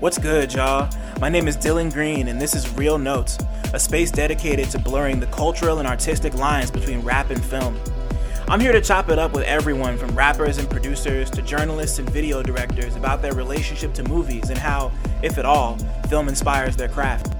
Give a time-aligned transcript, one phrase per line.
[0.00, 0.90] What's good, y'all?
[1.22, 3.38] My name is Dylan Green, and this is Real Notes,
[3.72, 7.80] a space dedicated to blurring the cultural and artistic lines between rap and film.
[8.46, 12.10] I'm here to chop it up with everyone from rappers and producers to journalists and
[12.10, 14.92] video directors about their relationship to movies and how,
[15.22, 15.78] if at all,
[16.10, 17.34] film inspires their craft.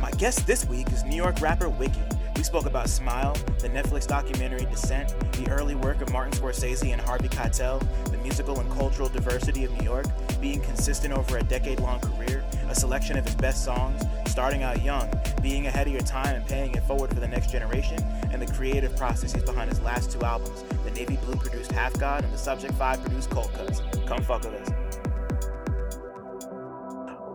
[0.00, 2.00] My guest this week is New York rapper Wiki.
[2.36, 7.00] We spoke about Smile, the Netflix documentary Descent, the early work of Martin Scorsese and
[7.00, 10.04] Harvey Keitel, the musical and cultural diversity of New York,
[10.38, 14.82] being consistent over a decade long career, a selection of his best songs, starting out
[14.82, 15.10] young,
[15.40, 18.52] being ahead of your time and paying it forward for the next generation, and the
[18.52, 22.38] creative processes behind his last two albums, the Navy Blue produced Half God and the
[22.38, 23.80] Subject 5 produced Cold Cuts.
[24.06, 24.68] Come fuck with us.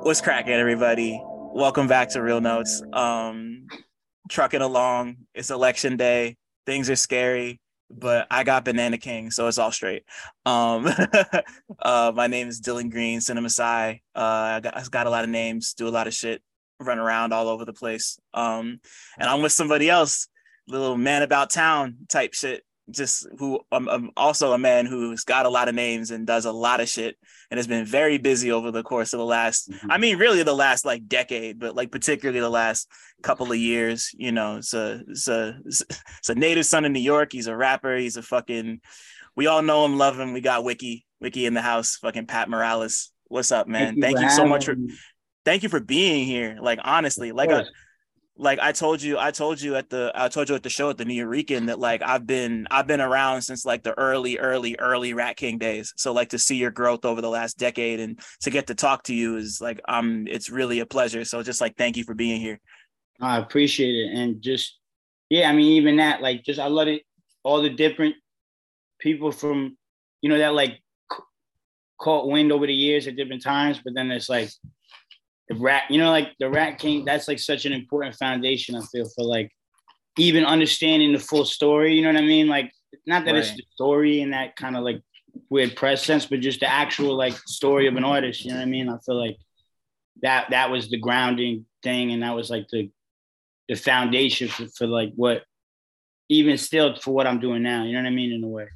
[0.03, 1.19] What's cracking, everybody?
[1.25, 2.83] Welcome back to Real Notes.
[2.93, 3.50] Um,
[4.31, 5.17] trucking along.
[5.35, 6.37] It's election day.
[6.65, 10.03] Things are scary, but I got Banana King, so it's all straight.
[10.45, 10.87] Um,
[11.81, 14.01] uh, my name is Dylan Green, Cinema Sci.
[14.15, 16.41] Uh, I got, I got a lot of names, do a lot of shit,
[16.79, 18.19] run around all over the place.
[18.33, 18.79] Um,
[19.19, 20.27] and I'm with somebody else,
[20.67, 25.45] little man about town type shit just who I'm, I'm, also a man who's got
[25.45, 27.15] a lot of names and does a lot of shit
[27.51, 29.91] and has been very busy over the course of the last mm-hmm.
[29.91, 32.89] I mean really the last like decade but like particularly the last
[33.21, 36.99] couple of years you know it's a it's a it's a native son of New
[37.01, 37.29] York.
[37.31, 37.97] He's a rapper.
[37.97, 38.79] He's a fucking
[39.35, 40.33] we all know him love him.
[40.33, 43.11] We got Wiki Wiki in the house fucking Pat Morales.
[43.27, 43.95] What's up man?
[43.95, 44.75] Thank you, thank you so much for
[45.45, 46.57] thank you for being here.
[46.61, 47.65] Like honestly like a
[48.37, 50.89] like I told you, I told you at the I told you at the show
[50.89, 54.37] at the New Nuyorican that like I've been I've been around since like the early,
[54.39, 55.93] early, early Rat King days.
[55.97, 59.03] So like to see your growth over the last decade and to get to talk
[59.03, 61.25] to you is like um it's really a pleasure.
[61.25, 62.59] So just like thank you for being here.
[63.19, 64.17] I appreciate it.
[64.17, 64.79] And just
[65.29, 67.03] yeah, I mean, even that, like just I love it,
[67.43, 68.15] all the different
[68.99, 69.77] people from,
[70.21, 70.81] you know, that like
[71.99, 74.49] caught wind over the years at different times, but then it's like
[75.51, 78.81] the rat, you know, like the rat king, that's like such an important foundation, I
[78.91, 79.51] feel, for like
[80.17, 81.93] even understanding the full story.
[81.93, 82.47] You know what I mean?
[82.47, 82.71] Like,
[83.05, 83.39] not that right.
[83.39, 85.01] it's the story in that kind of like
[85.49, 88.45] weird press sense, but just the actual like story of an artist.
[88.45, 88.87] You know what I mean?
[88.87, 89.37] I feel like
[90.21, 92.89] that that was the grounding thing, and that was like the
[93.67, 95.43] the foundation for, for like what
[96.29, 97.83] even still for what I'm doing now.
[97.83, 98.31] You know what I mean?
[98.31, 98.67] In a way.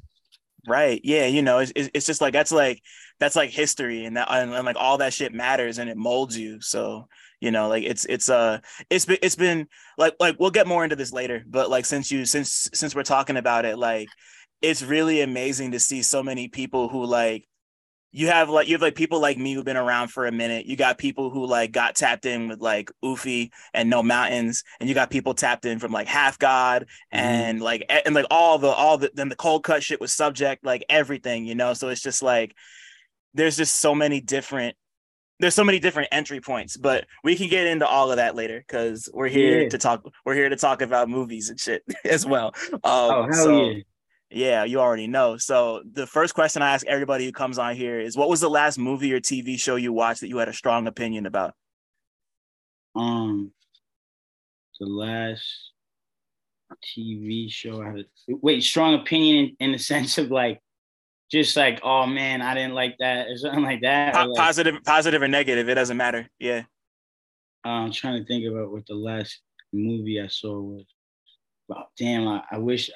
[0.66, 1.00] Right.
[1.04, 1.26] Yeah.
[1.26, 2.82] You know, it's, it's just like that's like
[3.20, 6.36] that's like history and that and, and, like all that shit matters and it molds
[6.36, 6.60] you.
[6.60, 7.08] So
[7.40, 8.58] you know, like it's it's uh
[8.90, 9.68] it's been it's been
[9.98, 13.02] like like we'll get more into this later, but like since you since since we're
[13.02, 14.08] talking about it, like
[14.62, 17.46] it's really amazing to see so many people who like
[18.16, 20.64] you have like you have like people like me who've been around for a minute.
[20.64, 24.88] You got people who like got tapped in with like Oofie and No Mountains, and
[24.88, 27.18] you got people tapped in from like Half God mm-hmm.
[27.18, 30.64] and like and like all the all the then the cold cut shit was subject
[30.64, 31.74] like everything, you know.
[31.74, 32.54] So it's just like
[33.34, 34.76] there's just so many different
[35.38, 38.64] there's so many different entry points, but we can get into all of that later
[38.66, 39.68] because we're here yeah.
[39.68, 40.02] to talk.
[40.24, 42.54] We're here to talk about movies and shit as well.
[42.72, 43.82] Um, oh hell so, yeah!
[44.30, 45.36] Yeah, you already know.
[45.36, 48.50] So the first question I ask everybody who comes on here is what was the
[48.50, 51.54] last movie or TV show you watched that you had a strong opinion about?
[52.94, 53.52] Um
[54.80, 55.72] the last
[56.84, 60.60] TV show I had a, wait, strong opinion in, in the sense of like
[61.30, 64.14] just like, oh man, I didn't like that or something like that.
[64.14, 66.28] Po- like, positive, positive or negative, it doesn't matter.
[66.38, 66.62] Yeah.
[67.64, 69.40] I'm trying to think about what the last
[69.72, 70.84] movie I saw was.
[71.68, 72.90] Wow, damn, I, I wish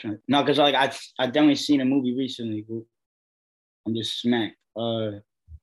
[0.00, 2.64] Trying no, because like I I definitely seen a movie recently.
[3.86, 4.56] I'm just smacked.
[4.74, 5.20] Uh,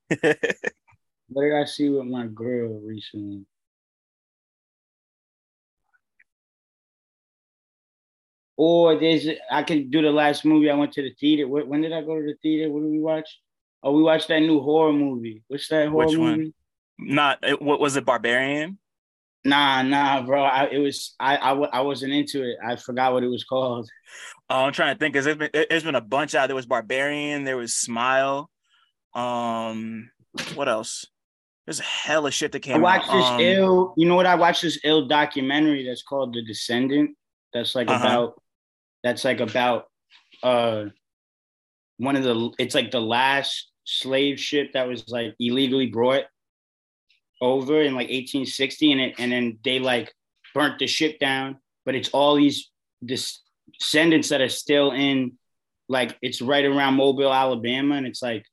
[1.29, 3.45] what did I see with my girl recently?
[8.57, 11.47] Or there's I can do the last movie I went to the theater.
[11.47, 12.71] When did I go to the theater?
[12.71, 13.39] What did we watch?
[13.81, 15.43] Oh, we watched that new horror movie.
[15.47, 16.53] What's that horror Which movie?
[16.99, 18.05] Not what was it?
[18.05, 18.77] Barbarian.
[19.47, 20.43] Nah, nah, bro.
[20.43, 22.57] I, it was I, I I wasn't into it.
[22.65, 23.89] I forgot what it was called.
[24.49, 26.47] Oh, I'm trying to think because there's been there's been a bunch out.
[26.47, 27.45] There was Barbarian.
[27.45, 28.49] There was Smile.
[29.13, 30.11] Um,
[30.55, 31.05] what else?
[31.65, 32.75] There's a hell of shit that came.
[32.75, 33.15] I watched out.
[33.15, 33.93] this um, ill.
[33.95, 34.25] You know what?
[34.25, 37.11] I watched this ill documentary that's called The Descendant.
[37.53, 38.05] That's like uh-huh.
[38.05, 38.41] about.
[39.05, 39.85] That's like about.
[40.43, 40.87] Uh,
[41.99, 42.51] one of the.
[42.59, 46.25] It's like the last slave ship that was like illegally brought
[47.41, 50.13] over in like 1860 and it and then they like
[50.53, 52.71] burnt the ship down but it's all these
[53.05, 55.33] descendants that are still in
[55.87, 58.45] like it's right around mobile alabama and it's like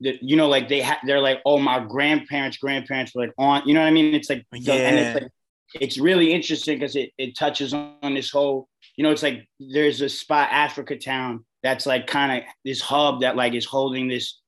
[0.00, 3.62] the, you know like they have they're like oh my grandparents grandparents were like on
[3.66, 4.74] you know what i mean it's like yeah.
[4.74, 5.32] and it's like
[5.74, 10.00] it's really interesting because it, it touches on this whole, you know, it's like there's
[10.00, 14.40] a spot, Africa Town, that's like kind of this hub that like is holding this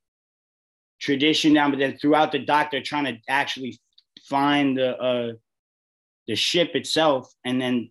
[1.00, 3.78] tradition down, but then throughout the doc, they're trying to actually
[4.28, 5.32] find the uh
[6.28, 7.90] the ship itself, and then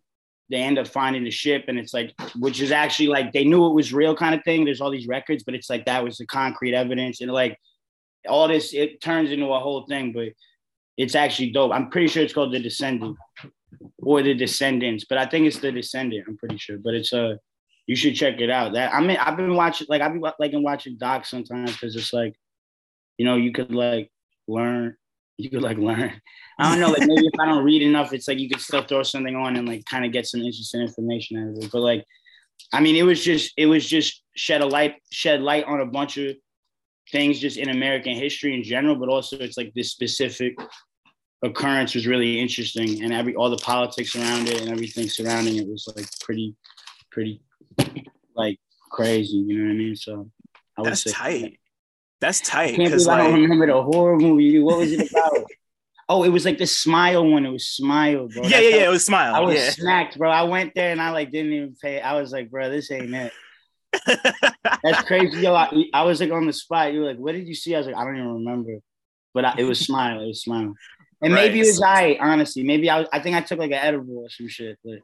[0.50, 3.68] they end up finding the ship, and it's like, which is actually like they knew
[3.68, 4.66] it was real kind of thing.
[4.66, 7.58] There's all these records, but it's like that was the concrete evidence, and like
[8.28, 10.30] all this, it turns into a whole thing, but
[10.98, 11.72] it's actually dope.
[11.72, 13.18] I'm pretty sure it's called The Descendant
[14.00, 16.26] or The Descendants, but I think it's The Descendant.
[16.28, 17.36] I'm pretty sure, but it's a uh,
[17.88, 18.74] you should check it out.
[18.74, 22.14] That I mean, I've been watching like I've been like watching docs sometimes because it's
[22.14, 22.36] like,
[23.20, 24.10] you know, you could like
[24.48, 24.96] learn.
[25.38, 26.20] You could like learn.
[26.58, 28.82] I don't know, like maybe if I don't read enough, it's like you could still
[28.82, 31.72] throw something on and like kind of get some interesting information out of it.
[31.72, 32.06] But like,
[32.74, 35.86] I mean, it was just it was just shed a light shed light on a
[35.86, 36.36] bunch of
[37.12, 40.56] things just in American history in general, but also it's like this specific
[41.44, 45.66] occurrence was really interesting and every all the politics around it and everything surrounding it
[45.66, 46.54] was like pretty
[47.12, 47.42] pretty
[48.36, 48.60] like
[48.92, 50.30] crazy you know what i mean so
[50.78, 51.69] I that's tight that.
[52.22, 55.46] That's tight because like, i don't remember the horror movie what was it about
[56.10, 58.86] oh it was like the smile one it was smile bro yeah that's yeah yeah
[58.86, 59.70] it was smile i was yeah.
[59.70, 62.70] smacked bro i went there and i like didn't even pay i was like bro
[62.70, 63.34] this ain't it
[64.84, 67.48] that's crazy yo I, I, was like on the spot you were like what did
[67.48, 68.74] you see i was like i don't even remember
[69.34, 70.76] but I, it was smile it was smile
[71.22, 71.48] and right.
[71.48, 72.64] maybe it was I, honestly.
[72.64, 74.78] Maybe I was, I think I took like an edible or some shit.
[74.84, 75.00] But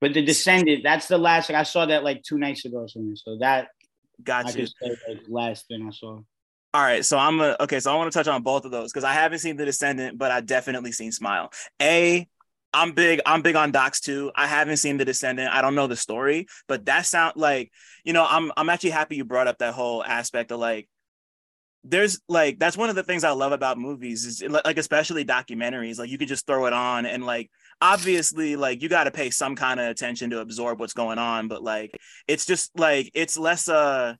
[0.00, 2.88] but the descendant, that's the last like I saw that like two nights ago or
[2.88, 3.16] something.
[3.16, 3.68] So that
[4.22, 4.66] got you.
[4.66, 6.20] Say, like, last thing I saw.
[6.74, 7.80] All right, so I'm a, okay.
[7.80, 10.18] So I want to touch on both of those because I haven't seen The Descendant,
[10.18, 11.50] but I definitely seen Smile.
[11.80, 12.28] A,
[12.74, 13.20] I'm big.
[13.24, 14.30] I'm big on docs too.
[14.34, 15.52] I haven't seen The Descendant.
[15.52, 17.72] I don't know the story, but that sound like
[18.04, 18.26] you know.
[18.28, 20.88] I'm I'm actually happy you brought up that whole aspect of like
[21.88, 25.98] there's like that's one of the things I love about movies is like especially documentaries
[25.98, 29.30] like you could just throw it on and like obviously like you got to pay
[29.30, 31.90] some kind of attention to absorb what's going on but like
[32.26, 34.14] it's just like it's less uh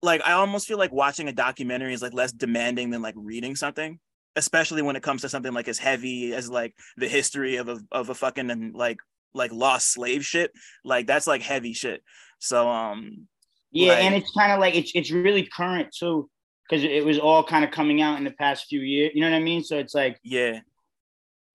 [0.00, 3.56] like I almost feel like watching a documentary is like less demanding than like reading
[3.56, 3.98] something
[4.36, 7.80] especially when it comes to something like as heavy as like the history of a
[7.90, 8.98] of a fucking like
[9.34, 10.52] like lost slave shit
[10.84, 12.02] like that's like heavy shit
[12.38, 13.26] so um
[13.72, 16.30] yeah like, and it's kind of like it's it's really current too
[16.68, 19.12] because it was all kind of coming out in the past few years.
[19.14, 19.62] You know what I mean?
[19.62, 20.60] So it's like yeah,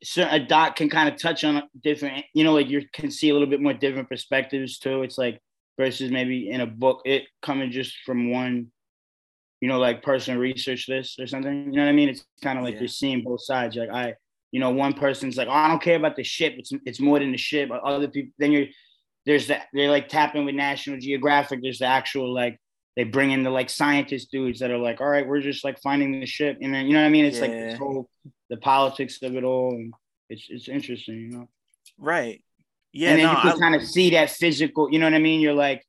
[0.03, 2.25] so a doc can kind of touch on different.
[2.33, 5.03] You know, like you can see a little bit more different perspectives too.
[5.03, 5.39] It's like
[5.77, 8.67] versus maybe in a book, it coming just from one.
[9.61, 11.67] You know, like person research this or something.
[11.67, 12.09] You know what I mean?
[12.09, 12.81] It's kind of like yeah.
[12.81, 13.77] you're seeing both sides.
[13.77, 14.13] You're like, I,
[14.51, 16.56] you know, one person's like, oh, I don't care about the ship.
[16.57, 17.69] It's it's more than the ship.
[17.71, 18.65] Other people, then you're
[19.25, 21.61] there's that they're like tapping with National Geographic.
[21.61, 22.59] There's the actual like
[22.95, 25.81] they bring in the like scientist dudes that are like, all right, we're just like
[25.81, 27.25] finding the ship, and then you know what I mean?
[27.25, 27.42] It's yeah.
[27.44, 28.10] like this whole
[28.50, 29.94] the politics of it all, and
[30.30, 31.50] it's it's interesting, you know.
[31.98, 32.44] Right.
[32.92, 33.10] Yeah.
[33.10, 34.92] And then no, you can kind of see that physical.
[34.92, 35.42] You know what I mean?
[35.42, 35.84] You're like,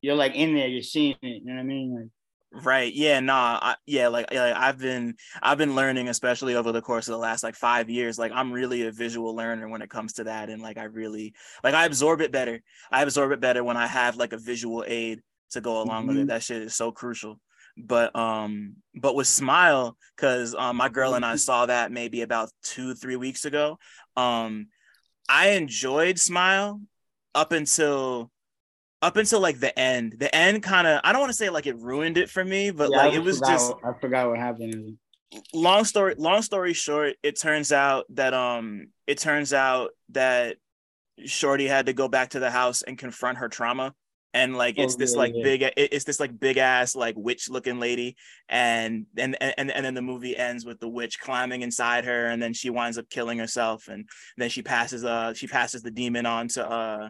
[0.00, 0.68] you're like in there.
[0.68, 1.42] You're seeing it.
[1.42, 1.94] You know what I mean?
[1.94, 2.64] Like.
[2.64, 2.94] Right.
[2.94, 3.20] Yeah.
[3.20, 3.58] Nah.
[3.60, 4.08] I, yeah.
[4.08, 7.56] Like, like I've been, I've been learning, especially over the course of the last like
[7.56, 8.18] five years.
[8.18, 11.34] Like, I'm really a visual learner when it comes to that, and like I really,
[11.62, 12.62] like, I absorb it better.
[12.90, 15.20] I absorb it better when I have like a visual aid
[15.52, 16.08] to go along mm-hmm.
[16.08, 16.20] with it.
[16.20, 16.28] Mm-hmm.
[16.28, 17.40] That shit is so crucial.
[17.76, 22.50] But um, but with Smile, because um, my girl and I saw that maybe about
[22.62, 23.78] two, three weeks ago.
[24.16, 24.68] Um,
[25.28, 26.80] I enjoyed Smile
[27.34, 28.30] up until
[29.02, 30.16] up until like the end.
[30.18, 32.70] The end kind of I don't want to say like it ruined it for me,
[32.70, 34.98] but yeah, like it was just I forgot what happened.
[35.52, 40.56] Long story long story short, it turns out that um it turns out that
[41.26, 43.94] Shorty had to go back to the house and confront her trauma
[44.34, 45.42] and like it's oh, this yeah, like yeah.
[45.42, 48.16] big it's this like big ass like witch looking lady
[48.48, 52.42] and and and and then the movie ends with the witch climbing inside her and
[52.42, 56.26] then she winds up killing herself and then she passes uh she passes the demon
[56.26, 57.08] on to uh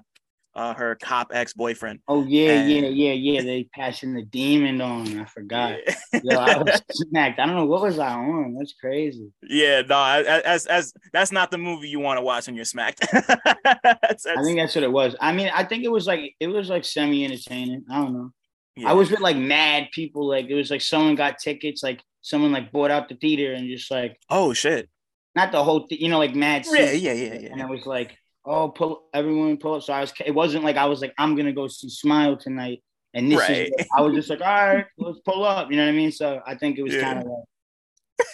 [0.56, 2.00] uh, her cop ex boyfriend.
[2.06, 2.70] Oh yeah, and...
[2.70, 3.42] yeah, yeah, yeah.
[3.42, 5.20] They passing the demon on.
[5.20, 5.78] I forgot.
[6.12, 6.20] Yeah.
[6.22, 7.40] Yo, I was smacked.
[7.40, 8.54] I don't know what was I on.
[8.56, 9.32] That's crazy.
[9.42, 13.00] Yeah, no, as as that's not the movie you want to watch when you're smacked.
[13.12, 13.26] that's,
[14.02, 14.26] that's...
[14.26, 15.16] I think that's what it was.
[15.20, 17.84] I mean, I think it was like it was like semi entertaining.
[17.90, 18.30] I don't know.
[18.76, 18.90] Yeah.
[18.90, 20.28] I was with like mad people.
[20.28, 21.82] Like it was like someone got tickets.
[21.82, 24.88] Like someone like bought out the theater and just like oh shit.
[25.36, 26.64] Not the whole, th- you know, like mad.
[26.70, 27.48] Yeah, yeah, yeah, yeah.
[27.50, 29.82] And it was like oh, pull everyone pull up.
[29.82, 32.82] So I was, it wasn't like I was like, I'm gonna go see Smile tonight.
[33.14, 33.70] And this right.
[33.78, 35.70] is, I was just like, all right, let's pull up.
[35.70, 36.10] You know what I mean?
[36.10, 37.00] So I think it was yeah.
[37.00, 38.28] kind of like,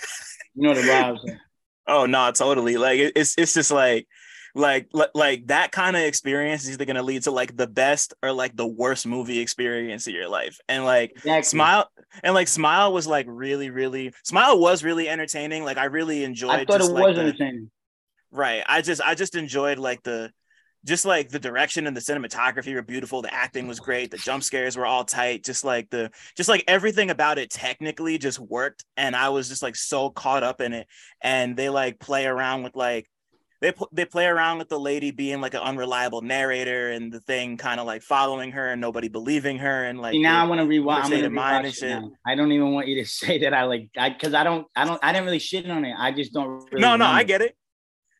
[0.55, 1.38] you know, the vibes.
[1.87, 2.76] Oh no, totally.
[2.76, 4.07] Like it's it's just like
[4.55, 7.67] like like, like that kind of experience is either going to lead to like the
[7.67, 11.43] best or like the worst movie experience of your life and like exactly.
[11.43, 11.88] smile
[12.25, 16.50] and like smile was like really really smile was really entertaining like i really enjoyed
[16.50, 17.71] i thought it like was the, entertaining
[18.32, 20.30] right i just i just enjoyed like the
[20.84, 24.42] just like the direction and the cinematography were beautiful the acting was great the jump
[24.42, 28.84] scares were all tight just like the just like everything about it technically just worked
[28.96, 30.87] and i was just like so caught up in it
[31.20, 33.06] and they like play around with like
[33.60, 37.58] they they play around with the lady being like an unreliable narrator and the thing
[37.58, 40.60] kind of like following her and nobody believing her and like See, now I want
[40.60, 41.04] to rewatch.
[41.04, 41.90] I'm gonna rewatch and shit.
[41.90, 42.10] Now.
[42.26, 44.87] I don't even want you to say that I like I because I don't I
[44.87, 45.94] don't I didn't really shit on it.
[45.96, 46.66] I just don't.
[46.72, 47.54] Really no, no, I get it.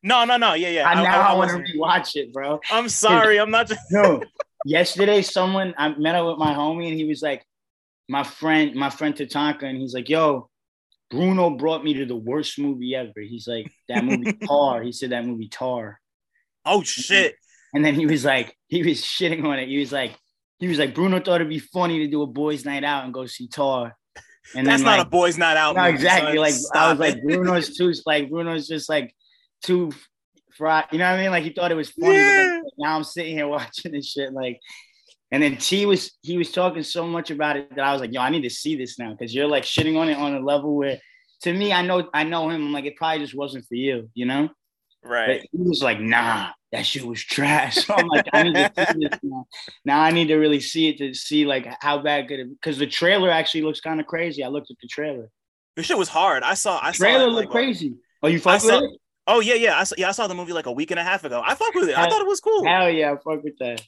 [0.02, 0.54] No, no, no.
[0.54, 0.88] Yeah, yeah.
[0.88, 2.61] I, now I, I, I want to rewatch it, bro.
[2.71, 3.38] I'm sorry.
[3.38, 3.80] I'm not just.
[3.90, 4.23] no.
[4.66, 7.45] Yesterday, someone I met up with my homie, and he was like,
[8.09, 10.50] my friend, my friend Tatanka, and he's like, "Yo,
[11.11, 15.11] Bruno brought me to the worst movie ever." He's like, "That movie Tar." He said
[15.11, 15.99] that movie Tar.
[16.66, 17.37] Oh shit!
[17.73, 19.69] And then he was like, he was shitting on it.
[19.69, 20.16] He was like,
[20.59, 23.14] he was like, Bruno thought it'd be funny to do a boys' night out and
[23.14, 23.97] go see Tar.
[24.54, 25.76] And that's then, not like, a boys' night out.
[25.76, 26.38] No, movie, exactly.
[26.38, 27.02] Like Stop I was it.
[27.02, 29.14] like, Bruno's too like Bruno's just like
[29.62, 29.93] too
[30.57, 30.87] fried.
[30.93, 31.31] You know what I mean?
[31.31, 32.17] Like he thought it was funny.
[32.17, 32.61] Yeah.
[32.79, 34.33] now I'm sitting here watching this shit.
[34.33, 34.61] Like,
[35.31, 38.12] and then T was he was talking so much about it that I was like,
[38.12, 40.40] yo, I need to see this now because you're like shitting on it on a
[40.40, 40.99] level where,
[41.43, 42.67] to me, I know I know him.
[42.67, 44.50] I'm like, it probably just wasn't for you, you know?
[45.02, 45.40] Right.
[45.40, 47.76] But he was like, nah, that shit was trash.
[47.87, 49.47] So I'm like, I need to see this now.
[49.85, 52.79] Now I need to really see it to see like how bad could it because
[52.79, 54.45] the trailer actually looks kind of crazy.
[54.45, 55.31] I looked at the trailer.
[55.76, 56.43] The shit was hard.
[56.43, 56.79] I saw.
[56.83, 57.95] I the trailer saw looked like, crazy.
[58.23, 59.00] Oh, you fuck with it?
[59.31, 59.79] Oh yeah, yeah.
[59.79, 61.41] I saw, yeah, I saw the movie like a week and a half ago.
[61.45, 61.97] I fuck with it.
[61.97, 62.65] I thought it was cool.
[62.67, 63.81] Hell yeah, I fuck with that.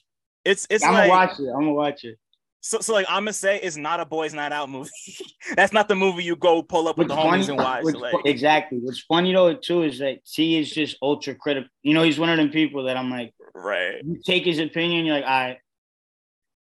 [0.44, 0.84] It's it's.
[0.84, 1.48] I'm like, gonna watch it.
[1.48, 2.18] I'm gonna watch it.
[2.60, 4.90] So, so like I'm gonna say, it's not a boys' night out movie.
[5.56, 7.82] That's not the movie you go pull up with the homies and watch.
[7.82, 8.14] like.
[8.24, 8.78] Exactly.
[8.78, 11.68] What's funny though too is that T is just ultra critical.
[11.82, 13.96] You know, he's one of them people that I'm like, right.
[14.04, 15.58] You take his opinion, you're like, all right,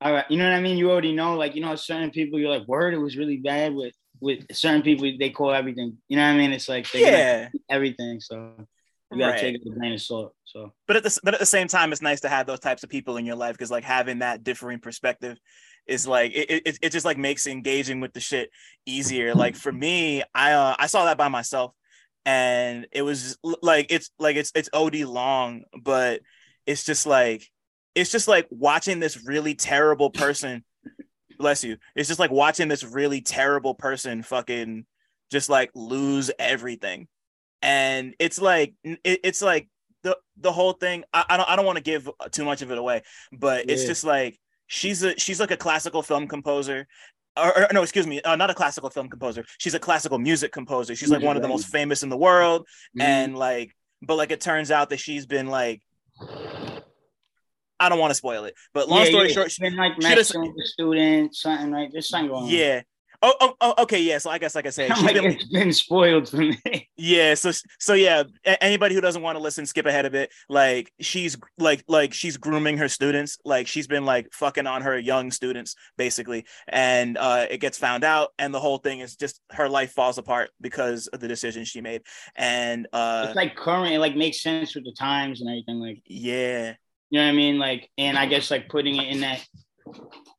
[0.01, 0.25] all right.
[0.29, 0.79] You know what I mean?
[0.79, 3.75] You already know, like, you know, certain people, you're like, word, it was really bad
[3.75, 5.11] with with certain people.
[5.19, 5.97] They call everything.
[6.07, 6.53] You know what I mean?
[6.53, 8.21] It's like yeah, everything.
[8.21, 8.53] So
[9.11, 9.41] you gotta right.
[9.41, 10.33] take it with a grain of salt.
[10.45, 12.83] So, but at the but at the same time, it's nice to have those types
[12.83, 15.37] of people in your life because like having that differing perspective
[15.85, 18.49] is like it, it, it just like makes engaging with the shit
[18.85, 19.35] easier.
[19.35, 21.73] Like for me, I uh, I saw that by myself,
[22.25, 26.21] and it was like it's like it's it's od long, but
[26.65, 27.47] it's just like
[27.95, 30.63] it's just like watching this really terrible person.
[31.37, 31.77] Bless you.
[31.95, 34.85] It's just like watching this really terrible person fucking
[35.31, 37.07] just like lose everything
[37.63, 39.69] and it's like it, it's like
[40.03, 41.05] the the whole thing.
[41.13, 43.73] I, I don't I don't want to give too much of it away, but yeah.
[43.73, 44.37] it's just like
[44.67, 46.85] she's a she's like a classical film composer.
[47.35, 49.43] Or, or no, excuse me, uh, not a classical film composer.
[49.57, 50.95] She's a classical music composer.
[50.95, 53.01] She's like one of the most famous in the world, mm-hmm.
[53.01, 53.71] and like,
[54.03, 55.81] but like it turns out that she's been like
[57.85, 59.33] I don't want to spoil it, but long yeah, story yeah.
[59.33, 62.09] short, she, been like just, with the student, something like this.
[62.09, 62.49] something going on.
[62.49, 62.81] Yeah,
[63.25, 64.17] Oh, oh, oh, okay, yeah.
[64.17, 66.89] So I guess, like I said, like been, it's been spoiled for me.
[66.97, 67.35] Yeah.
[67.35, 68.23] So, so yeah.
[68.43, 70.29] Anybody who doesn't want to listen, skip ahead of it.
[70.49, 73.37] Like she's like, like she's grooming her students.
[73.45, 78.03] Like she's been like fucking on her young students, basically, and uh, it gets found
[78.03, 81.63] out, and the whole thing is just her life falls apart because of the decision
[81.63, 82.01] she made.
[82.35, 83.93] And uh, it's like current.
[83.93, 85.79] It like makes sense with the times and everything.
[85.79, 86.73] Like, yeah.
[87.13, 87.59] You know what I mean?
[87.59, 89.45] Like, and I guess like putting it in that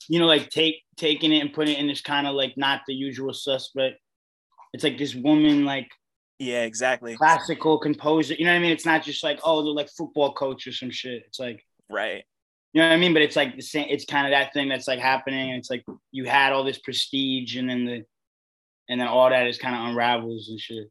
[0.09, 2.81] you know, like take taking it and putting it in this kind of like not
[2.89, 4.01] the usual suspect.
[4.73, 5.89] It's like this woman, like
[6.41, 7.15] yeah, exactly.
[7.17, 8.35] Classical composer.
[8.35, 8.73] You know what I mean?
[8.73, 11.23] It's not just like, oh, they're like football coach or some shit.
[11.29, 12.25] It's like right.
[12.73, 13.13] You know what I mean?
[13.13, 15.51] But it's like the same, it's kind of that thing that's like happening.
[15.51, 18.05] And it's like you had all this prestige and then the
[18.89, 20.89] and then all that is kind of unravels and shit.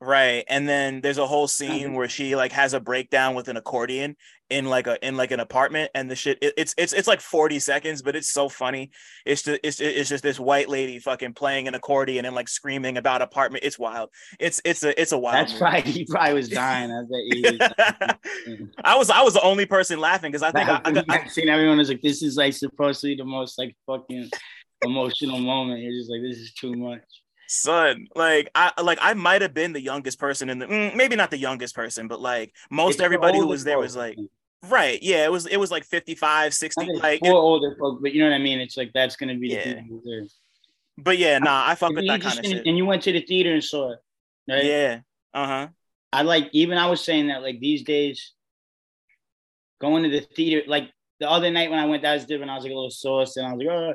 [0.00, 0.44] Right.
[0.48, 3.56] And then there's a whole scene um, where she like has a breakdown with an
[3.56, 4.16] accordion
[4.48, 7.20] in like a in like an apartment and the shit it, it's it's it's like
[7.20, 8.90] 40 seconds but it's so funny.
[9.24, 12.96] It's just it's it's just this white lady fucking playing an accordion and like screaming
[12.96, 13.64] about apartment.
[13.64, 14.10] It's wild.
[14.38, 15.48] It's it's a it's a wild.
[15.48, 15.84] That's right.
[15.84, 16.90] He probably was dying.
[16.90, 20.80] I bet was I was I was the only person laughing because I think I,
[20.84, 23.58] I, I, I seen everyone was like this is like supposed to be the most
[23.58, 24.30] like fucking
[24.82, 25.80] emotional moment.
[25.80, 27.02] You're just like this is too much
[27.48, 31.14] son like i like i might have been the youngest person in the mm, maybe
[31.14, 34.16] not the youngest person but like most it's everybody who was there was like
[34.68, 38.20] right yeah it was it was like 55 60 like four older folks but you
[38.20, 38.60] know what i mean?
[38.60, 39.80] It's like that's gonna be yeah.
[40.98, 42.66] but yeah nah i fuck with that kind of shit.
[42.66, 43.98] and you went to the theater and saw it
[44.48, 44.64] right?
[44.64, 45.00] Yeah
[45.34, 45.68] uh-huh.
[46.12, 48.32] I like even i was saying that like these days
[49.80, 52.50] going to the theater like the other night when i went that was different.
[52.50, 53.94] I was like a little sauce and i was like oh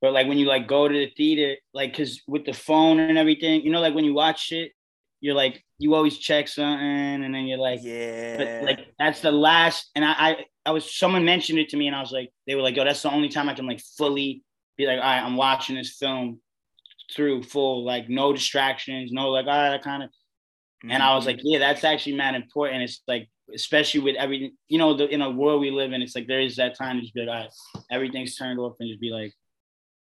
[0.00, 3.18] but like when you like go to the theater, like because with the phone and
[3.18, 4.72] everything, you know, like when you watch shit
[5.20, 8.36] you're like you always check something and then you're like yeah.
[8.36, 11.86] but like that's the last and I, I I was someone mentioned it to me
[11.86, 13.80] and I was like they were like yo that's the only time I can like
[13.96, 14.42] fully
[14.76, 16.40] be like all right I'm watching this film
[17.14, 20.90] through full like no distractions no like all right I kind of mm-hmm.
[20.90, 22.82] and I was like yeah that's actually mad important.
[22.82, 26.14] It's like especially with everything you know the in a world we live in it's
[26.14, 27.50] like there is that time to just be like all right
[27.90, 29.32] everything's turned off and just be like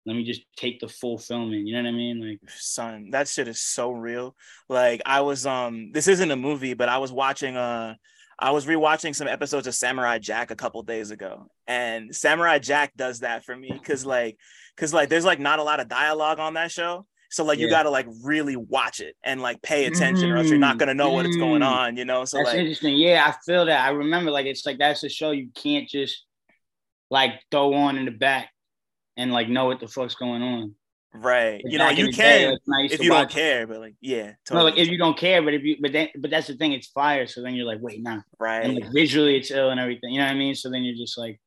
[0.07, 1.67] let me just take the full film in.
[1.67, 2.21] You know what I mean?
[2.21, 4.37] Like, son, that shit is so real.
[4.69, 7.95] Like, I was um, this isn't a movie, but I was watching uh,
[8.39, 12.93] I was rewatching some episodes of Samurai Jack a couple days ago, and Samurai Jack
[12.97, 14.39] does that for me because like,
[14.77, 17.05] because like, there's like not a lot of dialogue on that show.
[17.29, 20.35] So like you gotta like really watch it and like pay attention, mm-hmm.
[20.35, 21.17] or else you're not gonna know mm-hmm.
[21.17, 21.73] what is going mm-hmm.
[21.73, 22.25] on, you know.
[22.25, 22.97] So that's like, interesting.
[22.97, 23.85] Yeah, I feel that.
[23.85, 26.25] I remember like it's like that's a show you can't just
[27.11, 28.51] like throw on in the back
[29.17, 30.75] and like know what the fuck's going on.
[31.15, 31.63] Right.
[31.65, 34.33] you know, you can nice if you don't care, but like, yeah.
[34.45, 34.59] Totally.
[34.59, 36.73] No, like if you don't care, but if you, but then, but that's the thing,
[36.73, 37.27] it's fire.
[37.27, 38.21] So then you're like, wait, nah.
[38.39, 38.65] Right.
[38.65, 40.13] And like visually, it's ill and everything.
[40.13, 40.55] You know what I mean?
[40.55, 41.41] So then you're just like,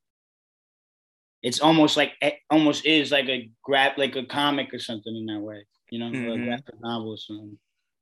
[1.41, 5.25] it's almost like, it almost is like a grab, like a comic or something in
[5.27, 5.65] that way.
[5.91, 6.41] You know, mm-hmm.
[6.41, 7.57] a graphic novel or something.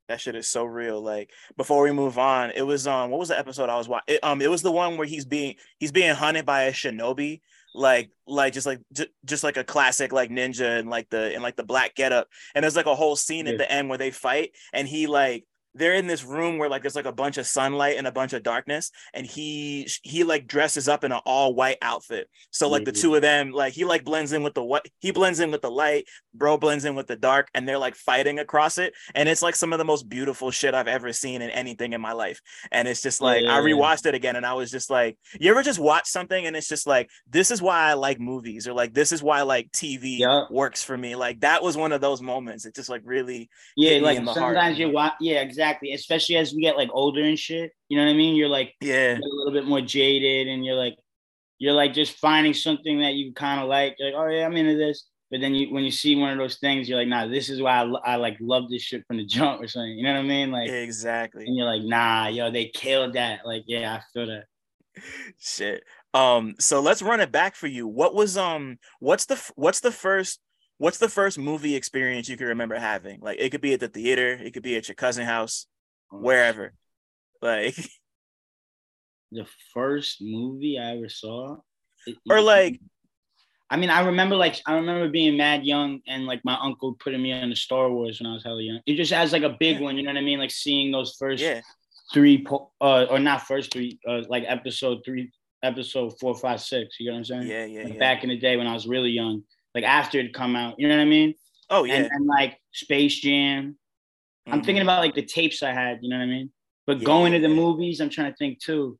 [0.08, 1.02] That shit is so real.
[1.02, 4.18] Like before we move on, it was um, what was the episode I was watching?
[4.24, 7.42] Um, it was the one where he's being he's being hunted by a shinobi
[7.74, 11.44] like like just like j- just like a classic like ninja and like the and
[11.44, 13.54] like the black getup and there's like a whole scene yeah.
[13.54, 15.46] at the end where they fight and he like
[15.78, 18.34] they're in this room where like there's like a bunch of sunlight and a bunch
[18.34, 22.30] of darkness and he he like dresses up in an all white outfit.
[22.52, 22.86] So like mm-hmm.
[22.86, 25.52] the two of them like he like blends in with the what he blends in
[25.52, 28.94] with the light bro blends in with the dark and they're like fighting across it.
[29.16, 32.02] And it's like some of the most beautiful shit i've ever seen in anything in
[32.02, 32.42] my life.
[32.72, 33.56] And it's just like yeah.
[33.56, 36.56] i rewatched it again and i was just like you ever just watch something and
[36.56, 39.72] it's just like this is why i like movies or like this is why like
[39.72, 40.46] tv yeah.
[40.50, 41.16] works for me.
[41.16, 42.66] Like that was one of those moments.
[42.66, 45.94] It just like really yeah like sometimes you watch yeah exactly exactly.
[45.94, 47.72] Especially as we get like older and shit.
[47.90, 48.36] You know what I mean?
[48.36, 50.96] You're like yeah, a little bit more jaded, and you're like
[51.60, 53.96] you're like just finding something that you kind of like.
[54.00, 55.08] You're like, oh yeah, I'm into this.
[55.30, 57.62] But then you when you see one of those things, you're like, nah, this is
[57.62, 59.98] why I, I like love this shit from the jump or something.
[59.98, 60.52] You know what I mean?
[60.52, 61.46] Like exactly.
[61.46, 63.46] And you're like, nah, yo, they killed that.
[63.46, 64.46] Like yeah, I feel that.
[65.40, 65.84] Shit.
[66.14, 66.56] Um.
[66.60, 67.88] So let's run it back for you.
[67.88, 68.80] What was um?
[69.00, 70.40] What's the what's the first
[70.78, 73.20] what's the first movie experience you can remember having?
[73.22, 75.68] Like it could be at the theater, it could be at your cousin house,
[76.10, 76.74] wherever.
[77.40, 77.76] Like
[79.32, 81.58] the first movie I ever saw.
[82.28, 82.82] or like
[83.70, 87.22] I mean, I remember like I remember being mad young and like my uncle putting
[87.22, 88.80] me on the Star Wars when I was hella young.
[88.88, 89.84] It just has like a big yeah.
[89.84, 90.40] one, you know what I mean?
[90.40, 91.62] Like seeing those first yeah.
[92.12, 97.00] three po- uh or not first three, uh like episode three, episode four, five, six.
[97.00, 97.48] You know what I'm saying?
[97.50, 98.00] Yeah, yeah, like yeah.
[98.00, 99.44] Back in the day when I was really young
[99.76, 100.76] like after it come out.
[100.78, 101.34] You know what I mean?
[101.70, 101.96] Oh yeah.
[101.96, 103.64] And, and like Space Jam.
[104.48, 104.54] Mm-hmm.
[104.54, 106.00] I'm thinking about like the tapes I had.
[106.02, 106.52] You know what I mean?
[106.86, 107.06] But yeah.
[107.06, 108.98] going to the movies, I'm trying to think too.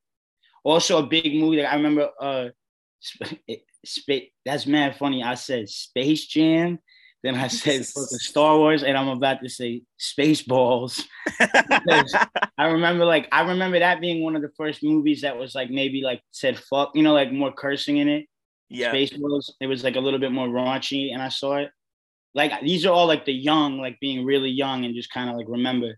[0.64, 2.10] Also, a big movie that I remember.
[2.20, 2.50] Uh,
[3.86, 4.30] Space.
[4.46, 5.24] That's mad funny.
[5.24, 6.80] I said Space Jam.
[7.24, 11.04] Then I said fucking Star Wars, and I'm about to say Spaceballs.
[12.58, 15.70] I remember, like, I remember that being one of the first movies that was like
[15.70, 18.28] maybe like said fuck, you know, like more cursing in it
[18.70, 19.52] yeah Spaceballs.
[19.60, 21.72] It was like a little bit more raunchy, and I saw it.
[22.34, 25.36] Like these are all like the young, like being really young and just kind of
[25.36, 25.98] like remember,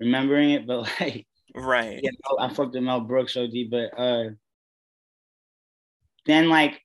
[0.00, 0.66] remembering it.
[0.66, 2.00] But like, right?
[2.02, 4.30] Yeah, I fucked with Mel Brooks OD, but uh,
[6.26, 6.80] then like,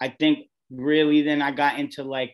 [0.00, 2.32] I think really then I got into like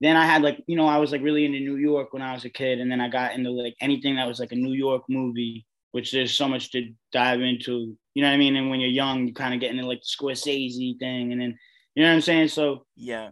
[0.00, 2.32] then I had like, you know, I was like really into New York when I
[2.32, 2.78] was a kid.
[2.78, 6.12] And then I got into like anything that was like a New York movie which
[6.12, 7.96] there's so much to dive into.
[8.18, 8.56] You know what I mean?
[8.56, 11.56] And when you're young, you kind of get into like the Scorsese thing, and then
[11.94, 12.48] you know what I'm saying.
[12.48, 13.30] So yeah,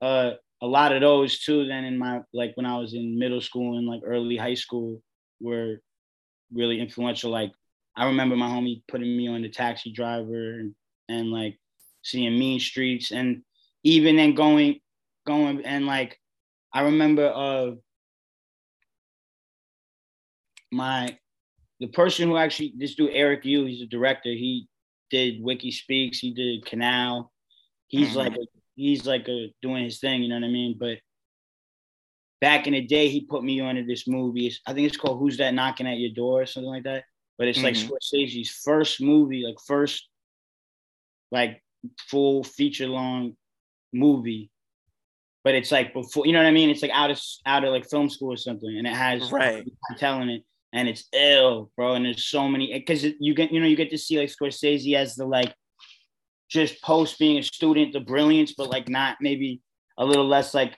[0.00, 0.30] uh,
[0.62, 1.66] a lot of those too.
[1.66, 5.02] Then in my like when I was in middle school and like early high school
[5.38, 5.82] were
[6.50, 7.30] really influential.
[7.30, 7.52] Like
[7.94, 10.74] I remember my homie putting me on the taxi driver and,
[11.10, 11.58] and like
[12.00, 13.42] seeing Mean Streets, and
[13.84, 14.80] even then going
[15.26, 16.18] going and like
[16.72, 17.72] I remember uh
[20.70, 21.18] my
[21.82, 24.30] the person who actually this dude Eric Yu, he's a director.
[24.30, 24.68] He
[25.10, 26.18] did Wiki Speaks.
[26.18, 27.32] He did Canal.
[27.88, 28.18] He's mm-hmm.
[28.18, 30.22] like a, he's like a, doing his thing.
[30.22, 30.76] You know what I mean?
[30.78, 30.98] But
[32.40, 34.54] back in the day, he put me onto this movie.
[34.64, 37.02] I think it's called Who's That Knocking at Your Door or something like that.
[37.36, 37.66] But it's mm-hmm.
[37.66, 40.08] like Scorsese's first movie, like first
[41.32, 41.60] like
[42.08, 43.36] full feature long
[43.92, 44.50] movie.
[45.42, 46.70] But it's like before, you know what I mean?
[46.70, 49.68] It's like out of out of like film school or something, and it has right
[49.98, 51.94] telling it and it's ill, bro.
[51.94, 54.94] And there's so many because you get you know you get to see like Scorsese
[54.94, 55.54] as the like
[56.48, 59.60] just post being a student, the brilliance, but like not maybe
[59.98, 60.76] a little less like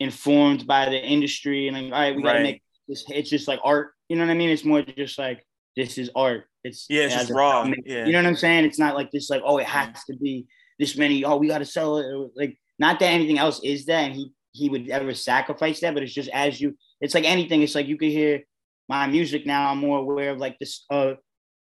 [0.00, 2.42] informed by the industry and like, all right, we gotta Right.
[2.42, 3.04] make this.
[3.08, 3.92] It's just like art.
[4.08, 4.50] You know what I mean?
[4.50, 5.44] It's more just like
[5.76, 6.44] this is art.
[6.64, 7.70] It's Yeah, it's it just raw.
[7.84, 8.06] Yeah.
[8.06, 8.64] You know what I'm saying?
[8.64, 9.30] It's not like this.
[9.30, 9.92] Like oh, it mm-hmm.
[9.92, 10.46] has to be
[10.78, 11.24] this many.
[11.24, 12.30] Oh, we gotta sell it.
[12.34, 15.94] Like not that anything else is that, and he he would ever sacrifice that.
[15.94, 16.76] But it's just as you.
[17.00, 17.62] It's like anything.
[17.62, 18.42] It's like you could hear
[18.88, 19.70] my music now.
[19.70, 21.14] I'm more aware of like this uh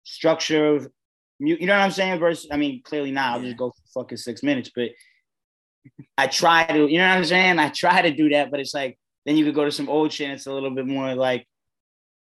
[0.04, 0.88] structure of
[1.40, 2.18] mu- you know what I'm saying?
[2.18, 3.48] Versus, I mean, clearly now I'll Yeah.
[3.48, 4.90] just go for fucking six minutes, but
[6.16, 7.58] I try to, you know what I'm saying?
[7.58, 10.12] I try to do that, but it's like then you could go to some old
[10.12, 11.46] shit and it's a little bit more like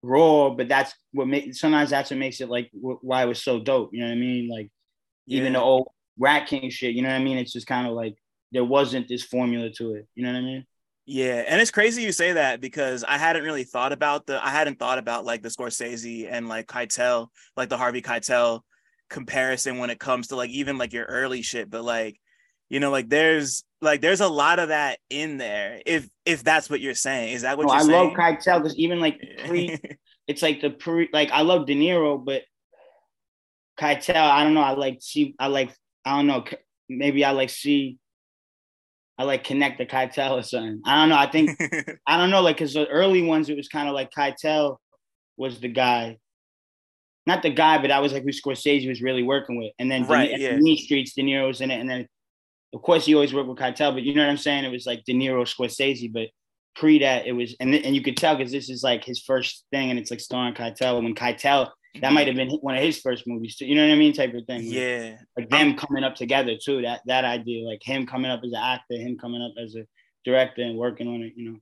[0.03, 3.43] raw, but that's what makes sometimes that's what makes it like wh- why it was
[3.43, 3.91] so dope.
[3.93, 4.49] You know what I mean?
[4.49, 4.71] Like
[5.27, 5.89] even the old
[6.19, 7.39] Rat King shit, you know what I mean?
[7.39, 8.17] It's just kind of like
[8.53, 10.09] there wasn't this formula to it.
[10.15, 10.67] You know what I mean?
[11.13, 14.51] Yeah, and it's crazy you say that because I hadn't really thought about the I
[14.51, 18.61] hadn't thought about like the Scorsese and like Keitel, like the Harvey Keitel
[19.09, 22.21] comparison when it comes to like even like your early shit, but like
[22.69, 26.71] you know like there's like there's a lot of that in there if if that's
[26.71, 27.33] what you're saying.
[27.33, 28.11] Is that what No, you're I saying?
[28.11, 29.77] love Keitel because even like pre,
[30.29, 32.43] it's like the pre, like I love De Niro, but
[33.81, 34.63] Keitel, I don't know.
[34.63, 36.45] I like see, I like, I don't know.
[36.89, 37.99] Maybe I like see,
[39.21, 40.81] I like connect the Keitel or something.
[40.87, 41.19] I don't know.
[41.19, 41.51] I think
[42.07, 44.79] I don't know, like because the early ones it was kind of like Keitel
[45.37, 46.17] was the guy,
[47.27, 49.73] not the guy, but that was like who Scorsese was really working with.
[49.79, 50.57] And then Right, De, yeah.
[50.57, 52.09] Mean Streets, De Niro's in it, and then
[52.73, 54.65] of course he always worked with Keitel, but you know what I'm saying?
[54.65, 56.29] It was like De Niro, Scorsese, but
[56.75, 59.67] pre that it was, and and you could tell because this is like his first
[59.71, 61.03] thing, and it's like starring Keitel.
[61.03, 61.69] When Keitel,
[62.01, 63.67] that might have been one of his first movies too.
[63.67, 64.13] You know what I mean?
[64.13, 64.63] Type of thing.
[64.65, 65.17] Yeah.
[65.37, 66.83] like them coming up together too.
[66.83, 69.87] That that idea, like him coming up as an actor, him coming up as a
[70.25, 71.33] director and working on it.
[71.37, 71.59] You know.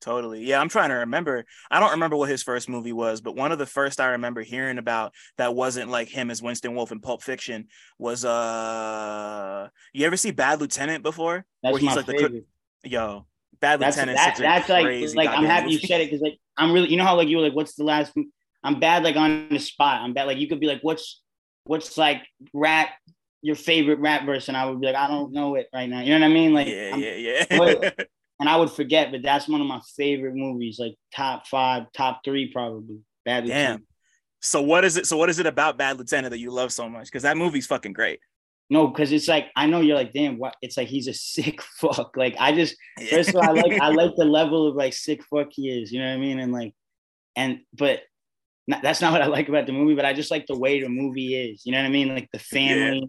[0.00, 0.44] Totally.
[0.44, 1.44] Yeah, I'm trying to remember.
[1.70, 4.40] I don't remember what his first movie was, but one of the first I remember
[4.42, 10.06] hearing about that wasn't like him as Winston Wolfe in Pulp Fiction was uh you
[10.06, 11.44] ever see Bad Lieutenant before?
[11.62, 12.46] That's Where he's my like the favorite.
[12.82, 13.26] Yo,
[13.60, 14.16] Bad That's Lieutenant.
[14.16, 17.04] that, that's like like I'm happy you said it because like I'm really you know
[17.04, 18.14] how like you were like what's the last
[18.62, 20.02] I'm bad like on the spot.
[20.02, 21.22] I'm bad like you could be like what's
[21.64, 22.90] what's like rap
[23.42, 26.00] your favorite rap verse and I would be like I don't know it right now.
[26.00, 26.52] You know what I mean?
[26.52, 27.14] Like Yeah, I'm- yeah,
[27.50, 27.90] yeah.
[28.40, 32.22] And I would forget, but that's one of my favorite movies, like top five, top
[32.24, 33.00] three probably.
[33.22, 33.48] Bad Damn.
[33.48, 33.84] Lieutenant.
[34.40, 35.06] so what is it?
[35.06, 37.04] So what is it about Bad Lieutenant that you love so much?
[37.04, 38.18] Because that movie's fucking great.
[38.70, 40.56] No, because it's like I know you're like, damn, what?
[40.62, 42.16] It's like he's a sick fuck.
[42.16, 42.76] Like I just
[43.10, 45.92] first of all, I like I like the level of like sick fuck he is.
[45.92, 46.38] You know what I mean?
[46.38, 46.72] And like,
[47.36, 48.00] and but
[48.70, 49.94] not, that's not what I like about the movie.
[49.94, 51.62] But I just like the way the movie is.
[51.64, 52.14] You know what I mean?
[52.14, 53.08] Like the family.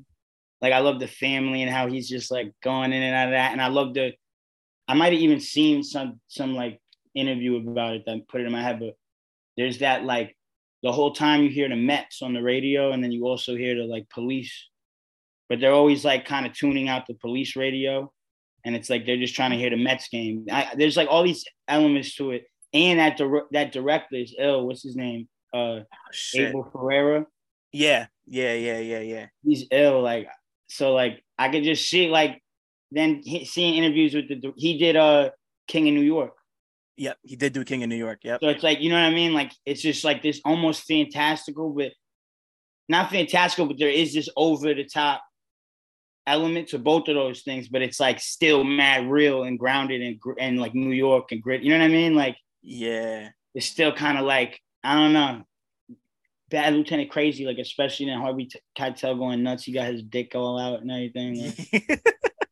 [0.61, 3.31] Like I love the family and how he's just like going in and out of
[3.31, 3.51] that.
[3.51, 4.13] And I love the.
[4.87, 6.79] I might have even seen some some like
[7.15, 8.95] interview about it that put it in my head, but
[9.57, 10.35] there's that like
[10.83, 13.75] the whole time you hear the Mets on the radio, and then you also hear
[13.75, 14.69] the like police
[15.51, 18.09] but they're always like kind of tuning out the police radio,
[18.63, 20.45] and it's like they're just trying to hear the Mets game.
[20.49, 24.61] I, there's like all these elements to it, and that dir- that director is ill.
[24.61, 25.27] Oh, what's his name?
[25.53, 25.85] Uh, Oh.
[26.35, 27.25] Abel Ferrara.
[27.71, 29.25] Yeah, yeah, yeah, yeah, yeah.
[29.45, 30.01] He's ill.
[30.01, 30.27] Like
[30.67, 32.41] so, like I could just see like
[32.91, 35.29] then he, seeing interviews with the he did uh
[35.67, 36.33] King of New York.
[36.97, 38.19] Yep, he did do King of New York.
[38.23, 38.41] Yep.
[38.43, 39.33] So it's like you know what I mean.
[39.33, 41.91] Like it's just like this almost fantastical, but
[42.89, 45.21] not fantastical, but there is this over the top
[46.27, 47.69] element to both of those things.
[47.69, 51.63] But it's like still mad real and grounded and and like New York and grit.
[51.63, 52.15] You know what I mean?
[52.15, 53.29] Like Yeah.
[53.55, 55.43] it's still kind of like I don't know.
[56.49, 59.63] Bad Lieutenant Crazy, like especially in Harvey T- Keitel going nuts.
[59.63, 61.53] He got his dick all out and everything.
[61.71, 62.01] Like,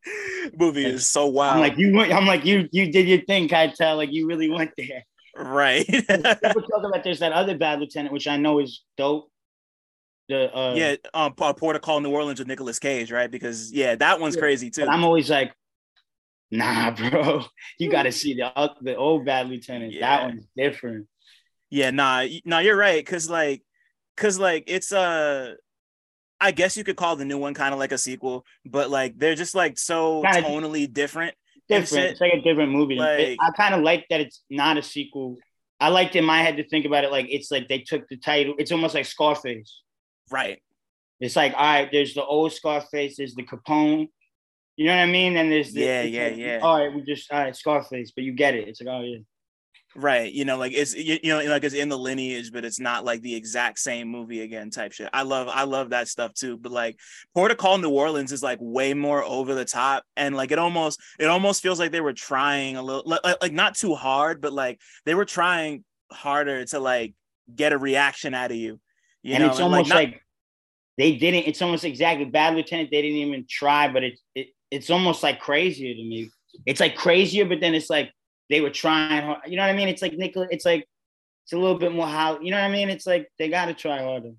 [0.58, 1.56] Movie is so wild.
[1.56, 1.94] I'm like you.
[1.94, 2.70] went- I'm like you.
[2.72, 3.98] You did your thing, Keitel.
[3.98, 5.04] Like you really went there.
[5.36, 5.86] right.
[5.86, 6.08] People
[6.62, 9.30] talk about there's that other Bad Lieutenant, which I know is dope.
[10.30, 13.30] The uh, yeah, um, Port of Call New Orleans with Nicolas Cage, right?
[13.30, 14.86] Because yeah, that one's Yeah, crazy too.
[14.86, 15.54] I'm always like,
[16.52, 17.44] nah, bro.
[17.80, 19.92] You got to see the oth- the old Bad Lieutenant.
[19.94, 20.02] Yeah.
[20.02, 21.08] That one's different.
[21.70, 23.06] Yeah, nah, nah, you're right.
[23.06, 23.64] Cause like,
[24.18, 25.54] cause like it's uh
[26.42, 29.18] I guess you could call the new one kind of like a sequel, but like
[29.18, 31.36] they're just like so Kinda- tonally different.
[31.68, 32.06] Different.
[32.12, 32.96] It's like a different movie.
[32.96, 35.38] It- Like- I kind of like that it's not a sequel.
[35.80, 38.18] I liked in my head to think about it like it's like they took the
[38.18, 38.56] title.
[38.58, 39.82] It's almost like Scarface.
[40.32, 40.62] Right.
[41.20, 44.08] It's like all right, there's the old Scarface, there's the Capone.
[44.78, 45.36] You know what I mean?
[45.36, 46.60] And there's the, Yeah, yeah, yeah.
[46.62, 48.68] All right, we just all right, Scarface, but you get it.
[48.70, 49.20] It's like oh yeah.
[49.96, 50.32] Right.
[50.32, 53.06] You know, like it's you, you know, like it's in the lineage, but it's not
[53.06, 55.10] like the exact same movie again type shit.
[55.14, 56.58] I love I love that stuff too.
[56.58, 57.00] But like
[57.34, 60.04] Port of Call New Orleans is like way more over the top.
[60.16, 63.52] And like it almost it almost feels like they were trying a little like, like
[63.52, 67.16] not too hard, but like they were trying harder to like
[67.54, 68.80] get a reaction out of you.
[69.24, 70.22] You and know, it's and, almost not- like,
[70.98, 71.48] they didn't.
[71.48, 72.90] It's almost exactly Bad Lieutenant.
[72.92, 76.30] They didn't even try, but it, it it's almost like crazier to me
[76.66, 78.12] it's like crazier, but then it's like
[78.50, 79.42] they were trying hard.
[79.48, 79.88] You know what I mean?
[79.88, 80.48] It's like Nicola.
[80.50, 80.88] It's like
[81.46, 82.90] it's a little bit more how you know what I mean.
[82.90, 84.32] It's like they got to try harder.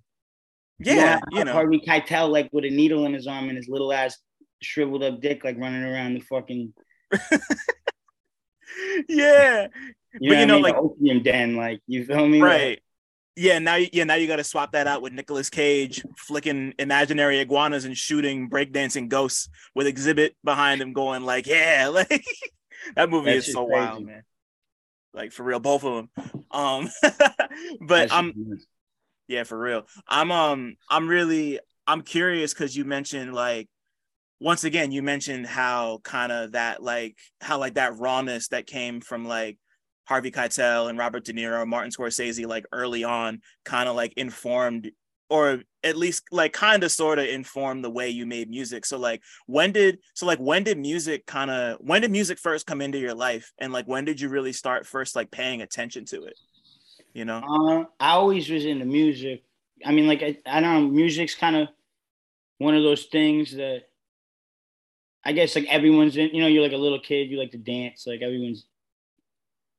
[0.78, 3.68] Yeah, you, you know, Harvey Keitel like with a needle in his arm and his
[3.68, 4.16] little ass
[4.62, 6.72] shriveled up dick like running around the fucking.
[9.08, 9.66] yeah,
[10.20, 10.62] you but know you know, I mean?
[10.62, 12.40] like opium den, like you feel me?
[12.40, 12.68] Right.
[12.70, 12.82] Like,
[13.36, 17.38] yeah, now yeah, now you got to swap that out with Nicolas Cage flicking imaginary
[17.38, 22.24] iguanas and shooting breakdancing ghosts with Xzibit behind him going like, yeah, like
[22.96, 23.80] that movie is so crazy.
[23.80, 24.22] wild, man.
[25.12, 26.44] Like for real, both of them.
[26.50, 26.88] Um,
[27.80, 28.58] but I'm
[29.28, 29.86] yeah, for real.
[30.08, 33.68] I'm um I'm really I'm curious because you mentioned like
[34.40, 39.00] once again you mentioned how kind of that like how like that rawness that came
[39.00, 39.58] from like
[40.04, 44.90] Harvey Keitel and Robert De Niro, Martin Scorsese, like early on, kind of like informed
[45.30, 48.84] or at least like kind of sort of inform the way you made music.
[48.84, 52.66] So like when did so like when did music kind of when did music first
[52.66, 56.04] come into your life and like when did you really start first like paying attention
[56.06, 56.36] to it?
[57.14, 57.38] You know?
[57.38, 59.44] Uh, I always was into music.
[59.86, 61.68] I mean like I, I don't know, music's kind of
[62.58, 63.84] one of those things that
[65.24, 67.58] I guess like everyone's in, you know, you're like a little kid, you like to
[67.58, 68.66] dance, like everyone's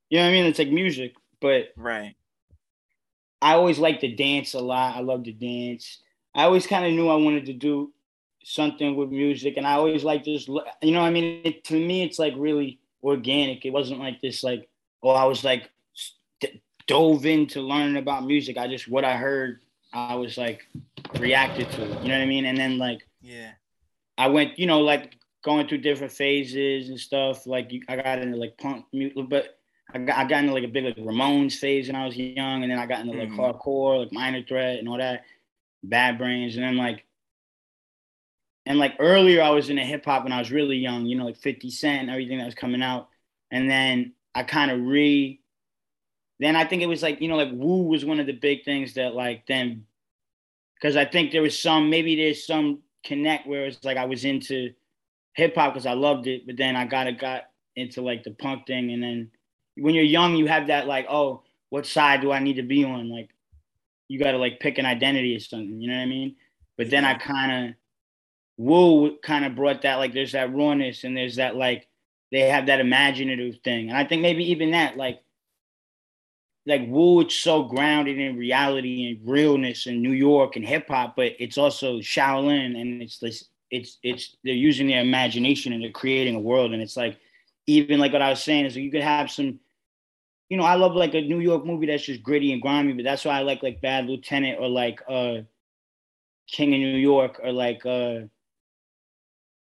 [0.08, 0.46] you know what I mean?
[0.46, 2.14] It's like music, but right.
[3.42, 4.96] I always liked to dance a lot.
[4.96, 5.98] I love to dance.
[6.32, 7.92] I always kind of knew I wanted to do
[8.44, 12.04] something with music, and I always like just, you know, I mean, it, to me,
[12.04, 13.66] it's like really organic.
[13.66, 14.68] It wasn't like this, like,
[15.02, 15.70] oh, I was like
[16.40, 18.56] d- dove into learning about music.
[18.56, 19.60] I just what I heard,
[19.92, 20.64] I was like
[21.18, 21.80] reacted to.
[21.82, 22.46] You know what I mean?
[22.46, 23.50] And then like, yeah,
[24.16, 27.44] I went, you know, like going through different phases and stuff.
[27.46, 29.58] Like I got into like punk music, but
[29.94, 32.62] I got, I got into like a big like Ramones phase when I was young,
[32.62, 33.40] and then I got into like mm-hmm.
[33.40, 35.24] hardcore, like Minor Threat and all that,
[35.82, 37.04] Bad Brains, and then like,
[38.64, 41.26] and like earlier I was into hip hop when I was really young, you know,
[41.26, 43.08] like 50 Cent and everything that was coming out,
[43.50, 45.40] and then I kind of re,
[46.38, 48.64] then I think it was like you know like Wu was one of the big
[48.64, 49.84] things that like then,
[50.74, 54.24] because I think there was some maybe there's some connect where it's like I was
[54.24, 54.72] into
[55.34, 57.42] hip hop because I loved it, but then I got it got
[57.76, 59.30] into like the punk thing, and then
[59.76, 62.84] when you're young, you have that like, oh, what side do I need to be
[62.84, 63.08] on?
[63.08, 63.30] Like,
[64.08, 65.80] you got to like pick an identity or something.
[65.80, 66.36] You know what I mean?
[66.76, 67.74] But then I kind of,
[68.58, 71.88] Wu kind of brought that like there's that rawness and there's that like
[72.30, 75.20] they have that imaginative thing, and I think maybe even that like
[76.66, 81.16] like Wu, it's so grounded in reality and realness and New York and hip hop,
[81.16, 85.90] but it's also Shaolin and it's this it's it's they're using their imagination and they're
[85.90, 87.18] creating a world and it's like
[87.66, 89.58] even like what I was saying is you could have some,
[90.52, 93.04] you know, I love like a New York movie that's just gritty and grimy, but
[93.04, 95.36] that's why I like like Bad Lieutenant or like uh
[96.46, 98.26] King of New York or like uh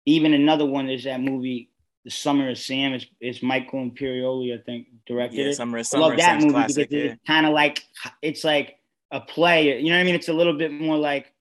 [0.06, 1.70] even another one is that movie
[2.04, 2.92] The Summer of Sam.
[2.92, 5.56] It's, it's Michael Imperioli, I think, directed yeah, it.
[5.56, 7.12] Summer, Summer I love that Sam's movie classic, because yeah.
[7.14, 7.86] it's kind of like
[8.22, 8.78] it's like
[9.12, 9.80] a play.
[9.80, 10.16] You know what I mean?
[10.16, 11.32] It's a little bit more like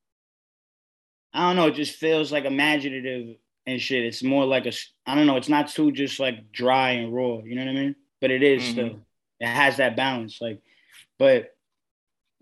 [1.35, 1.67] I don't know.
[1.67, 3.35] It just feels like imaginative
[3.67, 4.05] and shit.
[4.05, 4.73] It's more like a
[5.07, 5.39] I don't know.
[5.39, 7.41] It's not too just like dry and raw.
[7.43, 7.97] You know what I mean?
[8.21, 8.71] But it is mm-hmm.
[8.71, 9.01] still.
[9.40, 10.40] It has that balance.
[10.40, 10.61] Like,
[11.18, 11.55] but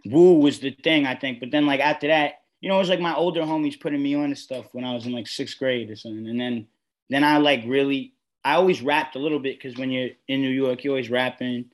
[0.05, 1.41] Wu was the thing I think.
[1.41, 4.15] But then like after that, you know, it was like my older homies putting me
[4.15, 6.29] on to stuff when I was in like sixth grade or something.
[6.29, 6.67] And then
[7.09, 10.51] then I like really I always rapped a little bit because when you're in New
[10.51, 11.67] York, you're always rapping.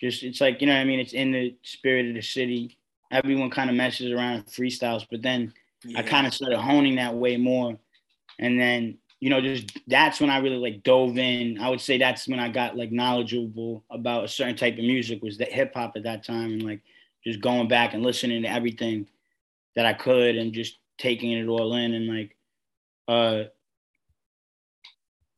[0.00, 1.00] Just it's like you know what I mean.
[1.00, 2.76] It's in the spirit of the city.
[3.10, 5.52] Everyone kind of messes around freestyles, but then
[5.84, 5.98] yeah.
[5.98, 7.76] I kind of started honing that way more
[8.40, 11.58] and then you know just that's when i really like dove in.
[11.60, 15.22] I would say that's when i got like knowledgeable about a certain type of music
[15.22, 16.80] was that hip hop at that time and like
[17.22, 19.06] just going back and listening to everything
[19.76, 22.36] that i could and just taking it all in and like
[23.08, 23.44] uh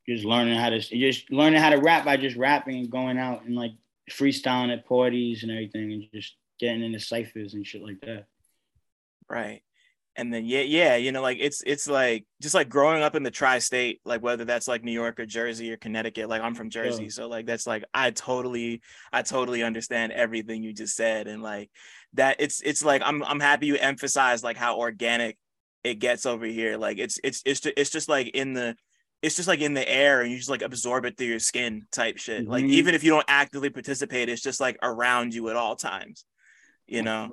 [0.09, 3.45] just learning how to just learning how to rap by just rapping and going out
[3.45, 3.73] and like
[4.11, 8.27] freestyling at parties and everything and just getting into ciphers and shit like that.
[9.29, 9.63] Right
[10.17, 13.23] and then yeah yeah you know like it's it's like just like growing up in
[13.23, 16.69] the tri-state like whether that's like new york or jersey or connecticut like i'm from
[16.69, 17.09] jersey yeah.
[17.09, 21.71] so like that's like i totally i totally understand everything you just said and like
[22.13, 25.39] that it's it's like i'm i'm happy you emphasize like how organic
[25.83, 28.77] it gets over here like it's it's it's just, it's just like in the
[29.23, 31.87] it's just like in the air and you just like absorb it through your skin
[31.91, 32.51] type shit mm-hmm.
[32.51, 36.25] like even if you don't actively participate it's just like around you at all times
[36.87, 37.31] you know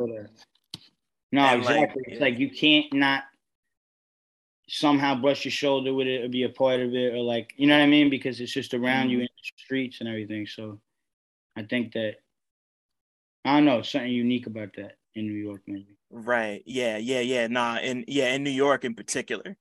[1.31, 2.03] no, and exactly.
[2.05, 3.23] Like, it's like you can't not
[4.67, 7.67] somehow brush your shoulder with it or be a part of it or like you
[7.67, 9.11] know what I mean because it's just around mm-hmm.
[9.11, 10.45] you in the streets and everything.
[10.45, 10.79] So
[11.55, 12.15] I think that
[13.45, 15.97] I don't know something unique about that in New York maybe.
[16.11, 16.63] Right.
[16.65, 16.97] Yeah.
[16.97, 17.21] Yeah.
[17.21, 17.47] Yeah.
[17.47, 17.75] Nah.
[17.75, 19.57] And yeah, in New York in particular,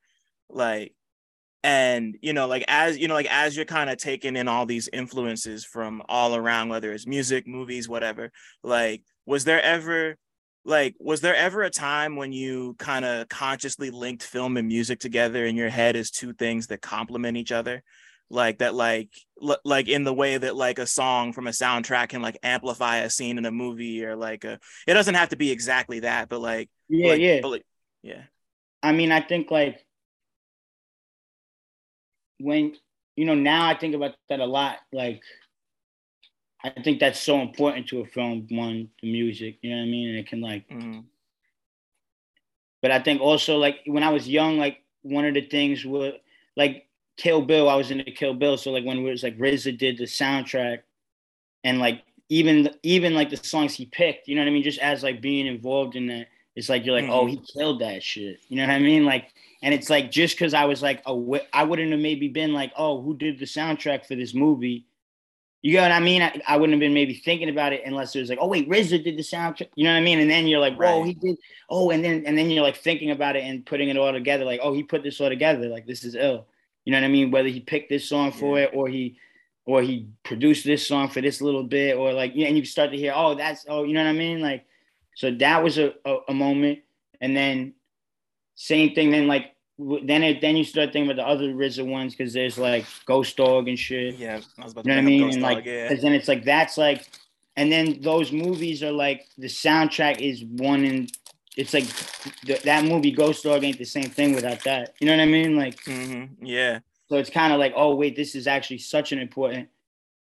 [0.49, 0.95] like
[1.65, 4.65] and you know like as you know like as you're kind of taking in all
[4.65, 8.31] these influences from all around whether it's music movies whatever
[8.63, 10.17] like was there ever
[10.69, 15.01] like was there ever a time when you kind of consciously linked film and music
[15.01, 17.83] together in your head as two things that complement each other
[18.31, 19.09] like that like
[19.43, 22.99] l- like in the way that like a song from a soundtrack can like amplify
[22.99, 26.29] a scene in a movie or like a it doesn't have to be exactly that
[26.29, 27.67] but like yeah like, yeah like,
[28.03, 28.23] yeah
[28.83, 29.83] i mean i think like
[32.39, 32.75] when
[33.17, 34.77] you know now I think about that a lot.
[34.93, 35.23] Like
[36.65, 38.47] I think that's so important to a film.
[38.51, 40.69] One, the music, you know what I mean, and it can like.
[40.69, 41.01] mm-hmm.
[42.83, 46.15] But I think also like when I was young, like one of the things was
[46.57, 47.69] like Kill Bill.
[47.69, 50.81] I was into Kill Bill, so like when it was like RZA did the soundtrack,
[51.65, 54.79] and like even even like the songs he picked, you know what I mean, just
[54.81, 57.31] as like being involved in that, it's like you're like, oh, Mhm.
[57.31, 58.39] he killed that shit.
[58.49, 59.05] You know what I mean?
[59.05, 62.53] Like, and it's like just because I was like, awa- I wouldn't have maybe been
[62.53, 64.85] like, oh, who did the soundtrack for this movie?
[65.61, 66.23] You know what I mean?
[66.23, 68.69] I, I wouldn't have been maybe thinking about it unless it was like, oh wait,
[68.69, 69.69] RZA did the soundtrack.
[69.75, 70.21] You know what I mean?
[70.21, 71.07] And then you're like, whoa, Right.
[71.07, 71.37] he did.
[71.69, 74.45] Oh, and then and then you're like thinking about it and putting it all together.
[74.45, 75.69] Like, oh, he put this all together.
[75.69, 76.47] Like this is ill.
[76.85, 77.31] You know what I mean?
[77.33, 78.67] Whether he picked this song for Yeah.
[78.67, 79.19] it or he
[79.67, 82.91] or he produced this song for this little bit or like yeah, and you start
[82.93, 84.41] to hear, oh, that's oh, you know what I mean?
[84.41, 84.65] Like,
[85.17, 86.79] so that was a, a, a moment.
[87.21, 87.75] And then
[88.55, 89.11] same thing.
[89.11, 92.59] Then like then it then you start thinking about the other RZA ones because there's
[92.59, 94.17] like Ghost Dog and shit.
[94.17, 95.23] yeah i was about You know to what I mean?
[95.23, 97.09] Ghost And like, yeah because then it's like that's like,
[97.57, 101.11] and then those movies are like the soundtrack is one and
[101.57, 101.87] It's like
[102.47, 104.95] th- that movie Ghost Dog ain't the same thing without that.
[105.01, 105.57] You know what I mean?
[105.57, 109.19] Like, hmm yeah so it's kind of like, oh wait, this is actually such an
[109.19, 109.69] important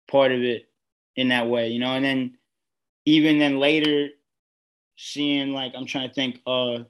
[0.08, 0.70] part of it
[1.16, 1.96] in that way, you know.
[1.96, 2.38] And then
[3.06, 4.10] even then later,
[4.98, 6.84] seeing like I'm trying to think, uh,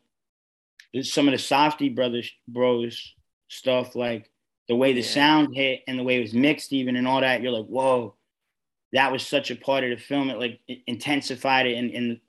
[1.03, 3.13] some of the Safdie brothers bros
[3.47, 4.29] stuff, like
[4.67, 5.07] the way the Yeah.
[5.07, 7.41] sound hit and the way it was mixed, even and all that.
[7.41, 8.15] You're like, whoa,
[8.93, 10.29] that was such a part of the film.
[10.29, 12.21] It like it intensified it in, in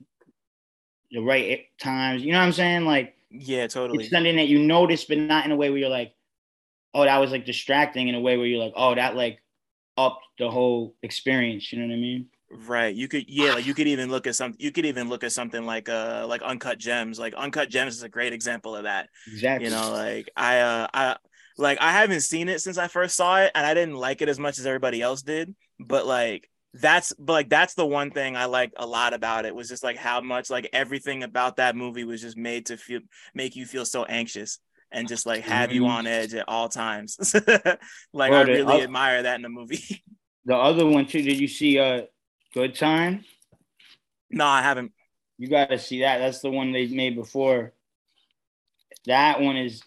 [1.11, 2.23] the right times.
[2.23, 2.85] You know what I'm saying?
[2.85, 5.89] Like yeah totally it's something that you notice, but not in a way where you're
[5.89, 6.13] like,
[6.93, 8.07] oh, that was like distracting.
[8.07, 9.41] In a way where you're like, oh, that like
[9.97, 11.71] upped the whole experience.
[11.71, 12.27] You know what I mean?
[12.49, 12.95] Right.
[12.95, 15.33] You could yeah, like you could even look at some you could even look at
[15.33, 17.19] something like uh like Uncut Gems.
[17.19, 19.09] Like Uncut Gems is a great example of that.
[19.27, 19.65] Exactly.
[19.65, 21.17] You know, like I uh I
[21.57, 24.29] like I haven't seen it since I first saw it and I didn't like it
[24.29, 28.37] as much as everybody else did, but like that's but like that's the one thing
[28.37, 31.75] I liked a lot about it was just like how much like everything about that
[31.75, 33.01] movie was just made to feel
[33.33, 34.59] make you feel so anxious
[34.91, 37.17] and just like have you on edge at all times.
[38.13, 40.03] like Well, I the really admire that in a movie.
[40.45, 41.21] the other one too.
[41.21, 42.03] Did you see uh
[42.53, 43.23] Good Time?
[44.29, 44.91] no, I haven't.
[45.37, 46.17] You got to see that.
[46.17, 47.73] That's the one they made before.
[49.05, 49.81] That one is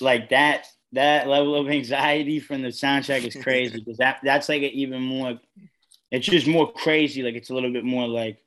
[0.00, 0.66] like that.
[0.92, 5.02] That level of anxiety from the soundtrack is crazy because that that's like an even
[5.02, 5.38] more.
[6.10, 7.22] It's just more crazy.
[7.22, 8.38] Like it's a little bit more like.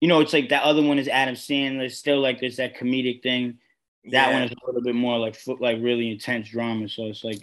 [0.00, 1.90] You know, it's like that other one is Adam Sandler.
[1.90, 3.58] Still like there's that comedic thing.
[4.04, 4.32] That Yeah.
[4.34, 6.88] one is a little bit more like like really intense drama.
[6.88, 7.40] So it's like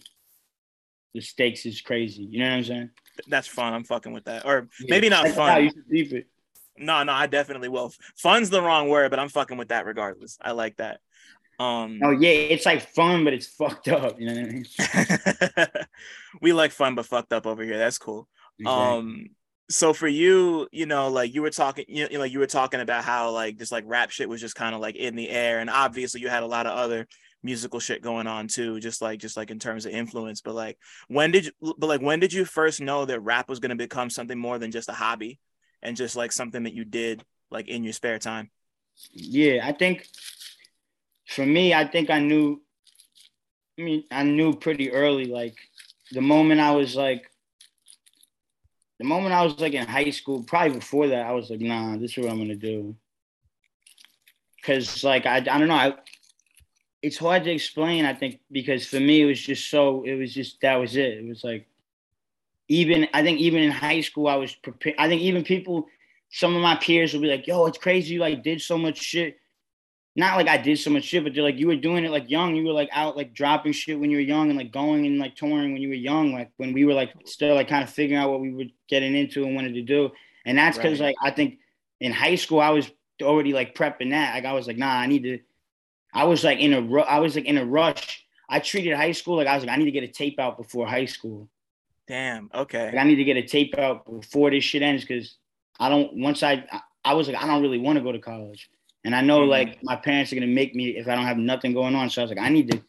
[1.15, 2.27] the stakes is crazy.
[2.29, 2.89] You know what I'm saying?
[3.27, 3.73] that's fun.
[3.73, 4.45] I'm fucking with that.
[4.45, 5.63] Or maybe not fun.
[5.63, 6.27] You should keep it.
[6.77, 7.93] No, no, I definitely will.
[8.17, 10.37] Fun's the wrong word, but I'm fucking with that regardless.
[10.41, 10.99] I like that.
[11.57, 14.19] Um Oh yeah, it's like fun, but it's fucked up.
[14.19, 15.67] You know what I mean?
[16.41, 17.77] we like fun but fucked up over here.
[17.77, 18.27] That's cool.
[18.65, 19.27] Um
[19.69, 22.81] so for you, you know, like you were talking, you know, like you were talking
[22.81, 25.59] about how like this like rap shit was just kind of like in the air,
[25.59, 27.07] and obviously you had a lot of other
[27.45, 30.41] musical shit going on too, just like just like in terms of influence.
[30.41, 30.77] But like,
[31.07, 31.51] when did you?
[31.61, 34.71] But like, when did you first know that rap was gonna become something more than
[34.71, 35.39] just a hobby,
[35.81, 38.49] and just like something that you did like in your spare time?
[39.11, 40.07] yeah, I think
[41.27, 42.61] for me, I think I knew.
[43.77, 45.25] I mean, I knew pretty early.
[45.25, 45.57] Like
[46.11, 47.29] the moment I was like,
[48.99, 51.97] the moment I was like in high school, probably before that, I was like, nah,
[51.97, 52.95] this is what I'm gonna do.
[54.63, 55.93] Cause like I, I don't know, I,
[57.05, 58.03] it's hard to explain.
[58.05, 61.19] I think because for me it was just so, it was just that was it.
[61.19, 61.67] It was like,
[62.67, 64.95] even I think even in high school I was prepared.
[64.97, 65.85] I think even people,
[66.31, 68.15] some of my peers would be like, "Yo, it's crazy!
[68.15, 69.37] You like did so much shit."
[70.15, 72.29] Not like I did so much shit, but they're like, you were doing it like
[72.29, 72.55] young.
[72.55, 75.19] You were like out like dropping shit when you were young and like going and
[75.19, 76.33] like touring when you were young.
[76.33, 79.13] Like when we were like still like kind of figuring out what we were getting
[79.13, 80.11] into and wanted to do.
[80.45, 81.07] And that's because Right.
[81.07, 81.59] like I think
[81.99, 82.89] in high school I was
[83.21, 84.33] already like prepping that.
[84.33, 85.39] Like I was like, nah, I need to.
[86.15, 88.25] I was like in a ru- I was like in a rush.
[88.49, 90.57] I treated high school like I was like I need to get a tape out
[90.57, 91.49] before high school.
[92.07, 92.49] Damn.
[92.53, 92.85] Okay.
[92.87, 95.35] Like I need to get a tape out before this shit ends because
[95.79, 96.15] I don't.
[96.17, 96.65] Once I
[97.03, 98.69] I was like I don't really want to go to college,
[99.03, 99.49] and I know Mhm.
[99.49, 102.09] like my parents are gonna make me if I don't have nothing going on.
[102.09, 102.81] So I was like I need to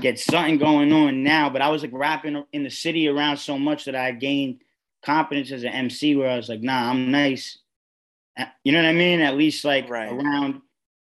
[0.00, 1.50] get something going on now.
[1.50, 4.62] But I was like rapping in the city around so much that I gained
[5.04, 7.58] confidence as an MC where I was like, nah, I'm nice.
[8.64, 9.20] You know what I mean?
[9.20, 10.10] At least like right.
[10.12, 10.62] around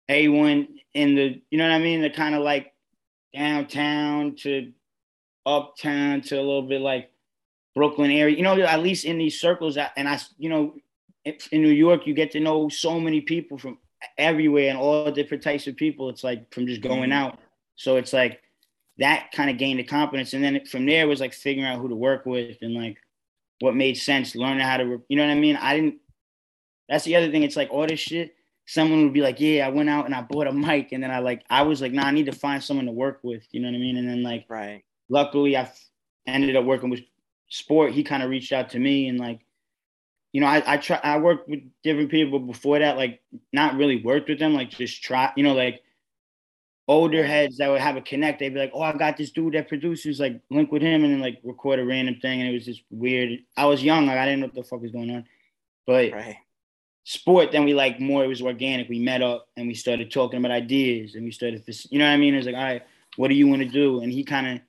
[0.09, 2.01] A1 in the, you know what I mean?
[2.01, 2.73] The kind of like
[3.33, 4.71] downtown to
[5.45, 7.11] uptown to a little bit like
[7.75, 9.77] Brooklyn area, you know, at least in these circles.
[9.77, 10.75] And I, you know,
[11.25, 13.77] in New York, you get to know so many people from
[14.17, 16.09] everywhere and all different types of people.
[16.09, 17.11] It's like from just going mm-hmm.
[17.11, 17.39] out.
[17.75, 18.41] So it's like
[18.97, 20.33] that kind of gained the confidence.
[20.33, 22.97] And then from there, it was like figuring out who to work with and like
[23.59, 25.57] what made sense, learning how to, you know what I mean?
[25.57, 25.95] I didn't,
[26.87, 27.43] that's the other thing.
[27.43, 28.35] It's like all this shit.
[28.65, 30.91] Someone would be like, yeah, I went out and I bought a mic.
[30.91, 33.19] And then I like, I was like, nah, I need to find someone to work
[33.23, 33.45] with.
[33.51, 33.97] You know what I mean?
[33.97, 34.83] And then like, right.
[35.09, 35.71] luckily I
[36.25, 37.01] ended up working with
[37.49, 37.93] sport.
[37.93, 39.41] He kind of reached out to me and like,
[40.31, 43.21] you know, I, I try, I worked with different people before that, like
[43.53, 45.81] not really worked with them, like just try, you know, like
[46.87, 48.39] older heads that would have a connect.
[48.39, 51.13] They'd be like, "Oh, I got this dude that produces, like link with him," and
[51.13, 53.39] then like record a random thing, and it was just weird.
[53.57, 55.25] I was young, like I didn't know what the fuck was going on,
[55.87, 56.37] but right.
[57.05, 57.53] Sport.
[57.53, 58.25] Then we like more.
[58.25, 58.89] It was organic.
[58.89, 62.11] We met up and we started talking about ideas, and we started, you know what
[62.11, 62.33] I mean?
[62.33, 62.83] It was like, all right,
[63.15, 64.01] what do you want to do?
[64.01, 64.59] And he kind of,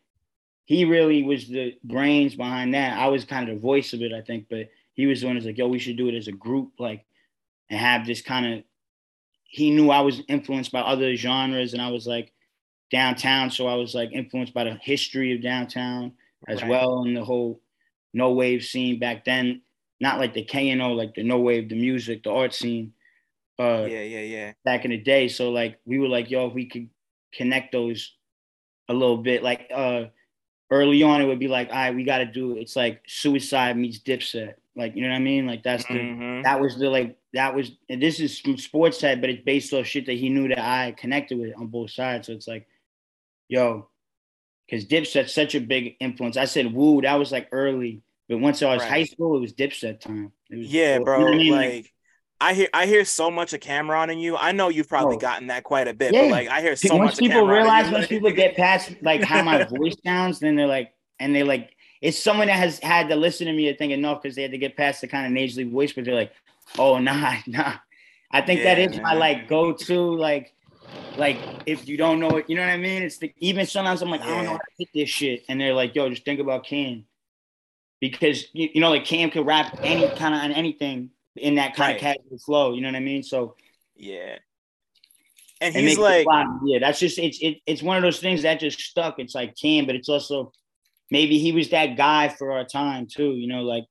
[0.64, 2.98] he really was the brains behind that.
[2.98, 5.36] I was kind of the voice of it, I think, but he was the one
[5.36, 7.04] who's like, yo, we should do it as a group, like,
[7.68, 8.64] and have this kind of
[9.48, 12.32] he knew I was influenced by other genres, and I was like
[12.90, 16.12] downtown, so I was like influenced by the history of downtown
[16.48, 16.70] as right.
[16.70, 17.60] well, and the whole
[18.12, 19.62] no wave scene back then.
[20.00, 22.92] Not like the K and O, like the no wave, the music, the art scene.
[23.58, 24.52] Uh, yeah, yeah, yeah.
[24.64, 26.88] Back in the day, so like we were like, yo, if we could
[27.32, 28.12] connect those
[28.88, 30.04] a little bit, like uh,
[30.70, 32.56] early on, it would be like, all right, we got to do.
[32.58, 35.46] It's like Suicide meets Dipset, like you know what I mean?
[35.46, 36.42] Like that's the mm-hmm.
[36.42, 39.72] that was the like that was and this is from sports side, but it's based
[39.72, 42.26] off shit that he knew that I connected with on both sides.
[42.26, 42.66] So it's like,
[43.48, 43.88] yo,
[44.66, 46.36] because Dipset's such a big influence.
[46.36, 48.90] I said woo, that was like early, but once I was right.
[48.90, 50.32] high school, it was Dipset time.
[50.50, 51.18] Was, yeah, bro.
[51.18, 51.52] You know I mean?
[51.52, 51.92] Like
[52.40, 54.36] I hear I hear so much of Cam'ron in you.
[54.36, 56.22] I know you've probably oh, gotten that quite a bit, yeah.
[56.22, 57.18] but like I hear so once much.
[57.18, 61.34] people realize, once people get past like how my voice sounds, then they're like, and
[61.34, 61.70] they like,
[62.02, 64.50] it's someone that has had to listen to me, I think enough because they had
[64.50, 66.32] to get past the kind of nasally voice, but they're like,
[66.78, 67.74] oh nah nah
[68.30, 69.02] i think yeah, that is man.
[69.02, 70.52] my like go-to like
[71.16, 74.02] like if you don't know it you know what i mean it's the even sometimes
[74.02, 74.26] i'm like yeah.
[74.26, 76.64] i don't know how to hit this shit and they're like yo just think about
[76.64, 77.04] cam
[78.00, 81.74] because you, you know like cam could rap any kind of on anything in that
[81.74, 81.96] kind right.
[81.96, 83.54] of casual flow you know what i mean so
[83.94, 84.36] yeah
[85.60, 86.26] and he's like
[86.64, 89.54] yeah that's just it's it, it's one of those things that just stuck it's like
[89.56, 90.52] cam but it's also
[91.10, 93.84] maybe he was that guy for our time too you know like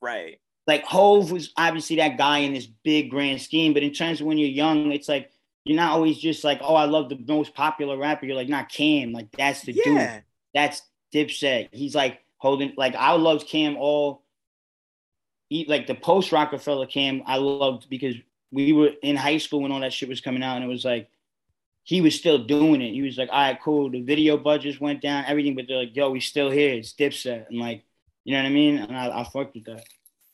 [0.00, 0.38] right
[0.70, 4.26] like Hove was obviously that guy in this big grand scheme, but in terms of
[4.28, 5.32] when you're young, it's like
[5.64, 8.26] you're not always just like, oh, I love the most popular rapper.
[8.26, 9.12] You're like, not Cam.
[9.12, 10.14] Like that's the yeah.
[10.14, 10.24] dude.
[10.54, 10.82] That's
[11.12, 11.70] Dipset.
[11.72, 12.72] He's like holding.
[12.76, 14.24] Like I loved Cam all.
[15.66, 18.14] Like the post Roc-A-Fella Cam, I loved because
[18.52, 20.84] we were in high school when all that shit was coming out, and it was
[20.84, 21.08] like
[21.84, 22.92] he was still doing it.
[22.92, 23.90] He was like, all right, cool.
[23.90, 26.74] The video budgets went down, everything, but they're like, yo, we still here.
[26.74, 27.84] It's Dipset, and like,
[28.24, 28.78] you know what I mean?
[28.78, 29.84] And I, I fucked with that.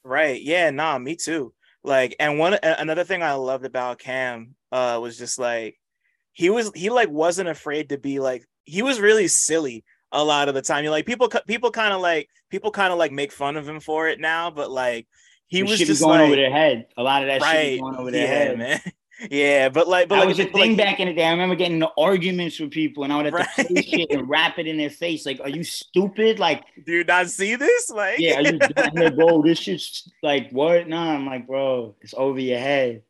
[0.04, 0.40] Right.
[0.40, 0.70] Yeah.
[0.70, 0.98] Nah.
[0.98, 1.52] Me too.
[1.82, 5.78] Like, and one another thing I loved about Cam uh was just like
[6.32, 10.48] he was he like wasn't afraid to be like he was really silly a lot
[10.48, 10.84] of the time.
[10.84, 13.80] You're like people people kind of like people kind of like make fun of him
[13.80, 15.06] for it now, but like
[15.48, 16.86] he was just going like, over their head.
[16.96, 18.80] A lot of that right, shit going over their yeah, head, man.
[19.30, 21.24] Yeah, but like, but that like, was a thing like, back in the day.
[21.24, 23.48] I remember getting into arguments with people, and I would have right.
[23.56, 25.24] to say shit and rap it in their face.
[25.24, 26.38] Like, are you stupid?
[26.38, 27.88] Like, do you not see this?
[27.88, 28.58] Like, yeah, are you
[28.94, 29.40] here, bro?
[29.40, 30.86] This shit's like what?
[30.86, 33.04] No, I'm like, bro, it's over your head.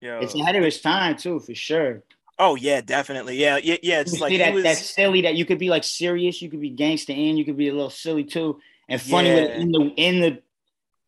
[0.00, 2.04] Yeah, it's ahead of its time too, for sure.
[2.38, 3.36] Oh yeah, definitely.
[3.36, 4.00] Yeah, yeah, yeah.
[4.00, 4.62] It's like that, was...
[4.62, 7.56] that silly that you could be like serious, you could be gangster, and you could
[7.56, 9.56] be a little silly too, and funny yeah.
[9.56, 10.42] in the in the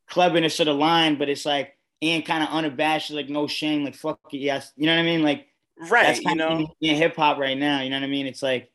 [0.09, 1.19] cleverness of the line.
[1.19, 4.87] But it's like and kind of unabashed, like no shame, like fuck it, yes, you
[4.87, 5.23] know what I mean?
[5.23, 5.47] Like
[5.89, 8.27] right, that's you know, in hip hop right now, you know what I mean?
[8.27, 8.73] It's like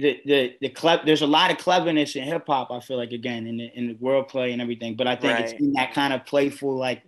[0.00, 1.02] the the the club.
[1.06, 2.72] There's a lot of cleverness in hip hop.
[2.72, 5.44] I feel like again in the in the wordplay and everything, but I think right.
[5.44, 7.02] it's in that kind of playful like.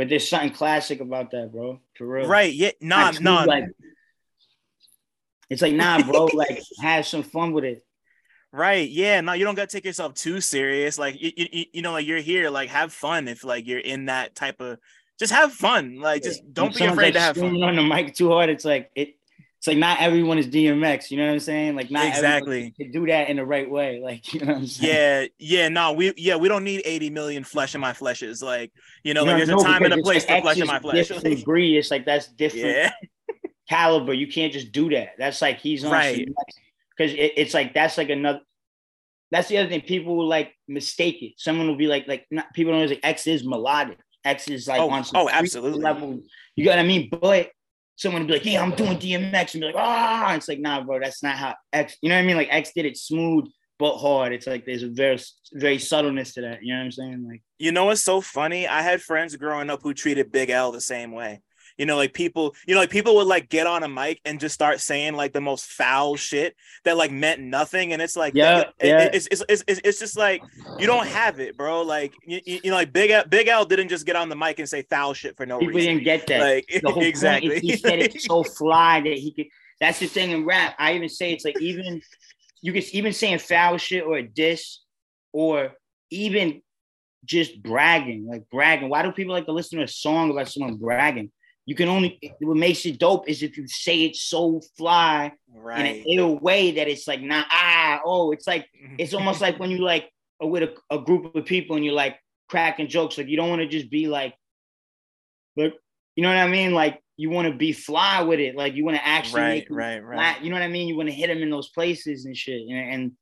[0.00, 1.78] But there's something classic about that, bro.
[1.94, 2.26] For real.
[2.26, 2.54] Right.
[2.54, 2.70] Yeah.
[2.80, 3.12] Nah.
[3.20, 3.44] Nah.
[3.44, 3.64] Like,
[5.50, 6.24] it's like nah, bro.
[6.32, 7.84] like have some fun with it.
[8.50, 8.88] Right.
[8.88, 9.20] Yeah.
[9.20, 10.98] No, you don't got to take yourself too serious.
[10.98, 13.28] Like you, you, you know, like you're here, like have fun.
[13.28, 14.78] If like you're in that type of,
[15.18, 16.00] just have fun.
[16.00, 17.62] Like just don't be afraid like to have fun.
[17.62, 19.18] On the mic too hard, it's like it.
[19.60, 21.10] It's like not everyone is DMX.
[21.10, 21.76] You know what I'm saying?
[21.76, 24.00] Like not exactly to do that in the right way.
[24.02, 25.30] Like you know what I'm saying?
[25.38, 25.58] Yeah.
[25.60, 25.68] Yeah.
[25.68, 25.92] No.
[25.92, 26.36] We yeah.
[26.36, 28.42] We don't need 80 million flesh in my fleshes.
[28.42, 28.72] Like
[29.04, 30.78] you know, you like there's a time and a place like for flesh in my
[30.78, 31.08] flesh.
[31.08, 31.76] Different degree.
[31.80, 32.64] It's like that's different.
[32.64, 32.90] Yeah.
[33.68, 34.14] caliber.
[34.14, 35.10] You can't just do that.
[35.18, 36.26] That's like he's on right
[36.96, 38.40] because it, it's like that's like another.
[39.30, 39.82] That's the other thing.
[39.82, 41.34] People will like mistake it.
[41.36, 43.98] Someone will be like, like not, people don't know like X is melodic.
[44.24, 45.82] X is like Oh, on some oh, absolutely.
[45.82, 46.18] level.
[46.56, 47.10] You got what I mean?
[47.10, 47.50] But
[48.00, 50.82] someone will be like, yeah, I'm doing DMX, and be like, ah, it's like, nah,
[50.82, 51.96] bro, that's not how X.
[52.00, 52.36] You know what I mean?
[52.36, 53.44] Like X did it smooth
[53.78, 54.32] but hard.
[54.32, 55.18] It's like there's a very
[55.52, 56.62] very subtleness to that.
[56.62, 57.26] You know what I'm saying?
[57.28, 58.66] Like You know what's so funny?
[58.66, 61.42] I had friends growing up who treated Big L the same way.
[61.80, 64.38] You know, like people, you know, like people would like get on a mic and
[64.38, 66.54] just start saying like the most foul shit
[66.84, 69.08] that like meant nothing, and it's like, Yeah, it- yeah.
[69.14, 70.42] it's, it's, it's, it's, it's just like
[70.78, 71.80] you don't have it, bro.
[71.80, 74.58] Like you, you know, like Big L, Big L didn't just get on the mic
[74.58, 75.98] and say foul shit for no people reason.
[76.00, 76.40] People didn't get that.
[76.42, 77.48] Like the whole exactly.
[77.48, 79.46] point he said it so fly that he could.
[79.80, 80.74] That's the thing in rap.
[80.78, 82.02] I even say it's like even
[82.60, 84.80] you can even saying foul shit or a diss
[85.32, 85.72] or
[86.10, 86.60] even
[87.24, 88.90] just bragging, like bragging.
[88.90, 91.30] Why do people like to listen to a song about someone bragging?
[91.66, 95.60] You can only what makes it dope is if you say it so fly in
[95.60, 95.78] right.
[95.80, 98.66] an ill way that it's like not ah oh it's like
[98.98, 101.94] it's almost like when you like are with a, a group of people and you're
[101.94, 102.16] like
[102.48, 104.34] cracking jokes like you don't want to just be like
[105.54, 105.74] but
[106.16, 106.72] you know what i mean?
[106.72, 108.56] Like you want to be fly with it.
[108.56, 110.42] Like you want to actually right, right, right.
[110.42, 110.88] you know what i mean?
[110.88, 112.62] You want to hit them in those places and shit.
[112.68, 113.12] And, and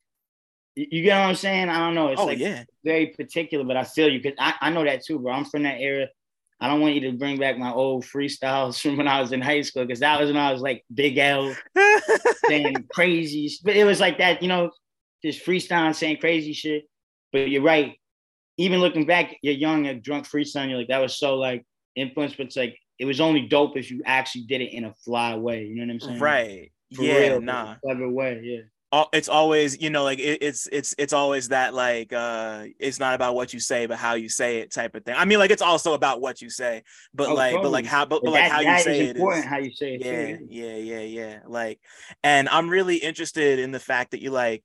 [0.75, 1.69] you you get what i'm saying?
[1.69, 2.09] I don't know.
[2.09, 2.65] It's Oh like yeah.
[2.85, 5.33] very particular but i feel you because I, I know that too bro.
[5.33, 6.09] I'm from that era
[6.61, 9.41] I don't want you to bring back my old freestyles from when I was in
[9.41, 11.55] high school because that was when I was like Big L,
[12.47, 14.71] saying crazy, but it was like that, you know,
[15.25, 16.89] just freestyling, saying crazy shit.
[17.33, 17.95] But you're right.
[18.57, 20.71] Even looking back, you're young, you're drunk freestyling.
[20.71, 23.91] You're like that was so like influenced, but it's like it was only dope if
[23.91, 25.65] you actually did it in a fly way.
[25.65, 26.21] You know what I'm saying?
[26.21, 26.73] right.
[26.95, 27.77] For yeah, real, nah.
[27.85, 28.41] clever way.
[28.43, 28.61] Yeah.
[29.13, 33.15] It's always you know like it, it's it's it's always that like uh it's not
[33.15, 35.51] about what you say but how you say it type of thing i mean like
[35.51, 36.83] it's also about what you say
[37.13, 39.01] but Oh, like but like how but, but But like that- how you that say
[39.03, 39.45] is it important.
[39.45, 40.03] is How you say it.
[40.03, 41.81] too, yeah yeah yeah yeah like
[42.25, 44.65] and i'm really interested in the fact that you like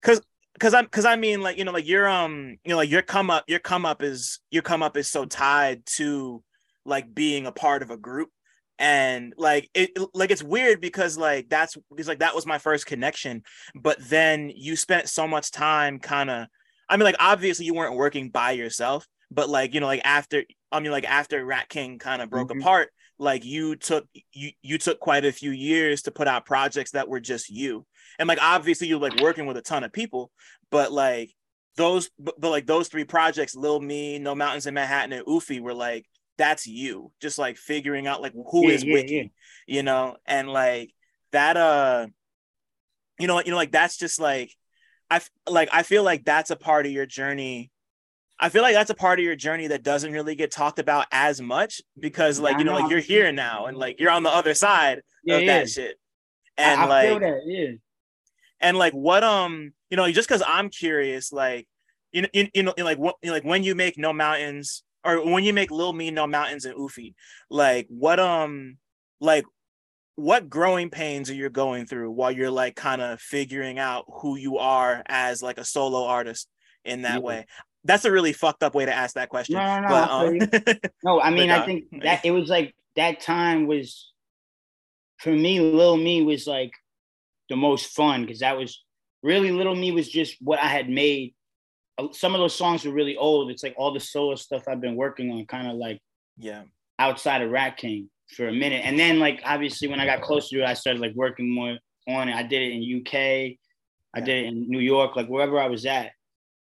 [0.00, 0.20] because
[0.54, 3.02] because i'm because i mean like you know like your um you know like your
[3.02, 6.42] come up your come up is your come up is so tied to
[6.84, 8.28] like being a part of a group
[8.78, 12.86] and like it like it's weird because like that's because like that was my first
[12.86, 13.42] connection
[13.74, 16.46] but then you spent so much time kind of
[16.88, 20.44] i mean like obviously you weren't working by yourself but like you know like after
[20.72, 22.60] i mean like after Ratking kind of broke Mhm.
[22.60, 26.90] apart like you took you you took quite a few years to put out projects
[26.90, 27.86] that were just you
[28.18, 30.30] and like obviously you're like working with a ton of people
[30.70, 31.32] but like
[31.76, 35.60] those but, but like those three projects lil me no mountains in manhattan and Oofie
[35.60, 36.04] were like
[36.38, 39.22] that's you just like figuring out like who Yeah, is yeah, wiki yeah.
[39.66, 40.92] you know and like
[41.32, 42.06] that uh
[43.18, 44.52] you know you know like that's just like
[45.10, 47.70] i like i feel like that's a part of your journey
[48.38, 51.06] i feel like that's a part of your journey that doesn't really get talked about
[51.12, 52.80] as much because like you know know.
[52.80, 55.98] like you're here now and like you're on the other side Yeah, of that shit
[56.58, 57.42] and I, I like that.
[57.46, 57.70] Yeah.
[58.60, 61.66] and like what um you know just because i'm curious like
[62.12, 64.82] you know you, you know like what you know, like when you make no mountains
[65.06, 67.14] or when you make lil me no mountains and Oofie,
[67.48, 68.78] like what um
[69.20, 69.44] like
[70.16, 74.36] what growing pains are you going through while you're like kind of figuring out who
[74.36, 76.48] you are as like a solo artist
[76.84, 77.26] in that Yeah.
[77.26, 77.46] way
[77.84, 80.26] that's a really fucked up way to ask that question No, no, no, but I
[80.28, 80.38] um
[81.02, 84.12] No, I mean, I uh, think that it was like that time was
[85.18, 86.72] for me, Little Me was like
[87.48, 88.82] the most fun because that was
[89.22, 91.34] really Little Me was just what I had made.
[92.12, 93.50] Some of those songs were really old.
[93.50, 96.00] It's like all the solo stuff I've been working on, kind of like
[96.38, 96.62] yeah
[96.98, 98.82] outside of Ratking for a minute.
[98.84, 101.78] And then like obviously when I got closer to it, I started like working more
[102.08, 102.34] on it.
[102.34, 104.24] I did it in UK, I Yeah.
[104.24, 106.12] did it in New York, like wherever I was at.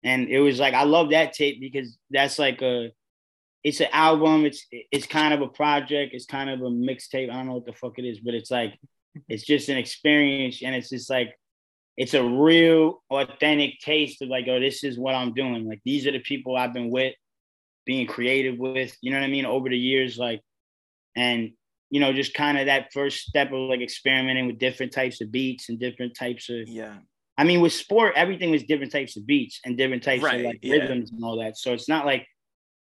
[0.05, 2.91] And it was like I love that tape because that's like a
[3.65, 7.31] it's an album, it's it's kind of a project, it's kind of a mixtape.
[7.31, 8.79] I don't know what the fuck it is, but it's like
[9.29, 11.35] it's just an experience and it's just like
[11.97, 15.69] it's a real authentic taste of like, oh, this is what I'm doing.
[15.69, 17.15] Like these are the people I've been with,
[17.85, 20.41] being creative with, you know what I mean, over the years, like,
[21.17, 21.51] and
[21.91, 25.31] you know, just kind of that first step of like experimenting with different types of
[25.31, 26.97] beats and different types of yeah
[27.39, 30.47] I mean, with sport, everything was different types of beats and different types Right, of
[30.47, 30.77] like yeah.
[30.77, 31.57] rhythms and all that.
[31.57, 32.27] So it's not like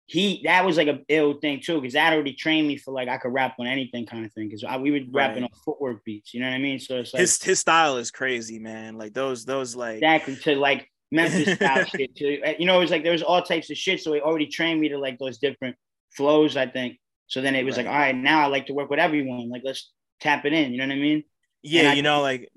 [0.07, 3.09] he that was like a ill thing too, because that already trained me for like
[3.09, 4.48] I could rap on anything kind of thing.
[4.48, 5.50] Because we would rapping Right.
[5.53, 6.78] on footwork beats, you know what I mean?
[6.80, 10.57] So it's like his his style is crazy man like those those like exactly to
[10.57, 12.14] like Memphis style shit.
[12.16, 14.00] To uh, you know, it was like there was all types of shit.
[14.00, 15.76] So he already trained me to like those different
[16.16, 16.57] flows.
[16.57, 16.98] I think.
[17.28, 19.48] So then it was like, all right, now I like to work with everyone.
[19.48, 19.90] Like let's
[20.20, 20.72] tap it in.
[20.72, 21.24] You know what I mean?
[21.62, 22.50] yeah I you know like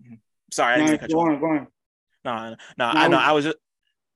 [0.51, 1.67] sorry I didn't No, cut you go on, go on.
[2.25, 3.17] No, no, no, I know.
[3.17, 3.57] I was just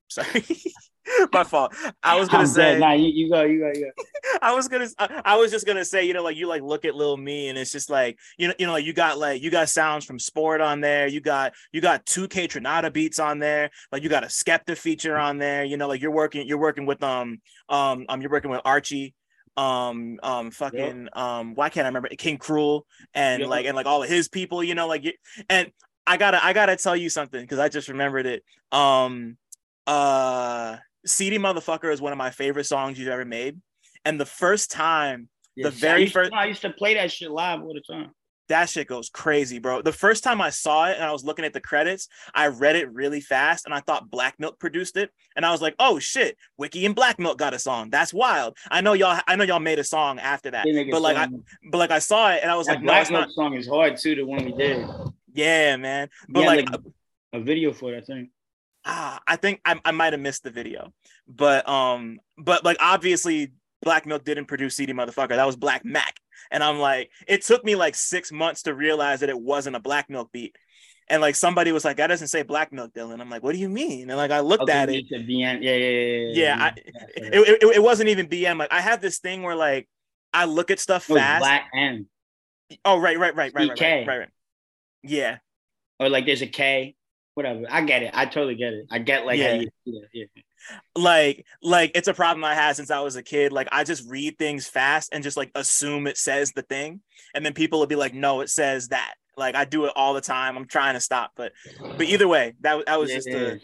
[0.10, 0.46] sorry.
[1.34, 1.74] My fault.
[2.04, 2.74] I was gonna I'm say.
[2.74, 2.80] dead.
[2.80, 4.04] Nah, you, you go, you go, you go.
[4.42, 4.88] I was gonna.
[4.98, 6.06] I, I was just gonna say.
[6.06, 8.54] You know, like you like look at Lil Me, and it's just like you know,
[8.60, 11.08] you know, like you got like you got sounds from Sport on there.
[11.08, 13.70] You got you got two Kaytranada beats on there.
[13.92, 15.64] Like you got a Skepta feature on there.
[15.64, 17.40] You know, like you're working you're working with um
[17.70, 19.14] um um you're working with Archie
[19.58, 22.84] um um fucking um why can't i remember King Krule
[23.14, 23.50] and Yep.
[23.50, 25.12] like and like all of his people you know like you,
[25.50, 25.70] and
[26.08, 29.38] i gotta i gotta tell you something because i just remembered it um
[29.86, 33.60] uh cd motherfucker is one of my favorite songs you've ever made
[34.06, 37.12] and the first time The I very used- first- no, I used to play that
[37.12, 38.12] shit live all the time.
[38.50, 39.82] that shit goes crazy, bro.
[39.84, 42.76] The first time I saw it and I was looking at the credits, I read
[42.76, 45.12] it really fast and I thought Black Milk produced it.
[45.36, 47.92] And I was like, oh shit, Wiki and Black Milk got a song.
[47.92, 48.58] That's wild.
[48.72, 50.66] I know y'all I know y'all made a song after that.
[50.66, 51.28] They make a But like I
[51.72, 53.20] but like I saw it and I was that like, no, Black not.
[53.28, 54.16] Milk song is hard too.
[54.16, 54.88] The one we did.
[55.34, 56.10] Yeah, man.
[56.28, 56.82] But Yeah, like, like-
[57.34, 58.30] A video for it, I think.
[58.86, 60.94] Ah, I think I, I might have missed the video.
[61.28, 63.52] But um, but like obviously
[63.82, 65.30] Black Milk didn't produce CD motherfucker.
[65.30, 66.16] That was Black Mac.
[66.52, 69.80] And I'm like, it took me like six months to realize that it wasn't a
[69.80, 70.56] Black Milk beat.
[71.08, 73.20] And like somebody was like, that doesn't say Black Milk, Dylan.
[73.20, 74.10] I'm like, what do you mean?
[74.10, 75.06] And like I looked Okay, at it.
[75.10, 75.60] said BN.
[75.62, 76.34] Yeah, yeah, yeah.
[76.34, 77.30] Yeah, I- yeah.
[77.34, 78.58] It, it, it wasn't even BM.
[78.60, 79.88] Like I have this thing where like
[80.34, 81.42] I look at stuff fast.
[81.42, 82.08] Black M.
[82.86, 84.30] Oh, right, right, right, right, right, right, right, right.
[85.02, 85.38] Yeah.
[86.00, 86.96] Or like there's a K.
[87.40, 87.66] Whatever.
[87.70, 88.12] I get it.
[88.14, 88.86] I totally get it.
[88.92, 89.54] I get like Yeah.
[89.54, 90.26] you yeah, yeah.
[90.96, 94.10] like like it's a problem i had since i was a kid like i just
[94.10, 97.00] read things fast and just like assume it says the thing
[97.34, 100.14] and then people will be like no it says that like i do it all
[100.14, 101.54] the time i'm trying to stop but
[101.98, 103.60] but either way that, that was Yeah, just a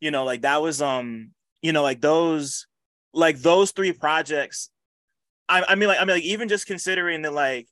[0.00, 1.30] you know like that was um
[1.62, 2.66] you know like those
[3.14, 4.70] like those three projects
[5.48, 7.68] i, I mean like i mean like even just considering that like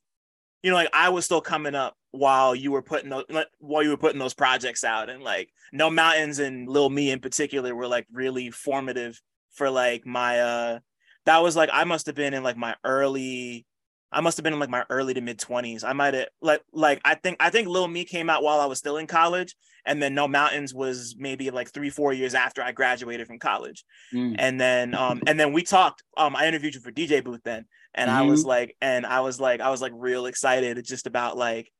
[0.63, 3.25] you know like i was still coming up while you were putting those
[3.59, 7.19] while you were putting those projects out and like no mountains and lil me in
[7.19, 10.79] particular were like really formative for like my uh
[11.25, 13.65] that was like i must have been in like my early
[14.11, 16.61] i must have been in like my early to mid 20s i might have like
[16.73, 19.55] like i think i think lil me came out while i was still in college
[19.85, 23.85] and then no mountains was maybe like three four years after i graduated from college.
[24.13, 24.35] Mm.
[24.39, 27.65] and then um and then we talked um i interviewed you for dj booth then
[27.93, 31.05] and i was like and i was like i was like real excited It's just
[31.05, 31.71] about like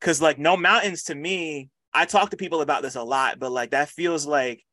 [0.00, 3.50] because like no mountains to me i talk to people about this a lot but
[3.52, 4.64] like that feels like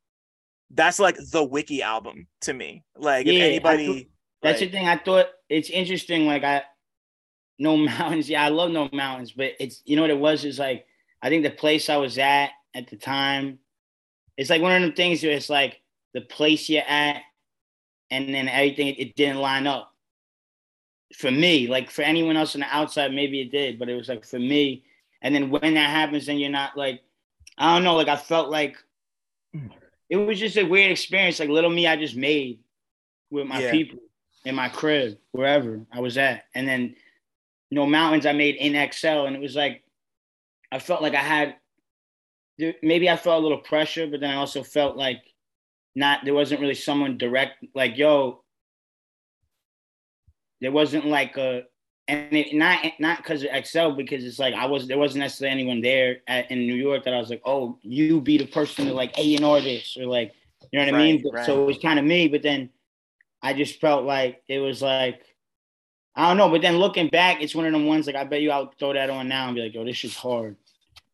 [0.72, 4.10] that's like the wiki album to me like Yeah, I anybody
[4.42, 4.88] That's like, the thing.
[4.88, 6.26] I thought it's interesting.
[6.26, 6.64] Like I,
[7.60, 8.30] no mountains.
[8.30, 10.86] Yeah, I love no mountains, but it's you know what it was is like
[11.22, 13.60] I think the place I was at at the time,
[14.38, 15.82] it's like one of them things where it's like
[16.14, 17.22] the place you're at,
[18.12, 19.92] and then everything it, it didn't line up.
[21.18, 24.10] For me, like for anyone else on the outside, maybe it did, but it was
[24.10, 24.84] like for me.
[25.22, 27.02] And then when that happens, then you're not like,
[27.58, 27.96] I don't know.
[27.96, 28.78] Like I felt like
[29.54, 29.68] hmm.
[30.10, 31.40] it was just a weird experience.
[31.40, 32.60] Like little me, I just made
[33.30, 33.72] with my Yeah.
[33.72, 34.00] people
[34.46, 36.44] in my crib, wherever I was at.
[36.54, 36.96] And then,
[37.70, 39.26] you know, mountains I made in XL.
[39.26, 39.84] And it was like,
[40.72, 41.56] I felt like I had,
[42.84, 45.22] maybe I felt a little pressure, but then I also felt like
[45.96, 48.44] not, there wasn't really someone direct, like, yo,
[50.62, 51.64] there wasn't like a,
[52.08, 55.60] and it, not not because of XL, because it's like I was there wasn't necessarily
[55.60, 58.86] anyone there at, in New York that I was like, oh, you be the person
[58.86, 60.34] to like A and R this or like,
[60.72, 61.24] you know what I mean?
[61.24, 61.46] Right, right.
[61.46, 62.70] So it was kind of me, but then
[63.42, 65.22] I just felt like it was like
[66.16, 66.50] I don't know.
[66.50, 68.94] But then looking back, it's one of them ones like I bet you I'll throw
[68.94, 70.56] that on now and be like, yo, this shit's hard.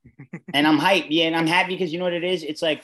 [0.53, 2.43] and I'm hyped, yeah, and I'm happy because you know what it is.
[2.43, 2.83] It's like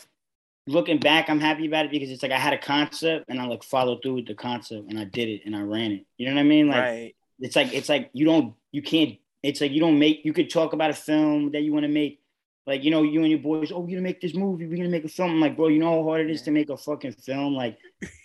[0.65, 3.45] looking back, I'm happy about it because it's like I had a concept and I
[3.47, 6.05] like followed through with the concept and I did it and I ran it.
[6.17, 6.67] You know what I mean?
[6.69, 10.25] Like right it's like it's like you don't you can't it's like you don't make
[10.25, 12.21] you could talk about a film that you want to make.
[12.65, 14.89] Like you know you and your boys oh we're gonna make this movie we're gonna
[14.89, 15.31] make a film.
[15.31, 17.53] I'm like bro you know how hard it is to make a fucking film?
[17.55, 17.77] Like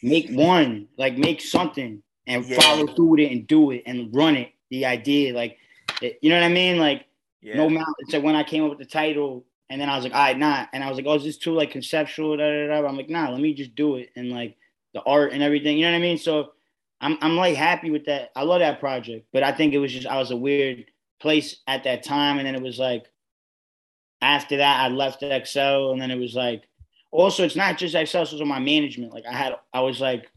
[0.02, 2.60] make one like make something and Yeah.
[2.60, 5.58] follow through with it and do it and run it the idea like
[6.00, 6.78] it- you know what I mean?
[6.78, 7.06] Like
[7.40, 7.56] yeah.
[7.56, 10.12] no mountain so when I came up with the title and then I was like
[10.14, 10.66] all right nah.
[10.72, 12.36] And I was like oh is this too like conceptual?
[12.36, 12.88] Da, da, da.
[12.88, 14.56] I'm like nah let me just do it and like
[14.92, 15.78] the art and everything.
[15.78, 16.18] You know what I mean?
[16.18, 16.52] So
[17.02, 18.30] I'm I'm like happy with that.
[18.36, 20.86] I love that project, but I think it was just I was a weird
[21.20, 23.06] place at that time, and then it was like
[24.20, 26.62] after that I left XL, and then it was like
[27.10, 29.12] also it's not just XL, it's also my management.
[29.12, 30.30] Like I had I was like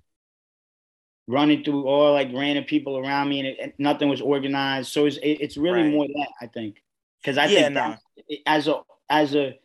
[1.28, 4.92] running through all like random people around me, and it, and nothing was organized.
[4.92, 5.92] So it's it, it's really Right.
[5.92, 6.82] more that I think
[7.22, 7.82] because I Yeah, think no.
[7.82, 8.00] that's-
[8.46, 9.60] as a as a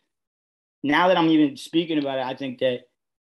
[0.83, 2.83] now that I'm even speaking about it, I think that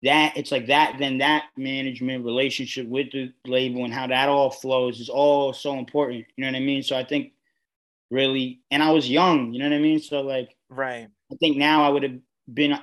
[0.03, 4.49] that it's like that then that management relationship with the label and how that all
[4.49, 6.83] flows is all so important you know what i mean?
[6.83, 7.31] So i think
[8.11, 9.99] really and i was young you know what i mean?
[9.99, 11.07] So like right.
[11.31, 12.19] I think now i would have
[12.51, 12.77] been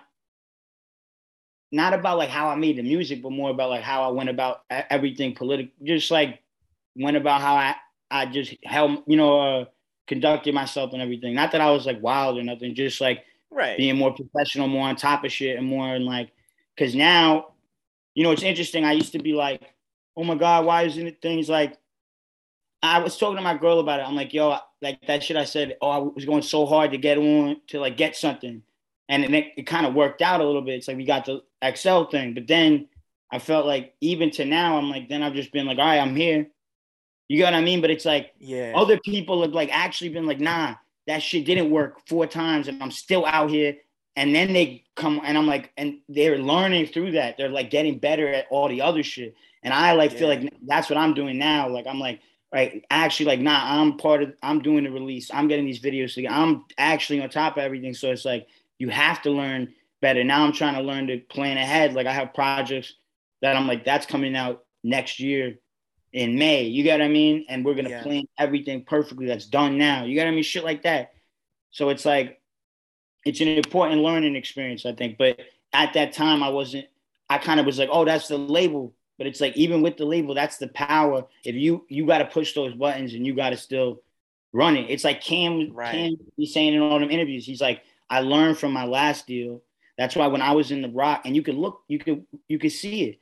[1.73, 4.29] not about like how I made the music, but more about like how I went
[4.29, 6.41] about everything political, just like
[6.95, 7.75] went about how I
[8.11, 9.65] I just held you know uh,
[10.07, 11.35] conducted myself and everything.
[11.35, 13.79] Not that I was like wild or nothing, just like right.
[13.79, 16.31] being more professional, more on top of shit, and more in like
[16.77, 17.53] because now,
[18.15, 18.85] you know, it's interesting.
[18.85, 19.63] I used to be like,
[20.17, 21.79] oh my god, why isn't it things like
[22.83, 24.07] I was talking to my girl about it.
[24.07, 26.99] I'm like, yo, like that shit I said, oh, I was going so hard to
[26.99, 28.63] get on to like get something.
[29.09, 30.75] And it, it kind of worked out a little bit.
[30.75, 31.43] It's like we got the
[31.77, 32.35] XL thing.
[32.35, 32.89] But then
[33.31, 35.99] I felt like even to now, I'm like, then I've just been like, all right,
[35.99, 36.49] I'm here.
[37.29, 37.81] You get what I mean?
[37.81, 40.75] But it's like yeah, other people have like actually been like, nah,
[41.07, 43.77] that shit didn't work four times and I'm still out here.
[44.15, 47.37] And then they come and I'm like, and they're learning through that.
[47.37, 49.35] They're like getting better at all the other shit.
[49.63, 50.19] And I like yeah.
[50.19, 51.69] feel like that's what I'm doing now.
[51.69, 52.21] Like I'm like,
[52.53, 56.15] right actually like nah i'm part of i'm doing the release i'm getting these videos
[56.15, 58.47] together i'm actually on top of everything so it's like
[58.79, 62.13] you have to learn better now i'm trying to learn to plan ahead like i
[62.13, 62.95] have projects
[63.41, 65.55] that i'm like that's coming out next year
[66.13, 68.03] in may you get what i mean and we're gonna yeah.
[68.03, 71.13] plan everything perfectly that's done now you get what i mean shit like that
[71.71, 72.42] so it's like
[73.25, 75.39] it's an important learning experience i think but
[75.73, 76.87] at that time i wasn't
[77.31, 80.05] i kind of was like oh that's the label but it's like even with the
[80.05, 81.25] label, that's the power.
[81.45, 84.03] If you you got to push those buttons and you got to still
[84.53, 84.91] run it.
[84.91, 85.93] It's like Cam right.
[85.93, 87.47] Cam he's saying in all them interviews.
[87.47, 89.63] He's like, I learned from my last deal.
[89.97, 92.59] That's why when I was in the Rock, and you could look, you could you
[92.59, 93.19] could see it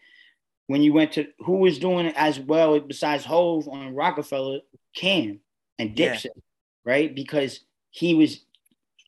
[0.69, 4.61] when you went to who was doing it as well besides Hove on Roc-A-Fella,
[4.95, 5.41] Cam
[5.79, 6.43] and Dipset, yeah.
[6.85, 7.15] right?
[7.15, 8.41] Because he was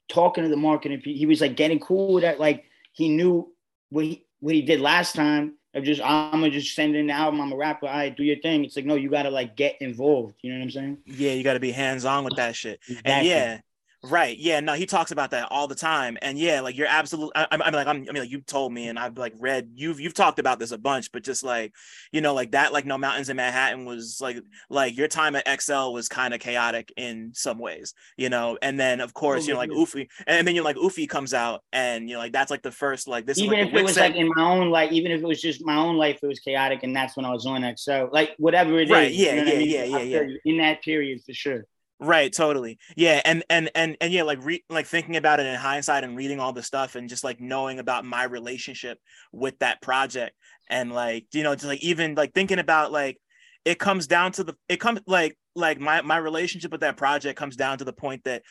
[0.09, 1.01] talking to the marketing.
[1.05, 2.41] He was like getting cool with that.
[2.41, 3.53] Like he knew
[3.91, 7.13] what he what he did last time of just I'm gonna just send in the
[7.13, 7.41] album.
[7.41, 7.87] I'm a rapper.
[7.87, 8.65] I right, do your thing.
[8.65, 10.37] It's like no, you gotta like get involved.
[10.43, 10.99] You know what I'm saying?
[11.07, 12.81] Yeah, you gotta be hands on with that shit.
[12.89, 13.13] Exactly.
[13.13, 13.61] And yeah,
[14.05, 14.37] Right.
[14.37, 14.59] Yeah.
[14.59, 16.19] No, he talks about that all the time.
[16.23, 17.33] And yeah, like you're absolutely.
[17.37, 19.71] I, am like, I'm, I mean, like you told me, and I've like read.
[19.75, 21.73] You've you've talked about this a bunch, but just like
[22.11, 24.39] you know, like that, like no mountains in Manhattan was like
[24.69, 28.59] like your time at XL was kind of chaotic in some ways, you know.
[28.61, 31.33] And then of course, oh, you know, like Oofie, and then you're like Oofie comes
[31.33, 33.39] out, and you know, like that's like the first like this.
[33.39, 35.65] Even like if it was like in my own life, even if it was just
[35.65, 38.07] my own life, it was chaotic, and that's when I was on XL.
[38.11, 39.35] Like whatever it right, is, Yeah.
[39.35, 39.55] You know yeah.
[39.55, 39.69] I mean?
[39.69, 39.85] Yeah.
[39.85, 40.21] Yeah.
[40.23, 40.37] Yeah.
[40.45, 41.67] In that period, for sure.
[42.05, 42.79] Right, totally.
[42.97, 46.17] Yeah, and and and and yeah, like re- like thinking about it in hindsight and
[46.17, 48.99] reading all the stuff and just like knowing about my relationship
[49.33, 50.35] with that project
[50.69, 53.19] and like you know just like even like thinking about like
[53.65, 57.39] it comes down to the it comes like like my my relationship with that project
[57.39, 58.43] comes down to the point that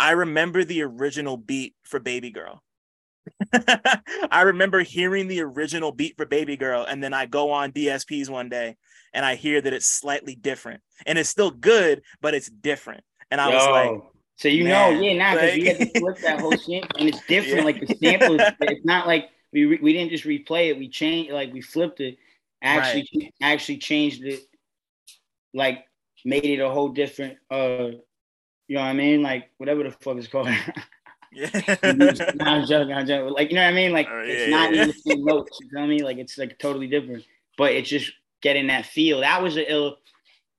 [0.00, 2.62] I remember the original beat for Baby Girl.
[4.30, 8.28] I remember hearing the original beat for Baby Girl and then I go on DSPs
[8.28, 8.76] one day
[9.14, 13.02] and I hear that it's slightly different and it's still good, but it's different.
[13.30, 14.02] And I Yo, was like,
[14.36, 17.08] so you know, yeah, now because like, we had to flip that whole shit and
[17.08, 17.58] it's different.
[17.58, 17.64] Yeah.
[17.64, 20.78] Like the sample, is, it's not like we re- we didn't just replay it.
[20.78, 22.18] We changed, like we flipped it,
[22.62, 23.34] actually right.
[23.40, 24.40] actually changed it,
[25.54, 25.84] like
[26.24, 27.38] made it a whole different.
[27.50, 27.90] uh
[28.66, 29.22] You know what I mean?
[29.22, 30.48] Like whatever the fuck is called.
[31.36, 31.48] Yeah.
[31.82, 32.92] I'm joking.
[32.92, 33.34] I'm joking.
[33.34, 33.90] Like you know what I mean?
[33.90, 34.82] Like oh, yeah, it's not yeah.
[34.82, 35.58] even the same notes.
[35.60, 36.00] You know me?
[36.00, 37.24] Like it's like totally different.
[37.58, 38.12] But it's just
[38.44, 39.20] getting in that feel.
[39.20, 39.96] That was an ill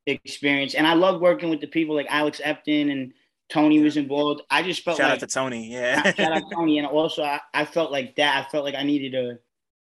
[0.05, 0.73] experience.
[0.73, 3.13] And I love working with the people like Alex Epton and
[3.47, 4.41] Tony was involved.
[4.49, 5.71] I just felt shout like, out to Tony.
[5.71, 6.01] Yeah.
[6.13, 6.79] shout out Tony.
[6.79, 8.43] And also I, I felt like that.
[8.45, 9.37] I felt like I needed a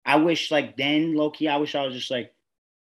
[0.04, 2.34] I wish like then low key, I wish I was just like,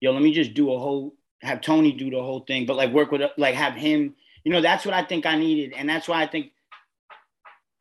[0.02, 2.92] yo, let me just do a whole have Tony do the whole thing, but like
[2.92, 5.74] work with like have him, you know, that's what I think I needed.
[5.74, 6.52] And that's why I think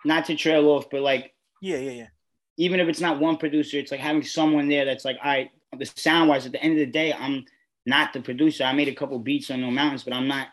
[0.04, 2.06] not to trail off, but like yeah, yeah, yeah.
[2.56, 5.50] Even if it's not one producer, it's like having someone there that's like, all right,
[5.78, 7.44] the sound wise, at the end of the day, I'm
[7.86, 8.64] not the producer.
[8.64, 10.48] I made a couple beats on No Mountains, but I'm not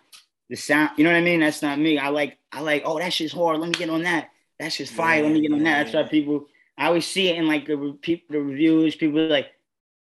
[0.50, 0.92] the sound.
[0.98, 1.40] You know what I mean?
[1.40, 1.98] That's not me.
[1.98, 3.60] I like, I like, oh, that shit's hard.
[3.60, 4.30] Let me get on that.
[4.60, 5.18] That's just fire.
[5.18, 5.84] Yeah, Let me get on that.
[5.86, 6.48] That's why people,
[6.78, 8.96] I always see it in like the, people, the reviews.
[8.96, 9.48] People like,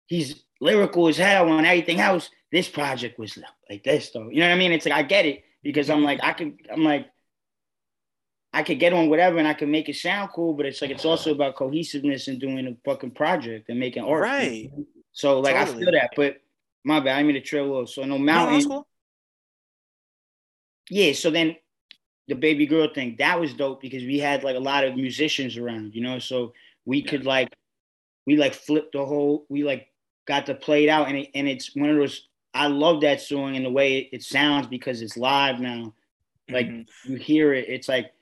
[0.07, 2.31] he's lyrical as hell on everything else.
[2.53, 3.39] This project was
[3.69, 4.29] like this though.
[4.29, 4.73] You know what I mean?
[4.73, 7.11] It's like, I get it because I'm like, I could, I'm like,
[8.53, 10.91] I could get on whatever and I could make it sound cool, but it's like
[10.91, 14.23] it's also about cohesiveness and doing a fucking project and making art.
[14.23, 14.71] Right.
[15.17, 15.77] So like totally.
[15.77, 16.43] I feel that, but
[16.85, 17.89] my bad, I mean to trail off.
[17.89, 18.69] So no mountain.
[18.69, 18.87] No.
[20.91, 21.15] Yeah.
[21.15, 21.57] So then
[22.29, 25.57] the baby girl thing that was dope because we had like a lot of musicians
[25.57, 26.19] around, you know.
[26.19, 26.53] So
[26.85, 27.11] we yeah.
[27.11, 27.49] could like
[28.27, 29.47] we like flipped the whole.
[29.49, 29.89] We like
[30.29, 32.29] got to play it out, and it, and it's one of those.
[32.53, 35.95] I love that song and the way it, it sounds because it's live now.
[36.51, 37.13] Like mm-hmm.
[37.13, 38.13] you hear it, it's like,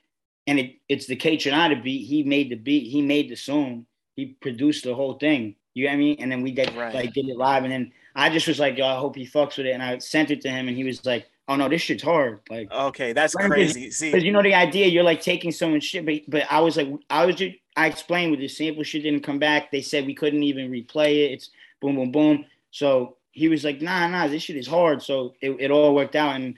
[0.47, 2.05] and it it's the Kaytranada beat.
[2.05, 2.89] He made the beat.
[2.89, 3.85] He made the song.
[4.15, 5.55] He produced the whole thing.
[5.75, 6.15] You know what I mean?
[6.19, 6.93] And then we did right.
[6.93, 9.57] like did it live, and then I just was like, yo, I hope he fucks
[9.57, 11.81] with it, and I sent it to him, and he was like, oh no, this
[11.81, 12.39] shit's hard.
[12.49, 13.91] Like okay, that's crazy.
[13.91, 16.77] See, because you know the idea, you're like taking someone's shit, but but I was
[16.77, 19.71] like, I was just I explained with the sample shit didn't come back.
[19.71, 21.33] They said we couldn't even replay it.
[21.33, 21.49] It's
[21.81, 22.45] boom, boom, boom.
[22.71, 25.01] So he was like, nah, nah, this shit is hard.
[25.01, 26.35] So it, it all worked out.
[26.35, 26.55] And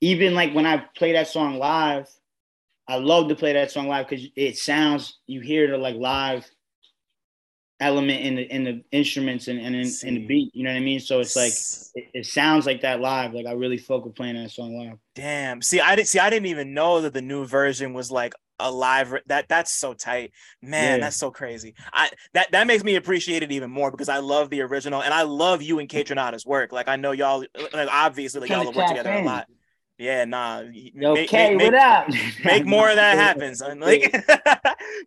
[0.00, 2.08] even like when I play that song live,
[2.88, 6.50] I love to play that song live because it sounds you hear the like live
[7.80, 10.54] element in the in the instruments and, and in, in, the beat.
[10.54, 11.00] You know what I mean?
[11.00, 11.52] So it's like
[11.94, 13.34] it, it, sounds like that live.
[13.34, 14.98] Like I really fuck with playing that song live.
[15.14, 15.62] Damn.
[15.62, 16.18] See, I didn't see.
[16.18, 19.14] I didn't even know that the new version was like a live.
[19.26, 20.98] That that's so tight, man.
[20.98, 21.06] Yeah.
[21.06, 21.74] That's so crazy.
[21.92, 25.12] I that that makes me appreciate it even more because I love the original and
[25.12, 26.72] I love you and Kaytranada's work.
[26.72, 27.44] Like I know y'all.
[27.72, 29.24] Like obviously, like y'all work together in.
[29.24, 29.46] a lot.
[29.98, 30.58] Yeah, nah.
[30.60, 32.08] Okay, make, what up?
[32.44, 33.78] make more of that happen, son.
[33.78, 34.40] Like, but,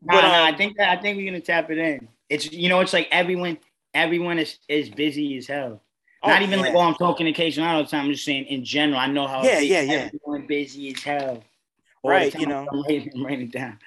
[0.02, 2.08] nah, nah, I um, think that I think we're gonna tap it in.
[2.30, 3.58] It's you know, it's like everyone,
[3.94, 5.82] everyone is is busy as hell.
[6.24, 6.66] Oh, Not even yeah.
[6.66, 8.06] like, oh, I'm talking occasion all the time.
[8.06, 9.00] I'm just saying in general.
[9.00, 9.44] I know how.
[9.44, 10.10] Yeah, yeah, yeah.
[10.14, 11.44] Everyone busy as hell.
[12.02, 12.68] All right, you know.
[12.72, 13.80] I'm writing, I'm writing it down.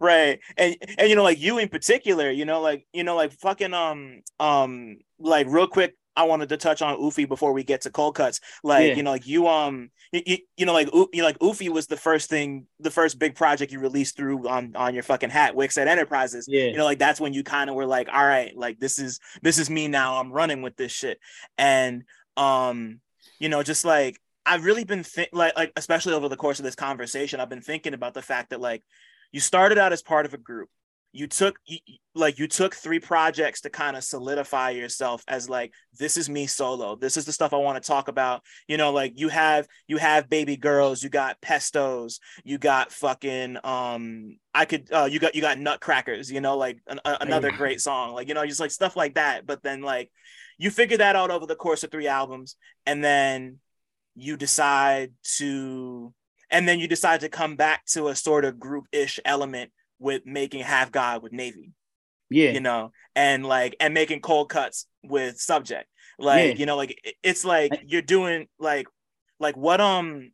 [0.00, 3.32] Right, and and you know, like you in particular, you know, like you know, like
[3.32, 7.82] fucking um um like real quick I wanted to touch on Oofie before we get
[7.82, 8.40] to cold cuts.
[8.62, 8.94] Like, yeah.
[8.94, 11.96] you know, like you um you, you know like you know like Oofie was the
[11.96, 15.86] first thing the first big project you released through on on your fucking hat Wikset
[15.86, 16.46] Enterprises.
[16.48, 16.66] Yeah.
[16.66, 19.18] You know like that's when you kind of were like, all right, like this is
[19.42, 20.20] this is me now.
[20.20, 21.18] I'm running with this shit.
[21.58, 22.04] And
[22.36, 23.00] um
[23.38, 26.64] you know just like I've really been think like like especially over the course of
[26.64, 28.82] this conversation I've been thinking about the fact that like
[29.32, 30.68] you started out as part of a group
[31.14, 31.60] you took
[32.16, 36.48] like you took three projects to kind of solidify yourself as like this is me
[36.48, 36.96] solo.
[36.96, 38.42] This is the stuff i want to talk about.
[38.66, 43.58] You know like you have you have baby girls you got pestos you got fucking
[43.62, 47.52] um i could uh you got you got nutcrackers you know like an, a, another
[47.52, 49.46] great song like you know just like stuff like that.
[49.46, 50.10] But then like
[50.58, 52.56] you figure that out over the course of three albums
[52.86, 53.58] and then
[54.16, 56.12] you decide to
[56.50, 59.70] and then you decide to come back to a sort of group-ish element
[60.04, 61.72] with making half god with navy
[62.30, 65.88] yeah you know and like and making cold cuts with subject
[66.18, 66.54] like yeah.
[66.54, 68.86] you know like it's like you're doing like
[69.40, 70.30] like what um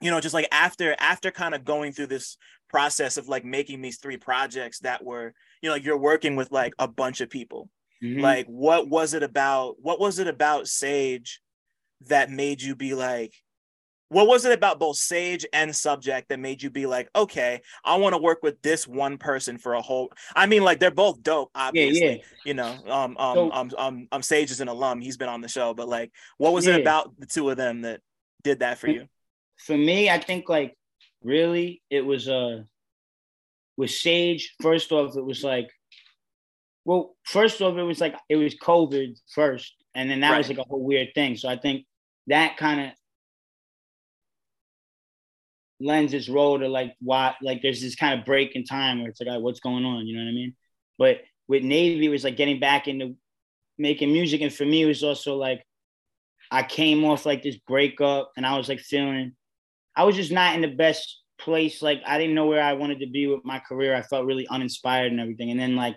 [0.00, 2.36] you know just like after after kind of going through this
[2.68, 6.52] process of like making these three projects that were you know like you're working with
[6.52, 7.68] like a bunch of people
[8.02, 8.20] mm-hmm.
[8.20, 11.40] like what was it about what was it about sage
[12.06, 13.34] that made you be like
[14.10, 17.96] what was it about both sage and subject that made you be like okay i
[17.96, 21.22] want to work with this one person for a whole i mean like they're both
[21.22, 22.22] dope obviously yeah, yeah.
[22.44, 25.40] you know um um, so, um um um sage is an alum he's been on
[25.40, 26.74] the show but like what was yeah.
[26.74, 28.00] it about the two of them that
[28.42, 29.06] did that for you
[29.56, 30.76] for me i think like
[31.22, 32.58] really it was uh
[33.76, 35.70] with sage first off it was like
[36.84, 40.38] well first off it was like it was covid first and then that right.
[40.38, 41.86] was like a whole weird thing so i think
[42.26, 42.92] that kind of
[45.80, 49.10] lends its role to like why like there's this kind of break in time where
[49.10, 50.06] it's like what's going on?
[50.06, 50.54] You know what i mean?
[50.98, 53.16] But with navy it was like getting back into
[53.78, 55.64] making music and for me it was also like
[56.50, 59.32] i came off like this breakup and i was like feeling
[59.96, 61.82] i was just not in the best place.
[61.82, 63.94] Like i didn't know where i wanted to be with my career.
[63.94, 65.50] I felt really uninspired and everything.
[65.50, 65.96] And then like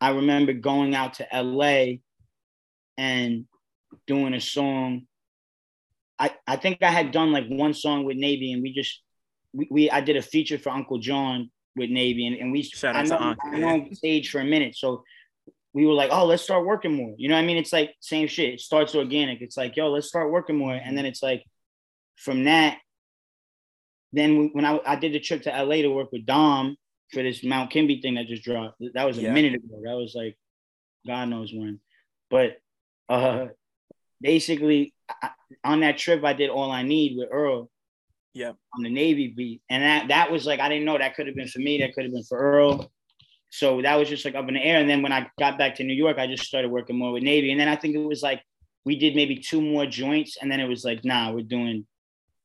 [0.00, 1.86] i remember going out to la
[2.96, 3.46] and
[4.06, 5.06] doing a song
[6.18, 9.00] I, I think I had done like one song with Navy and we just
[9.52, 12.96] we, we I did a feature for Uncle John with Navy and, and we Shout
[12.96, 14.76] I know, I know stage for a minute.
[14.76, 15.04] So
[15.72, 17.14] we were like, oh, let's start working more.
[17.16, 17.56] You know I mean?
[17.56, 18.54] It's like same shit.
[18.54, 19.40] It starts organic.
[19.40, 20.74] It's like, yo, let's start working more.
[20.74, 21.44] And then it's like
[22.16, 22.78] from that,
[24.12, 26.76] then when I, I did the trip to LA to work with Dom
[27.12, 29.32] for this Mount Kimbie thing that just dropped, that was a yeah.
[29.32, 29.80] minute ago.
[29.84, 30.36] That was like,
[31.06, 31.80] God knows when.
[32.30, 32.58] But
[33.08, 33.46] uh
[34.20, 34.92] basically
[35.22, 35.30] I,
[35.64, 37.70] on that trip, I did all I need with Earl.
[38.34, 38.52] Yeah.
[38.74, 41.34] On the Navy beat, and that that was like I didn't know that could have
[41.34, 41.78] been for me.
[41.80, 42.90] That could have been for Earl.
[43.50, 44.78] So that was just like up in the air.
[44.78, 47.22] And then when I got back to New York, I just started working more with
[47.22, 47.50] Navy.
[47.50, 48.42] And then I think it was like
[48.84, 51.86] we did maybe two more joints, and then it was like, nah, we're doing.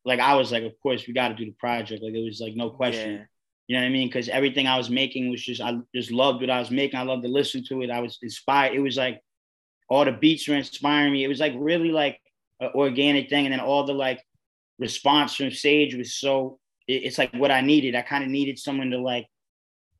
[0.06, 2.04] Like I was like, of course we got to do the project.
[2.04, 3.12] Like it was like no question.
[3.12, 3.24] Yeah.
[3.68, 4.08] You know what I mean?
[4.08, 7.00] Because everything I was making was just I just loved what I was making.
[7.00, 7.90] I loved to listen to it.
[7.90, 8.74] I was inspired.
[8.74, 9.22] It was like
[9.90, 11.24] all the beats were inspiring me.
[11.24, 12.20] It was like really like
[12.64, 14.24] an organic thing, and then all the like
[14.80, 16.60] response from Sage was so.
[16.88, 17.96] It, it's like what I needed.
[17.96, 19.28] I kind of needed someone to like,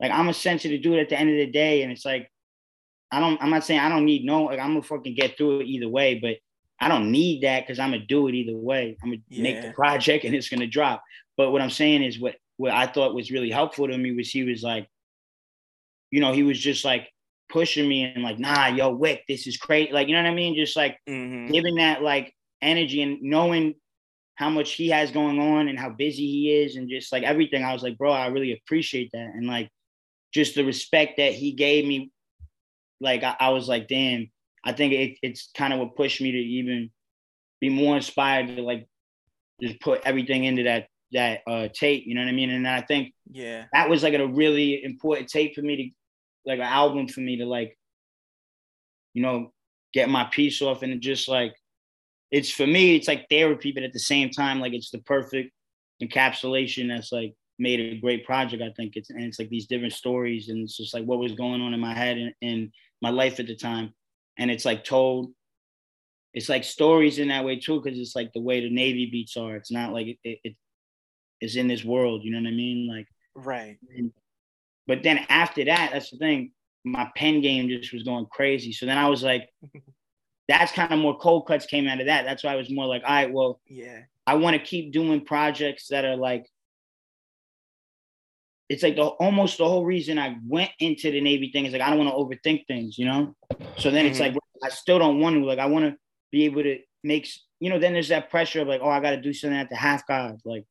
[0.02, 2.30] like I'm a sensitive dude at the end of the day, and it's like,
[3.12, 3.42] I don't.
[3.42, 4.44] I'm not saying I don't need no.
[4.44, 6.38] Like I'm gonna fucking get through it either way, but
[6.80, 8.98] I don't need that because I'm gonna do it either way.
[9.02, 9.44] I'm gonna yeah.
[9.44, 11.04] make the project and it's gonna drop.
[11.38, 14.30] But what I'm saying is what what I thought was really helpful to me was
[14.30, 14.88] he was like,
[16.12, 17.10] you know, he was just like
[17.50, 19.92] pushing me and like, nah, yo, Wick, this is crazy.
[19.92, 20.56] Like, you know what I mean?
[20.56, 21.52] Just like mm-hmm.
[21.52, 22.34] giving that like
[22.64, 23.76] energy and knowing
[24.36, 27.64] how much he has going on and how busy he is and just like everything.
[27.64, 29.32] I was like, bro, I really appreciate that.
[29.36, 29.70] And like
[30.34, 32.12] just the respect that he gave me,
[33.00, 34.32] like I, I was like, damn,
[34.64, 36.90] I think it, it's kind of what pushed me to even
[37.62, 38.88] be more inspired to like
[39.62, 42.50] just put everything into that that uh tape, you know what I mean?
[42.50, 46.60] And I think yeah, that was like a really important tape for me to like
[46.60, 47.78] an album for me to like,
[49.14, 49.54] you know,
[49.94, 51.54] get my piece off and just like
[52.34, 55.52] it's for me, it's like therapy, but at the same time, like it's the perfect
[56.02, 58.64] encapsulation that's like made a great project.
[58.64, 61.34] I think it's and it's like these different stories, and it's just like what was
[61.34, 62.72] going on in my head and in
[63.04, 63.94] my life at the time,
[64.40, 65.32] and it's like told.
[66.34, 69.38] It's like stories in that way too, because it's like the way the Navy beats
[69.38, 69.56] are.
[69.56, 70.56] It's not like it, it, it
[71.40, 72.24] is in this world.
[72.24, 72.88] You know what I mean?
[72.90, 73.06] Like
[73.36, 73.78] right.
[73.96, 74.12] And,
[74.88, 76.52] but then after that, that's the thing.
[76.84, 78.74] My pen game just was going crazy.
[78.74, 79.48] So then I was like,
[80.48, 82.26] that's kind of more cold cuts came out of that.
[82.26, 85.26] That's why I was more like, all right, well, yeah, I want to keep doing
[85.26, 86.46] projects that are like,
[88.70, 91.82] it's like the almost the whole reason I went into the Navy thing is like
[91.82, 93.36] I don't want to overthink things, you know.
[93.78, 94.12] So then mm-hmm.
[94.12, 95.96] it's like I still don't want to like I want to
[96.32, 97.30] be able to make
[97.60, 97.80] you know.
[97.80, 100.08] Then there's that pressure of like, oh, I got to do something at the Half
[100.08, 100.66] God, like,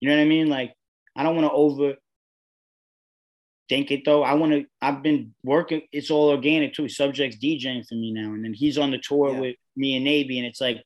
[0.00, 0.48] you know what I mean?
[0.48, 0.72] Like
[1.16, 1.94] I don't want to over
[3.68, 4.22] think it though.
[4.22, 4.64] I want to.
[4.80, 5.82] I've been working.
[5.92, 6.88] It's all organic too.
[6.88, 9.40] Subjects DJing for me now, and then he's on the tour yeah.
[9.40, 10.82] with me and Navy, and it's like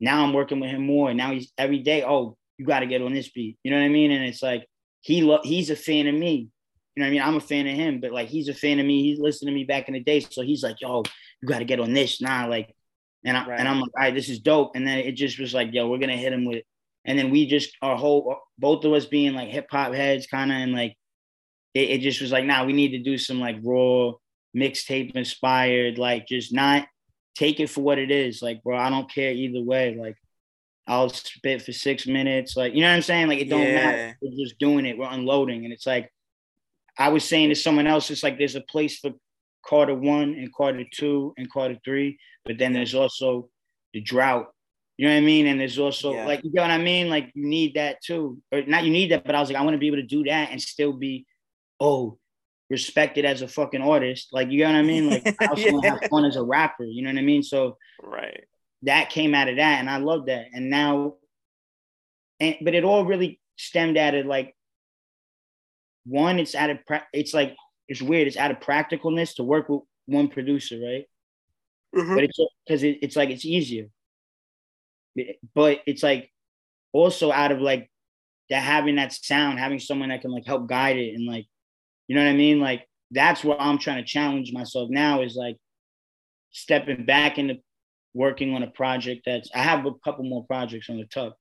[0.00, 1.10] now I'm working with him more.
[1.10, 2.04] And now he's every day.
[2.04, 3.58] Oh, you got to get on this beat.
[3.62, 4.10] You know what I mean?
[4.10, 4.66] And it's like
[5.00, 6.48] he lo- he's a fan of me.
[6.94, 7.22] You know what I mean?
[7.22, 9.02] I'm a fan of him, but like he's a fan of me.
[9.02, 11.02] He's listened to me back in the day, so he's like, "Yo,
[11.42, 12.74] you got to get on this now." Nah, like,
[13.24, 13.60] and I right.
[13.60, 15.88] and I'm like, "All right, this is dope." And then it just was like, "Yo,
[15.88, 16.64] we're gonna hit him with."
[17.04, 20.50] And then we just our whole both of us being like hip hop heads, kind
[20.50, 20.96] of, and like
[21.76, 24.12] it, it just was like, nah, we need to do some like raw
[24.56, 26.86] mixtape inspired, like just not
[27.34, 28.40] take it for what it is.
[28.40, 29.94] Like, bro, I don't care either way.
[29.94, 30.16] Like,
[30.86, 32.56] I'll spit for six minutes.
[32.56, 33.28] Like, you know what I'm saying?
[33.28, 33.74] Like, it don't yeah.
[33.74, 34.18] matter.
[34.22, 34.96] We're just doing it.
[34.96, 35.64] We're unloading.
[35.64, 36.10] And it's like,
[36.98, 39.10] I was saying to someone else, it's like there's a place for
[39.66, 43.50] Carter one and Carter two and Carter three, but then there's also
[43.92, 44.46] the drought.
[44.96, 45.46] You know what I mean?
[45.46, 46.24] And there's also yeah.
[46.24, 47.10] like, you know what I mean?
[47.10, 48.40] Like, you need that too.
[48.50, 50.02] Or not you need that, but I was like, I want to be able to
[50.04, 51.26] do that and still be
[51.80, 52.18] oh,
[52.70, 54.28] respected as a fucking artist.
[54.32, 55.10] Like, you know what I mean?
[55.10, 55.72] Like, I also yeah.
[55.72, 56.84] want to have fun as a rapper.
[56.84, 57.42] You know what I mean?
[57.42, 58.44] So, right.
[58.82, 60.46] That came out of that, and I love that.
[60.52, 61.14] And now,
[62.38, 64.54] and but it all really stemmed out of like
[66.04, 66.38] one.
[66.38, 66.78] It's out of
[67.12, 67.56] it's like
[67.88, 68.28] it's weird.
[68.28, 71.06] It's out of practicalness to work with one producer, right?
[71.94, 72.14] Mm-hmm.
[72.14, 73.86] But it's because it, it's like it's easier.
[75.54, 76.30] But it's like
[76.92, 77.90] also out of like
[78.50, 81.46] that having that sound, having someone that can like help guide it and like
[82.08, 82.60] you know what I mean?
[82.60, 85.56] Like that's where I'm trying to challenge myself now is like
[86.50, 87.56] stepping back into
[88.14, 91.34] working on a project that's I have a couple more projects on the tuck,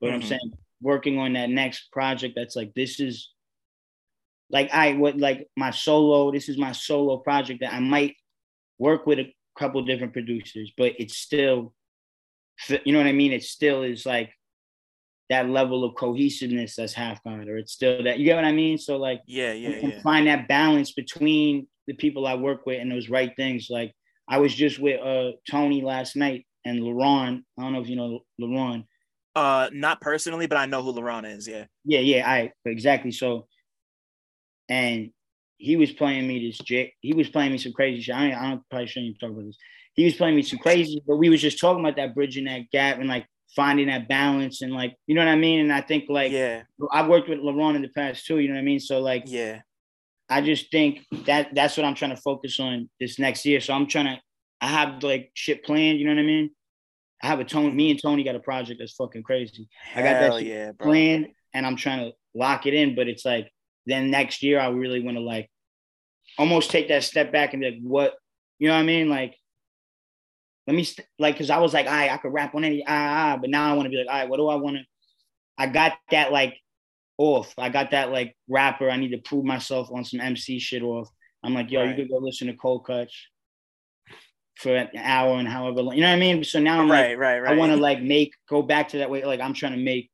[0.00, 0.16] but mm-hmm.
[0.16, 3.30] I'm saying working on that next project that's like this is
[4.50, 8.14] like I would like my solo, this is my solo project that I might
[8.78, 11.74] work with a couple different producers, but it's still
[12.84, 13.32] you know what I mean?
[13.32, 14.30] It still is like
[15.32, 18.52] that level of cohesiveness that's half God, or it's still that you get what I
[18.52, 18.76] mean.
[18.76, 20.02] So like, yeah, yeah, yeah.
[20.02, 23.68] find that balance between the people I work with and those right things.
[23.70, 23.94] Like
[24.28, 27.42] I was just with uh Tony last night and LaRon.
[27.58, 28.84] I don't know if you know LaRon.
[29.34, 31.48] Uh, not personally, but I know who LaRon is.
[31.48, 31.64] Yeah.
[31.86, 33.10] Yeah, yeah, I exactly.
[33.10, 33.46] So,
[34.68, 35.10] and
[35.56, 36.58] he was playing me this.
[36.58, 38.14] J- he was playing me some crazy shit.
[38.14, 39.56] I, I don't probably shouldn't even talk about this.
[39.94, 42.70] He was playing me some crazy, but we was just talking about that bridging that
[42.70, 45.60] gap and like finding that balance and like you know what I mean.
[45.60, 48.38] And I think like yeah, I've worked with LaRon in the past too.
[48.38, 48.80] You know what I mean.
[48.80, 49.60] So like yeah,
[50.28, 53.60] I just think that that's what I'm trying to focus on this next year.
[53.60, 54.20] So I'm trying to
[54.60, 55.98] I have like shit planned.
[55.98, 56.50] You know what I mean.
[57.22, 57.70] I have a Tony.
[57.70, 59.68] Me and Tony got a project that's fucking crazy.
[59.80, 62.94] Hell I got that yeah, planned, and I'm trying to lock it in.
[62.94, 63.50] But it's like
[63.86, 65.50] then next year I really want to like
[66.38, 68.14] almost take that step back and be like, what
[68.58, 69.08] you know what I mean?
[69.08, 69.36] Like
[70.66, 73.34] let me st- like because I was like, I I could rap on any ah,
[73.34, 74.84] ah but now I want to be like, all right, what do I want to?
[75.58, 76.56] I got that like
[77.18, 77.54] off.
[77.58, 78.90] I got that like rapper.
[78.90, 81.08] I need to prove myself on some MC shit off.
[81.42, 81.90] I'm like, yo, right.
[81.90, 83.14] you could go listen to Cold Cuts
[84.56, 85.94] for an hour and however long.
[85.94, 86.44] You know what I mean?
[86.44, 87.52] So now I'm right, like, right, right.
[87.52, 89.24] I want to like make go back to that way.
[89.24, 90.10] Like I'm trying to make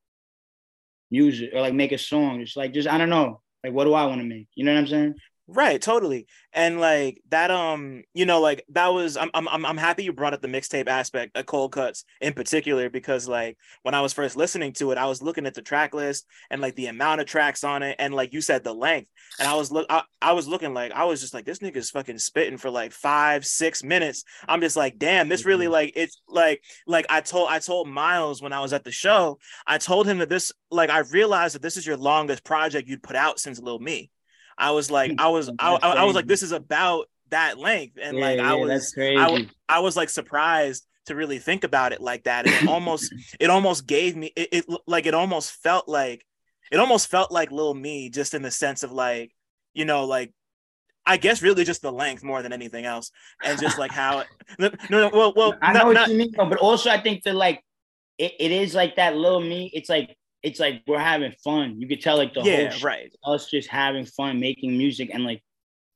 [1.10, 2.40] music or like make a song.
[2.40, 3.40] It's like just I don't know.
[3.62, 4.48] Like what do I want to make?
[4.54, 5.14] You know what I'm saying?
[5.50, 6.26] Right, totally.
[6.52, 10.34] And like that um, you know, like that was I'm I'm I'm happy you brought
[10.34, 14.36] up the mixtape aspect of cold cuts in particular because like when I was first
[14.36, 17.26] listening to it, I was looking at the track list and like the amount of
[17.26, 19.10] tracks on it and like you said the length.
[19.38, 21.88] And I was look I, I was looking like I was just like this nigga's
[21.88, 24.24] fucking spitting for like 5 6 minutes.
[24.46, 25.72] I'm just like, "Damn, this really mm-hmm.
[25.72, 29.38] like it's like like I told I told Miles when I was at the show,
[29.66, 33.02] I told him that this like I realized that this is your longest project you'd
[33.02, 34.10] put out since Lil Me.
[34.58, 37.98] I was like, I was, I, I, I, was like, this is about that length,
[38.00, 42.00] and yeah, like, I was, I, I was like surprised to really think about it
[42.00, 45.88] like that, and it almost, it almost gave me, it, it like, it almost felt
[45.88, 46.24] like,
[46.72, 49.32] it almost felt like Lil Me, just in the sense of like,
[49.74, 50.32] you know, like
[51.08, 53.10] I guess really just the length more than anything else,
[53.42, 54.24] and just like how.
[54.58, 55.54] no, no, well, well.
[55.62, 57.64] I know what not, you mean, but also I think that like
[58.18, 59.70] it, it is like that Lil Me.
[59.72, 61.80] It's like it's like we're having fun.
[61.80, 63.12] You could tell like the yeah, whole right.
[63.24, 65.42] us just having fun making music and like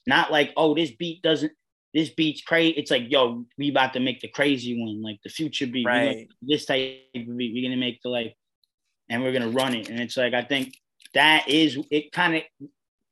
[0.06, 1.52] not like oh this beat doesn't
[1.94, 2.74] this beat's crazy.
[2.76, 5.86] It's like yo we about to make the crazy one like the future beat.
[5.86, 6.28] Right.
[6.40, 8.36] This type of beat we're gonna make the like
[9.08, 10.74] and we're gonna run it and it's like I think
[11.14, 12.42] that is it kind of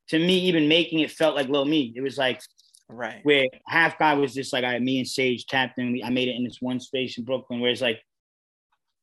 [0.08, 1.92] to me even making it felt like Lil Me.
[1.94, 2.42] It was like
[2.88, 6.00] right where Half God was just like I me and Sage tapped in.
[6.04, 8.02] I made it in this one space in Brooklyn where it's like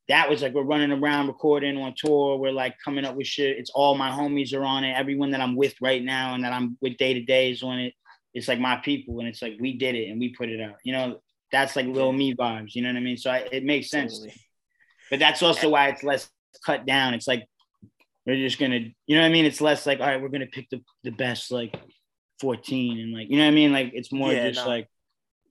[0.09, 2.37] that was like we're running around recording on tour.
[2.37, 3.57] We're like coming up with shit.
[3.57, 4.93] It's all my homies are on it.
[4.93, 7.79] Everyone that I'm with right now and that I'm with day to day is on
[7.79, 7.93] it.
[8.33, 10.75] It's like my people, and it's like we did it and we put it out.
[10.83, 11.19] You know,
[11.51, 12.75] that's like Lil Me vibes.
[12.75, 13.17] You know what I mean?
[13.17, 14.13] So I, it makes sense.
[14.13, 14.33] Totally.
[15.09, 16.29] But that's also why it's less
[16.65, 17.13] cut down.
[17.13, 17.45] It's like
[18.25, 19.45] we're just gonna, you know what I mean?
[19.45, 21.75] It's less like all right, we're gonna pick the the best like
[22.39, 23.73] 14 and like you know what I mean?
[23.73, 24.71] Like it's more yeah, just no.
[24.71, 24.87] like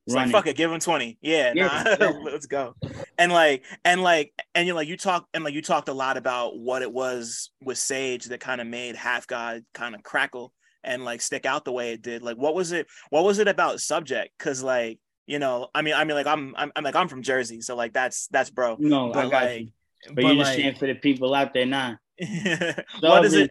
[0.06, 1.18] it's like fuck it, give him 20.
[1.20, 1.96] Yeah, yeah.
[1.98, 2.74] Nah, let's go.
[3.18, 6.18] And like, and like, and you like you talk and like you talked a lot
[6.18, 10.52] about what it was with Sage that kind of made Half God kind of crackle
[10.84, 12.22] and like stick out the way it did.
[12.22, 12.86] Like, what was it?
[13.08, 14.36] What was it about subject?
[14.38, 17.22] Cause like, you know, I mean, I mean, like I'm, I'm, I'm like I'm from
[17.22, 18.76] Jersey, so like that's that's bro.
[18.78, 19.68] No, but I got like, you.
[20.08, 21.96] But, but you're just saying for the people out there now.
[23.00, 23.50] what is it?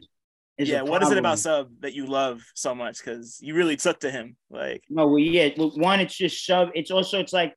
[0.58, 3.00] Yeah, what is it about Sub that you love so much?
[3.00, 4.38] Because you really took to him.
[4.50, 5.50] Like, no, well, yeah.
[5.58, 6.70] Well, one, it's just Sub.
[6.74, 7.54] It's also it's like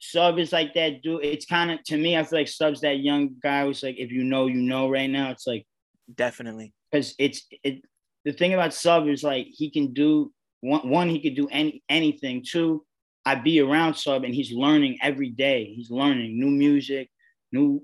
[0.00, 1.24] Sub is like that dude.
[1.24, 2.16] It's kind of to me.
[2.16, 4.90] I feel like Sub's that young guy who's like, if you know, you know.
[4.90, 5.66] Right now, it's like
[6.14, 7.82] definitely because it's it.
[8.24, 10.88] The thing about Sub is like he can do one.
[10.88, 12.44] One, he could do any anything.
[12.46, 12.84] Two,
[13.24, 15.72] I be around Sub and he's learning every day.
[15.74, 17.10] He's learning new music,
[17.52, 17.82] new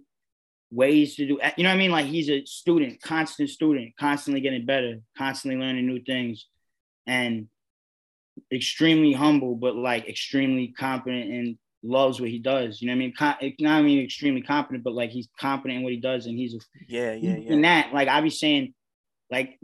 [0.71, 1.91] ways to do you know what I mean?
[1.91, 6.47] Like he's a student, constant student, constantly getting better, constantly learning new things,
[7.07, 7.49] and
[8.53, 12.81] extremely humble, but like extremely confident and loves what he does.
[12.81, 13.15] You know what I mean?
[13.17, 16.37] Con- not I mean extremely confident, but like he's confident in what he does, and
[16.37, 16.59] he's a,
[16.89, 17.53] yeah, yeah, yeah.
[17.53, 18.75] In that, like I be saying,
[19.31, 19.59] like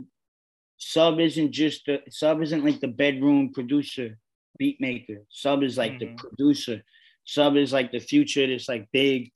[0.78, 4.18] sub isn't just the sub isn't like the bedroom producer,
[4.58, 5.24] beat maker.
[5.30, 6.16] Sub is like mm-hmm.
[6.16, 6.82] the producer.
[7.24, 8.46] Sub is like the future.
[8.46, 9.30] That's like big.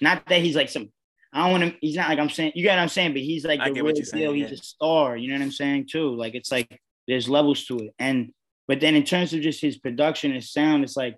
[0.00, 0.90] Not that he's like some
[1.32, 1.78] I don't want to.
[1.80, 2.52] He's not like I'm saying.
[2.54, 4.04] You get what I'm saying, but he's like the real deal.
[4.04, 4.54] Saying, he's yeah.
[4.54, 5.16] a star.
[5.16, 6.14] You know what I'm saying too.
[6.14, 8.32] Like it's like there's levels to it, and
[8.66, 11.16] but then in terms of just his production and sound, it's like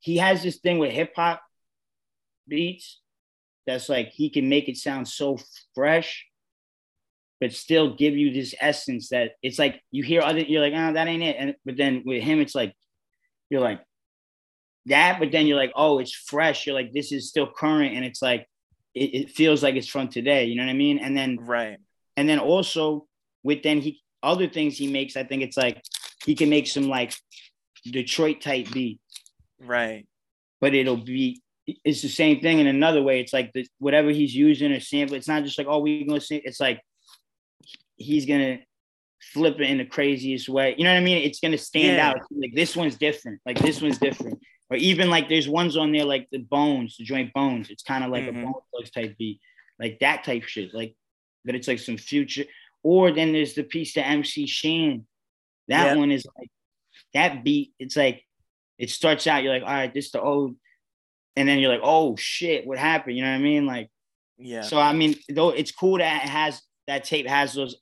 [0.00, 1.42] he has this thing with hip hop
[2.48, 3.00] beats
[3.66, 5.38] that's like he can make it sound so
[5.74, 6.26] fresh,
[7.40, 10.40] but still give you this essence that it's like you hear other.
[10.40, 11.36] You're like, oh, that ain't it.
[11.38, 12.74] And but then with him, it's like
[13.48, 13.80] you're like,
[14.86, 16.66] that, but then you're like, oh, it's fresh.
[16.66, 18.46] You're like, this is still current, and it's like,
[18.94, 20.44] it, it feels like it's from today.
[20.44, 20.98] You know what I mean?
[20.98, 21.78] And then right,
[22.16, 23.06] and then also
[23.42, 25.82] with then he other things he makes, I think it's like
[26.24, 27.14] he can make some like
[27.84, 29.00] Detroit type beat,
[29.60, 30.06] right?
[30.60, 33.20] But it'll be it's the same thing in another way.
[33.20, 35.16] It's like the, whatever he's using or sample.
[35.16, 36.36] It's not just like oh we're gonna see.
[36.36, 36.80] It's like
[37.96, 38.58] he's gonna
[39.34, 40.74] flip it in the craziest way.
[40.76, 41.22] You know what I mean?
[41.22, 42.08] It's gonna stand yeah.
[42.08, 42.16] out.
[42.30, 43.40] Like this one's different.
[43.46, 44.40] Like this one's different
[44.70, 47.70] or even like there's ones on there like the bones, the joint bones.
[47.70, 48.40] It's kind of like mm-hmm.
[48.40, 49.40] a bone thugs type beat,
[49.78, 50.72] like that type shit.
[50.72, 50.94] Like
[51.44, 52.44] that it's like some future.
[52.82, 55.06] Or then there's the piece to MC Shan.
[55.68, 55.96] That yep.
[55.96, 56.50] one is like
[57.14, 57.72] that beat.
[57.78, 58.24] It's like
[58.78, 59.42] it starts out.
[59.42, 60.54] You're like, all right, this the old,
[61.36, 63.16] and then you're like, oh shit, what happened?
[63.16, 63.66] You know what I mean?
[63.66, 63.90] Like,
[64.38, 64.62] yeah.
[64.62, 67.76] So I mean, though it's cool that it has that tape has those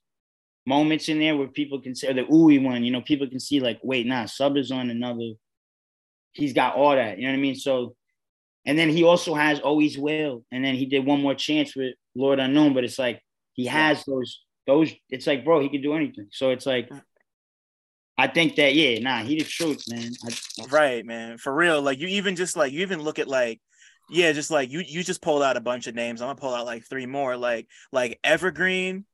[0.66, 2.82] moments in there where people can say the ooey one.
[2.82, 5.32] You know, people can see like, wait, nah, sub is on another
[6.32, 7.18] he's got all that.
[7.18, 7.54] You know what I mean?
[7.54, 7.94] So,
[8.66, 11.94] and then he also has always will, and then he did one more chance with
[12.14, 13.22] Lord Unknown, but it's like
[13.54, 14.92] he has those those.
[15.08, 16.28] It's like, bro, he can do anything.
[16.32, 16.90] So it's like.
[18.20, 20.10] I think that yeah, nah, he the truth, man.
[20.26, 21.80] I, right, man, for real.
[21.80, 23.60] Like you even just like you even look at like
[24.10, 26.22] yeah, just like you you just pulled out a bunch of names.
[26.22, 27.36] I'm gonna pull out like three more.
[27.36, 29.04] Like like Evergreen,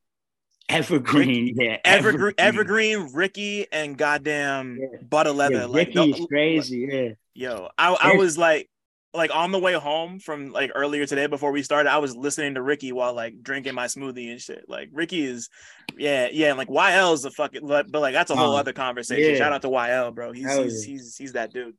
[0.68, 1.78] Evergreen, yeah.
[1.84, 4.98] Evergreen, Evergreen, Ricky, and goddamn yeah.
[5.02, 5.54] Butter Leather.
[5.54, 7.08] Yeah, like Ricky's no, crazy, yeah.
[7.34, 8.70] Yo, I, I was like,
[9.12, 12.54] like on the way home from like earlier today before we started, I was listening
[12.54, 14.64] to Ricky while like drinking my smoothie and shit.
[14.68, 15.50] Like Ricky is,
[15.96, 16.48] yeah, yeah.
[16.48, 19.32] And like YL is a fucking, but like that's a whole uh, other conversation.
[19.32, 19.38] Yeah.
[19.38, 20.32] Shout out to YL, bro.
[20.32, 20.92] He's he's, yeah.
[20.92, 21.76] he's, he's that dude.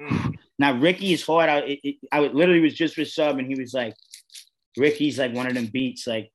[0.00, 0.34] Mm.
[0.56, 1.50] Now Ricky is hard.
[1.50, 3.92] I it, it, I literally was just with sub and he was like,
[4.76, 6.30] Ricky's like one of them beats like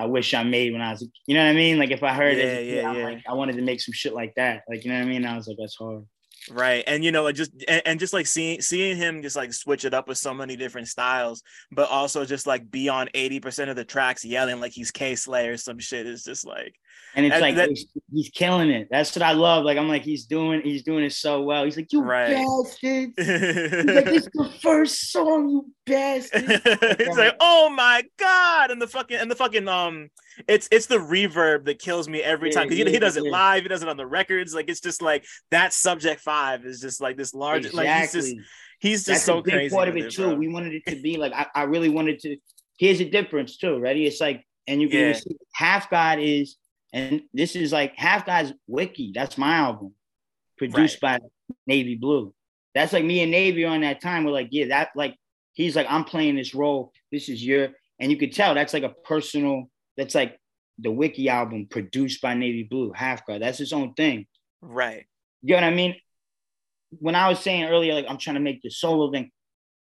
[0.00, 1.78] I wish I made when I was, you know what I mean?
[1.78, 3.04] Like if I heard yeah, it, yeah, yeah.
[3.04, 4.62] Like, I wanted to make some shit like that.
[4.68, 5.26] Like you know what I mean?
[5.26, 6.04] I was like, that's hard
[6.50, 9.84] right and you know just and, and, just like seeing seeing him just like switch
[9.84, 13.76] it up with so many different styles but also just like be on 80% of
[13.76, 16.74] the tracks yelling like he's Kay Slay or some shit is just like
[17.14, 17.70] and it's that, like that,
[18.12, 21.12] he's, killing it that's what i love like i'm like he's doing he's doing it
[21.12, 22.34] so well he's like you right.
[22.34, 23.28] bastard he's
[23.94, 26.44] like it's the first song you bastard
[27.00, 30.08] it's like oh my god and the fucking and the fucking um
[30.48, 33.24] it's it's the reverb that kills me every time because yeah, he, he does it
[33.24, 34.54] live, he does it on the records.
[34.54, 37.66] Like it's just like that subject five is just like this large.
[37.66, 37.86] Exactly.
[37.86, 38.36] Like he's just
[38.78, 39.74] he's just That's so a big crazy.
[39.74, 40.28] Part of it, it too.
[40.28, 40.36] Bro.
[40.36, 42.36] We wanted it to be like I, I really wanted to.
[42.78, 43.78] Here's a difference too.
[43.78, 44.06] Ready?
[44.06, 45.12] It's like and you can yeah.
[45.12, 46.56] see half God is
[46.92, 49.12] and this is like half God's wiki.
[49.14, 49.94] That's my album,
[50.58, 51.20] produced right.
[51.20, 51.26] by
[51.66, 52.34] Navy Blue.
[52.74, 54.24] That's like me and Navy on that time.
[54.24, 55.16] We're like, yeah, that like
[55.60, 56.92] he's like, I'm playing this role.
[57.12, 57.68] This is your,
[57.98, 60.38] and you could tell that's like a personal that's like
[60.78, 63.42] the Wiki album produced by Navy Blue, Half God.
[63.42, 64.26] That's his own thing.
[64.62, 65.06] Right.
[65.42, 65.96] You know what I mean?
[66.98, 69.30] When I was saying earlier, like I'm trying to make the solo thing,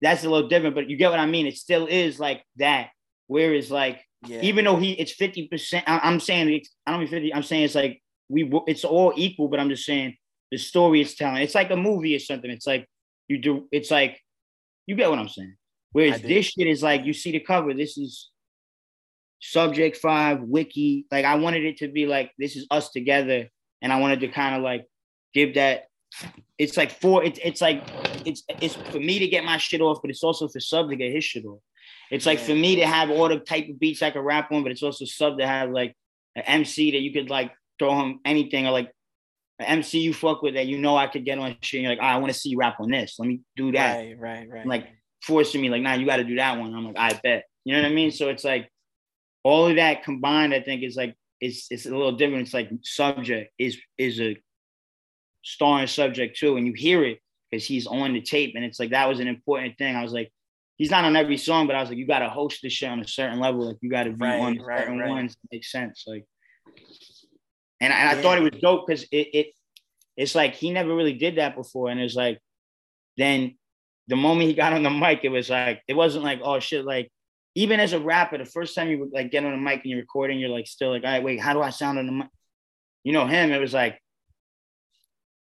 [0.03, 1.47] that's a little different, but you get what I mean.
[1.47, 2.91] It still is like that.
[3.27, 4.41] Whereas like yeah.
[4.43, 7.75] even though he it's 50%, I, am saying I don't mean 50, I'm saying it's
[7.75, 10.17] like we it's all equal, but I'm just saying
[10.51, 11.43] the story is telling.
[11.43, 12.51] It's like a movie or something.
[12.51, 12.87] It's like
[13.29, 14.21] you do, it's like
[14.87, 15.55] you get what I'm saying.
[15.93, 18.31] Whereas this shit is like you see the cover, this is
[19.41, 21.07] subject five wiki.
[21.11, 23.49] Like i wanted it to be like this is us together.
[23.83, 24.87] And i wanted to kind of like
[25.33, 25.85] give that
[26.59, 27.83] it's like for it's it's like
[28.27, 30.97] it's it's for me to get my shit off but it's also for sub to
[30.97, 31.61] get his shit off.
[32.11, 34.63] It's like for me to have all the type of beats i can rap on
[34.63, 35.97] but it's also sub to have like
[36.35, 38.91] an mc that you could like throw him anything or like
[39.61, 41.93] an mc you fuck with that you know i could get on shit and you're
[41.93, 43.17] like oh, i want to see you rap on this.
[43.19, 43.97] Let me do that.
[43.97, 44.67] Right right right.
[44.67, 44.89] Like
[45.23, 47.75] forcing me like nah you got to do that one i'm like i bet you
[47.75, 48.71] know what i mean so it's like
[49.43, 52.43] all of that combined, I think is like it's it's a little different.
[52.43, 54.37] It's like subject is is a
[55.43, 57.19] starring subject too, and you hear it
[57.51, 59.97] because he's on the tape, and it's like that was an important thing.
[59.97, 60.31] I was like,
[60.77, 62.91] he's not on every song, but I was like, you got to host this shit
[62.91, 63.67] on a certain level.
[63.67, 65.09] Like you got to be right, on right, certain right.
[65.09, 65.37] ones.
[65.51, 66.05] Makes sense.
[66.07, 66.27] Like,
[67.81, 68.21] and, and I yeah.
[68.21, 69.47] thought it was dope because it it
[70.17, 72.39] it's like he never really did that before, and it's like
[73.17, 73.57] then
[74.11, 76.85] the moment he got on the mic, it was like it wasn't like oh shit
[76.85, 77.11] like
[77.55, 80.01] even as a rapper, the first time you like get on the mic and you're
[80.01, 82.29] recording, you're like still like, all right, wait, how do I sound on the mic?
[83.03, 84.01] You know him, it was like,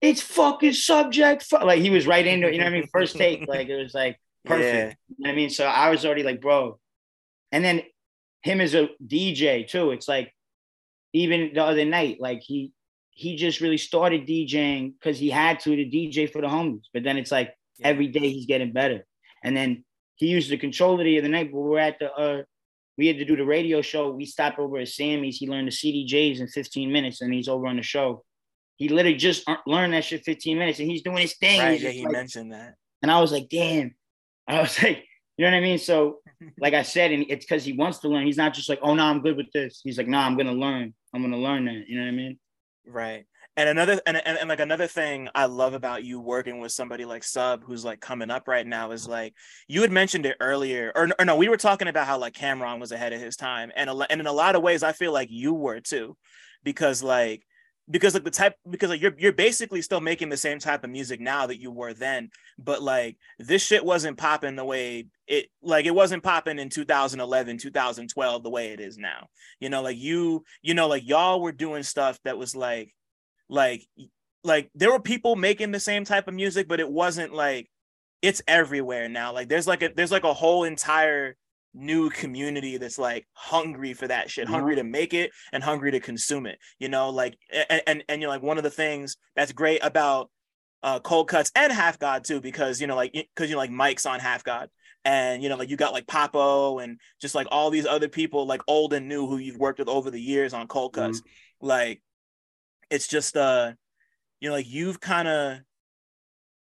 [0.01, 1.43] it's fucking subject.
[1.43, 1.65] Fu-.
[1.65, 2.89] Like he was right into it, you know what I mean?
[2.93, 4.75] First take, like it was like perfect.
[4.75, 4.85] Yeah.
[5.09, 5.51] You know what I mean?
[5.51, 6.79] So I was already like, bro.
[7.51, 7.83] And then
[8.43, 9.91] him as a DJ too.
[9.91, 10.33] It's like
[11.13, 12.73] even the other night, like he
[13.11, 16.85] he just really started DJing because he had to to DJ for the homies.
[16.93, 17.89] But then it's like yeah.
[17.89, 19.05] every day he's getting better.
[19.43, 19.85] And then
[20.17, 22.43] he used the controller the other night, but we are at the uh
[22.99, 24.11] we had to do the radio show.
[24.11, 25.37] We stopped over at Sammy's.
[25.37, 28.25] He learned the CDJs in 15 minutes and he's over on the show.
[28.77, 31.61] He literally just learned that shit 15 minutes and he's doing his thing.
[31.61, 32.75] Right, yeah, he like, mentioned that.
[33.03, 33.95] And I was like, damn.
[34.49, 35.05] I was like,
[35.37, 35.79] you know what I mean?
[35.79, 36.21] So,
[36.59, 38.25] like I said, and it's because he wants to learn.
[38.25, 39.83] He's not just like, oh no, I'm good with this.
[39.85, 40.95] He's like, no, nah, I'm gonna learn.
[41.15, 41.85] I'm gonna learn that.
[41.87, 42.39] You know what I mean?
[42.87, 43.27] Right
[43.57, 47.05] and another and, and, and like another thing i love about you working with somebody
[47.05, 49.35] like sub who's like coming up right now is like
[49.67, 52.81] you had mentioned it earlier or, or no we were talking about how like Cam'ron
[52.81, 55.13] was ahead of his time and, a, and in a lot of ways i feel
[55.13, 56.17] like you were too
[56.65, 57.43] because like
[57.89, 60.91] because like the type because like you're you're basically still making the same type of
[60.91, 62.29] music now that you were then
[62.59, 67.59] but like this shit wasn't popping the way it like it wasn't popping in 2011
[67.59, 69.29] 2012 the way it is now.
[69.61, 72.93] You know like you you know like y'all were doing stuff that was like
[73.49, 73.87] like
[74.45, 77.69] like there were people making the same type of music but it wasn't like
[78.23, 81.37] it's everywhere now like there's like a there's like a whole entire
[81.77, 86.01] new community that's like hungry for that shit, hungry to make it and hungry to
[86.01, 86.59] consume it.
[86.79, 89.81] You know, like and and, and you know, like one of the things that's great
[89.83, 90.31] about
[90.83, 93.71] uh cold cuts and half god too, because you know, like because you know, like
[93.71, 94.71] Mike's on half god.
[95.05, 98.47] And you know, like you got like Papo and just like all these other people,
[98.47, 101.21] like old and new, who you've worked with over the years on cold cuts.
[101.21, 101.67] Mm-hmm.
[101.67, 102.03] Like
[102.91, 103.73] it's just uh
[104.41, 105.59] you know like you've kind of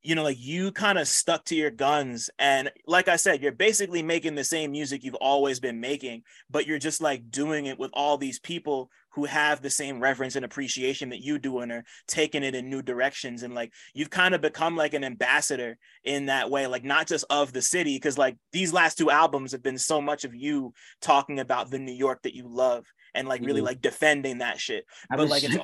[0.02, 2.30] you know, like you kind of stuck to your guns.
[2.38, 6.66] And like I said, you're basically making the same music you've always been making, but
[6.66, 10.44] you're just like doing it with all these people who have the same reverence and
[10.44, 13.42] appreciation that you do and are taking it in new directions.
[13.42, 17.26] And like you've kind of become like an ambassador in that way, like not just
[17.28, 20.72] of the city, because like these last two albums have been so much of you
[21.02, 23.66] talking about the New York that you love and like really mm-hmm.
[23.66, 24.86] like defending that shit.
[25.10, 25.56] I but like it's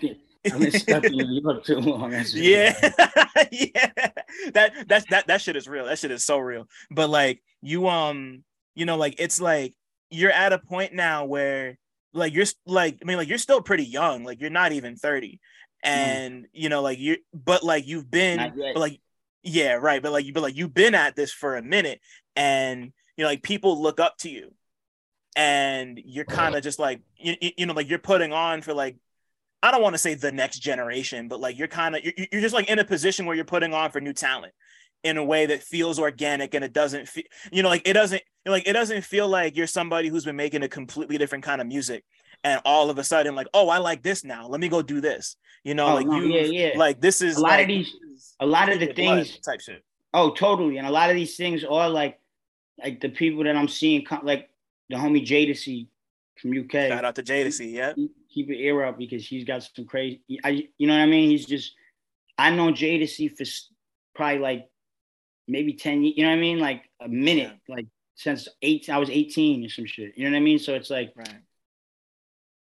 [0.53, 2.13] I've been stuck in New York too long.
[2.35, 2.75] yeah,
[3.53, 3.91] yeah.
[4.53, 5.87] That that's that that shit is real.
[5.87, 6.69] That shit is so real.
[6.91, 8.45] But like you, um,
[8.75, 9.75] you know, like it's like
[10.11, 11.79] you're at a point now where
[12.13, 14.25] like you're like I mean, like you're still pretty young.
[14.25, 15.41] Like you're not even thirty,
[15.85, 15.89] mm.
[15.89, 16.49] and mm.
[16.53, 19.01] you know, like you, but like you've been, but like
[19.43, 20.03] yeah, right.
[20.03, 22.01] But like you, but like you've been at this for a minute,
[22.35, 24.53] and you know, like people look up to you
[25.37, 28.97] and you're kind of just like you, you know like you're putting on for like
[29.67, 32.41] I don't want to say the next generation, but like you're kind of you're, you're
[32.41, 34.53] just like in a position where you're putting on for new talent
[35.03, 38.23] in a way that feels organic and it doesn't feel you know like it doesn't
[38.47, 41.67] like it doesn't feel like you're somebody who's been making a completely different kind of
[41.67, 42.05] music
[42.45, 44.47] and all of a sudden like oh I like this now.
[44.47, 45.37] Let me go do this.
[45.65, 46.79] You know oh, like no, you yeah, yeah.
[46.79, 47.93] like this is a lot like, of these
[48.39, 49.83] a lot of the things type shit.
[50.15, 52.21] Oh totally and a lot of these things are like
[52.83, 54.49] like the people that I'm seeing like
[54.89, 55.89] the homie Jadasea
[56.41, 57.93] from UK shout out to Jadasea yeah
[58.37, 60.21] keep your ear up because he's got some crazy.
[60.45, 61.31] I, you know what I mean?
[61.31, 61.73] He's just.
[62.39, 63.45] I know Jadasea for
[64.15, 64.69] probably like
[65.49, 66.05] maybe ten.
[66.05, 66.59] You know what I mean?
[66.59, 67.75] Like a minute, yeah.
[67.75, 68.91] like since eight.
[68.91, 70.13] I was eighteen or some shit.
[70.17, 70.59] You know what I mean?
[70.59, 71.41] So it's like, right.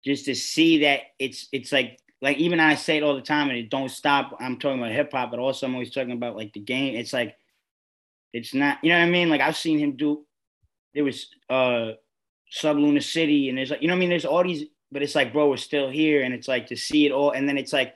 [0.06, 3.50] just to see that it's it's like like even I say it all the time
[3.50, 4.38] and it don't stop.
[4.40, 6.96] I'm talking about hip hop, but also I'm always talking about like the game.
[6.96, 7.36] It's like
[8.32, 8.78] it's not.
[8.84, 9.30] You know what I mean?
[9.30, 10.24] Like I've seen him do.
[10.94, 11.94] There was uh
[12.62, 14.10] Subluna City, and there's like you know what I mean.
[14.10, 16.24] There's all these but it's like, bro, we're still here.
[16.24, 17.32] And it's like to see it all.
[17.32, 17.96] And then it's like,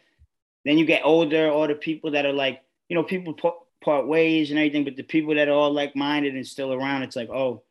[0.65, 4.07] then you get older, all the people that are like, you know, people part, part
[4.07, 7.15] ways and everything, but the people that are all like minded and still around, it's
[7.15, 7.63] like, oh,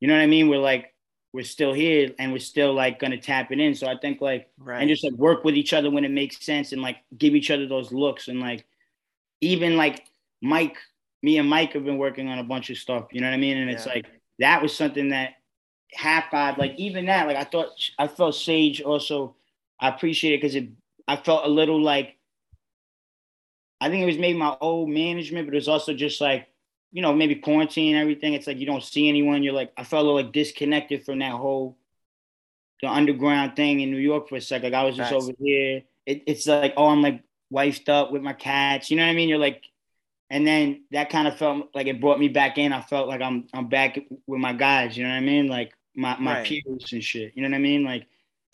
[0.00, 0.48] you know what I mean?
[0.48, 0.94] We're like,
[1.32, 3.74] we're still here and we're still like gonna tap it in.
[3.74, 4.80] So I think like, right.
[4.80, 7.50] and just like work with each other when it makes sense and like give each
[7.50, 8.64] other those looks and like,
[9.40, 10.06] even like
[10.40, 10.76] Mike,
[11.22, 13.38] me and Mike have been working on a bunch of stuff, you know what I
[13.38, 13.56] mean?
[13.58, 13.76] And yeah.
[13.76, 14.06] it's like,
[14.38, 15.34] that was something that
[15.94, 17.68] half five, like even that, like I thought
[17.98, 19.36] I felt Sage also.
[19.80, 20.68] I appreciate it because it.
[21.06, 22.16] I felt a little like.
[23.80, 26.46] I think it was maybe my old management, but it was also just like,
[26.92, 28.32] you know, maybe quarantine and everything.
[28.32, 29.42] It's like you don't see anyone.
[29.42, 31.76] You're like, I felt a little like disconnected from that whole,
[32.80, 34.72] the underground thing in New York for a second.
[34.72, 35.82] Like I was just over here.
[36.06, 37.22] It, it's like, oh, I'm like
[37.52, 38.90] wifed up with my cats.
[38.90, 39.28] You know what I mean?
[39.28, 39.64] You're like,
[40.30, 42.72] and then that kind of felt like it brought me back in.
[42.72, 44.96] I felt like I'm I'm back with my guys.
[44.96, 45.48] You know what I mean?
[45.48, 46.46] Like my my right.
[46.46, 47.32] peers and shit.
[47.34, 47.84] You know what I mean?
[47.84, 48.06] Like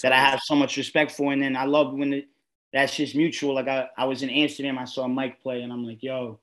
[0.03, 1.33] that I have so much respect for.
[1.33, 2.29] And then I love when it,
[2.73, 3.55] that's just mutual.
[3.55, 6.39] Like I, I was in Amsterdam, I saw Mike play, and I'm like, yo,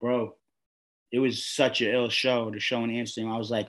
[0.00, 0.34] bro,
[1.10, 2.50] it was such an ill show.
[2.50, 3.68] The show in Amsterdam, I was like,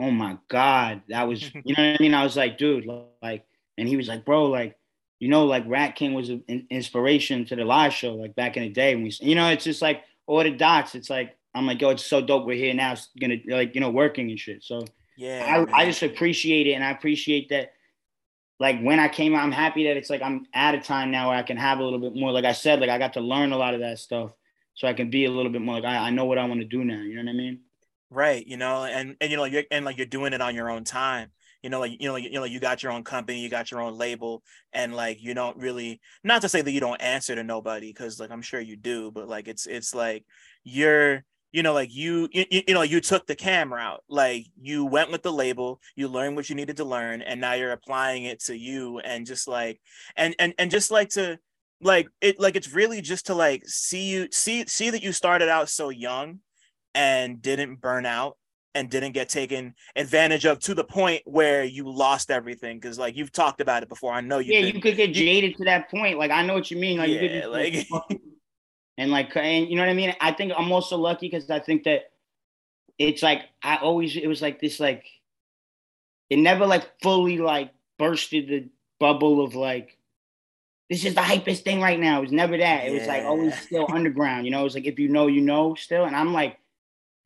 [0.00, 2.14] oh my god, that was, you know what I mean?
[2.14, 2.86] I was like, dude,
[3.22, 3.44] like,
[3.78, 4.76] and he was like, bro, like,
[5.18, 8.70] you know, like Ratking was an inspiration to the live show, like back in the
[8.70, 10.94] day when we, you know, it's just like all the dots.
[10.94, 12.46] It's like I'm like, yo, it's so dope.
[12.46, 14.64] We're here now, it's gonna like, you know, working and shit.
[14.64, 14.84] So
[15.20, 17.74] yeah, I, I just appreciate it, and I appreciate that.
[18.58, 21.28] Like when I came out, I'm happy that it's like I'm at a time now
[21.28, 22.32] where I can have a little bit more.
[22.32, 24.32] Like I said, like I got to learn a lot of that stuff,
[24.72, 26.60] so I can be a little bit more like I, I know what I want
[26.60, 27.00] to do now.
[27.00, 27.60] You know what I mean?
[28.08, 28.46] Right.
[28.46, 30.84] You know, and and you know, you're and like you're doing it on your own
[30.84, 31.30] time
[31.62, 33.70] you know like you know like, you know you got your own company you got
[33.70, 34.42] your own label
[34.72, 38.18] and like you don't really not to say that you don't answer to nobody because
[38.18, 40.24] like i'm sure you do but like it's it's like
[40.64, 41.22] you're
[41.52, 45.10] you know like you, you you know you took the cam route like you went
[45.10, 48.40] with the label you learned what you needed to learn and now you're applying it
[48.40, 49.80] to you and just like
[50.16, 51.38] and and and just like to
[51.82, 55.48] like it like it's really just to like see you see see that you started
[55.48, 56.38] out so young
[56.94, 58.36] and didn't burn out
[58.74, 62.78] and didn't get taken advantage of to the point where you lost everything.
[62.78, 64.12] Because like you've talked about it before.
[64.12, 66.18] I know you yeah been, you could get jaded to that point.
[66.18, 66.98] Like i know what you mean.
[66.98, 67.88] Like yeah, you could like
[69.00, 70.14] and like and you know what I mean.
[70.20, 72.10] I think I'm also lucky because I think that
[72.98, 75.06] it's like I always it was like this like
[76.28, 78.68] it never like fully like bursted the
[78.98, 79.96] bubble of like
[80.90, 82.18] this is the hypest thing right now.
[82.18, 82.84] It was never that.
[82.84, 82.98] It yeah.
[82.98, 84.44] was like always still underground.
[84.44, 86.04] You know, it's like if you know, you know, still.
[86.04, 86.58] And I'm like,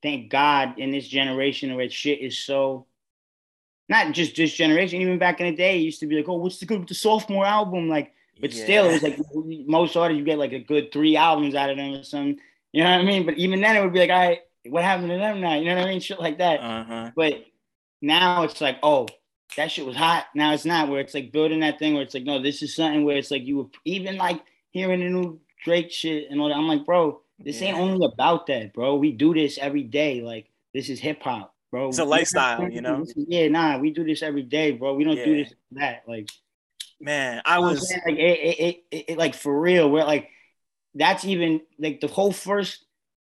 [0.01, 2.87] thank God in this generation where shit is so
[3.89, 6.35] not just this generation, even back in the day, it used to be like, oh,
[6.35, 7.89] what's the good with the sophomore album?
[7.89, 8.65] Like but yeah.
[8.65, 9.19] still, it was like
[9.67, 12.39] most artists, you get like a good three albums out of them or something.
[12.73, 13.25] You know what I mean?
[13.25, 15.55] But even then, it would be like, all right, what happened to them now?
[15.55, 16.01] You know what I mean?
[16.01, 16.61] Shit like that.
[16.61, 17.11] Uh-huh.
[17.15, 17.45] But
[18.03, 19.07] now it's like, oh,
[19.57, 20.27] that shit was hot.
[20.35, 20.89] Now it's not.
[20.89, 23.31] Where it's like building that thing where it's like, no, this is something where it's
[23.31, 26.57] like you were even like hearing the new Drake shit and all that.
[26.57, 27.69] I'm like, bro, This yeah.
[27.69, 28.97] ain't only about that, bro.
[28.97, 30.21] We do this every day.
[30.21, 31.89] Like this is hip hop, bro.
[31.89, 33.07] It's a lifestyle, you know.
[33.17, 34.95] yeah, nah, we do this every day, bro.
[34.95, 35.25] We don't yeah.
[35.25, 36.03] do this that.
[36.07, 36.29] Like,
[37.05, 39.91] man, I was like, it, it, it, it, like for real.
[39.91, 40.31] We're like,
[40.95, 42.85] that's even like the whole first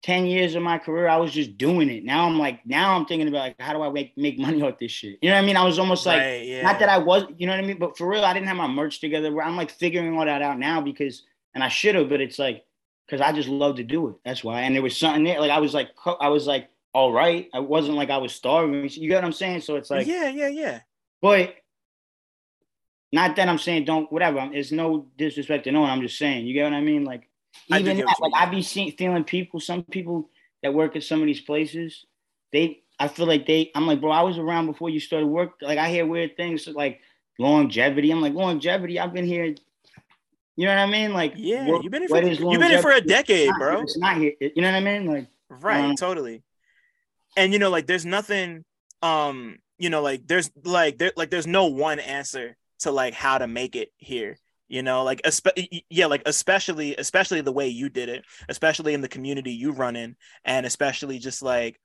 [0.04, 2.04] 10 years of my career, I was just doing it.
[2.04, 4.78] Now I'm like, now I'm thinking about like, how do I make, make money off
[4.78, 5.18] this shit?
[5.20, 5.56] You know what I mean?
[5.56, 6.62] I was almost like, right, yeah.
[6.62, 7.78] not that I was, you know what I mean?
[7.78, 9.32] But for real, I didn't have my merch together.
[9.32, 11.24] Where I'm like figuring all that out now because,
[11.54, 12.64] and I should have, but it's like,
[13.06, 14.16] because I just love to do it.
[14.24, 14.62] That's why.
[14.62, 15.40] And there was something there.
[15.40, 15.90] Like I was like,
[16.20, 17.48] I was like, all right.
[17.52, 18.88] I wasn't like I was starving.
[18.90, 19.62] You get what I'm saying?
[19.62, 20.80] So it's like, yeah, yeah, yeah.
[21.20, 21.54] But
[23.16, 24.48] not that I'm saying don't whatever.
[24.52, 25.90] It's no disrespect to no one.
[25.90, 26.46] I'm just saying.
[26.46, 27.04] You get what I mean?
[27.04, 27.28] Like
[27.68, 30.28] even that, like I be seeing feeling people, some people
[30.62, 32.04] that work at some of these places,
[32.52, 35.54] they I feel like they I'm like, bro, I was around before you started work.
[35.62, 37.00] Like I hear weird things like
[37.38, 38.10] longevity.
[38.10, 39.54] I'm like, longevity, I've been here.
[40.58, 41.12] You know what I mean?
[41.14, 43.80] Like, yeah, what, you've been here for you've been here for a decade, it's bro.
[43.80, 44.32] It's not here.
[44.40, 45.06] You know what I mean?
[45.06, 46.42] Like, right, um, totally.
[47.36, 48.64] And you know, like, there's nothing.
[49.02, 53.38] Um, you know, like, there's like there like there's no one answer to like how
[53.38, 54.36] to make it here
[54.68, 59.00] you know like espe- yeah like especially especially the way you did it especially in
[59.00, 61.80] the community you run in and especially just like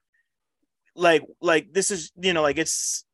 [0.96, 3.06] like like this is you know like it's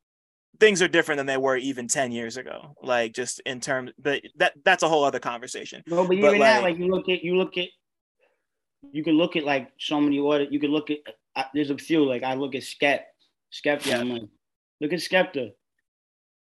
[0.60, 4.22] things are different than they were even 10 years ago like just in terms but
[4.38, 7.10] that that's a whole other conversation no but, but even like, that like you look
[7.10, 7.68] at you look at
[8.92, 10.98] you can look at like so many order you can look at
[11.36, 13.06] uh, there's a few like i look at Skep
[13.54, 14.00] Skepta yeah.
[14.00, 14.24] I'm like
[14.82, 15.52] look at Skepta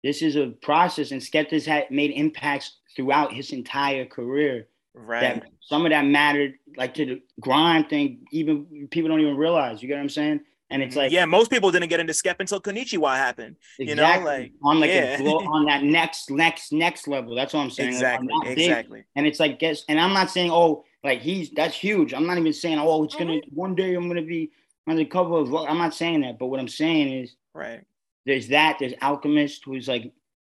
[0.07, 4.69] this is a process, and Skepta's had made impacts throughout his entire career.
[4.95, 5.21] Right.
[5.21, 8.25] That some of that mattered, like to the grind thing.
[8.31, 9.83] Even people don't even realize.
[9.83, 10.41] You get what I'm saying?
[10.71, 13.57] And it's like, yeah, most people didn't get into Skep until Konnichiwa happened.
[13.81, 13.89] Exactly.
[13.89, 15.21] You know, like on like yeah.
[15.21, 17.35] a, on that next, next, next level.
[17.35, 17.89] That's what I'm saying.
[17.89, 18.29] Exactly.
[18.33, 19.05] Like, exactly.
[19.17, 22.15] And it's like, guess, and I'm not saying, oh, like he's that's huge.
[22.15, 23.57] I'm not even saying, oh, it's gonna mm-hmm.
[23.57, 24.53] one day I'm gonna be
[24.87, 25.53] on the cover of.
[25.53, 27.85] I'm not saying that, but what I'm saying is, right
[28.27, 28.79] there's that.
[28.79, 30.13] There's Alchemist, who's like,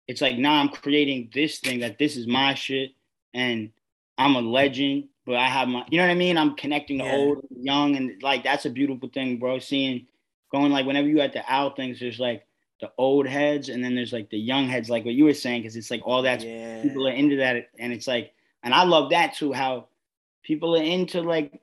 [0.07, 2.91] it's like, nah, I'm creating this thing that this is my shit,
[3.33, 3.71] and
[4.19, 5.05] I'm a legend.
[5.25, 6.37] But I have my, you know what I mean?
[6.37, 7.15] I'm connecting the yeah.
[7.15, 9.59] old, young, and like that's a beautiful thing, bro.
[9.59, 10.07] Seeing,
[10.51, 12.45] going like whenever you at the out things, there's like
[12.81, 15.63] the old heads, and then there's like the young heads, like what you were saying,
[15.63, 16.83] because it's like all that yeah.
[16.83, 18.33] people are into that, and it's like,
[18.63, 19.87] and I love that too, how
[20.43, 21.61] people are into like,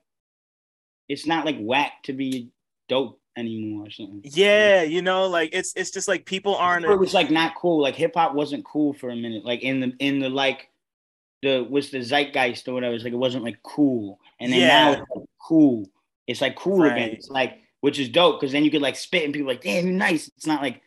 [1.08, 2.50] it's not like whack to be
[2.88, 4.20] dope anymore or something.
[4.24, 6.84] Yeah, you know, like it's it's just like people aren't.
[6.84, 7.80] It was like not cool.
[7.80, 9.44] Like hip hop wasn't cool for a minute.
[9.44, 10.68] Like in the in the like
[11.42, 12.94] the was the zeitgeist or whatever.
[12.94, 14.68] It's like it wasn't like cool, and then yeah.
[14.68, 15.90] now it's like cool.
[16.26, 16.92] It's like cool right.
[16.92, 17.10] again.
[17.10, 19.86] It's like which is dope because then you could like spit and people like, damn,
[19.86, 20.28] you're nice.
[20.28, 20.82] It's not like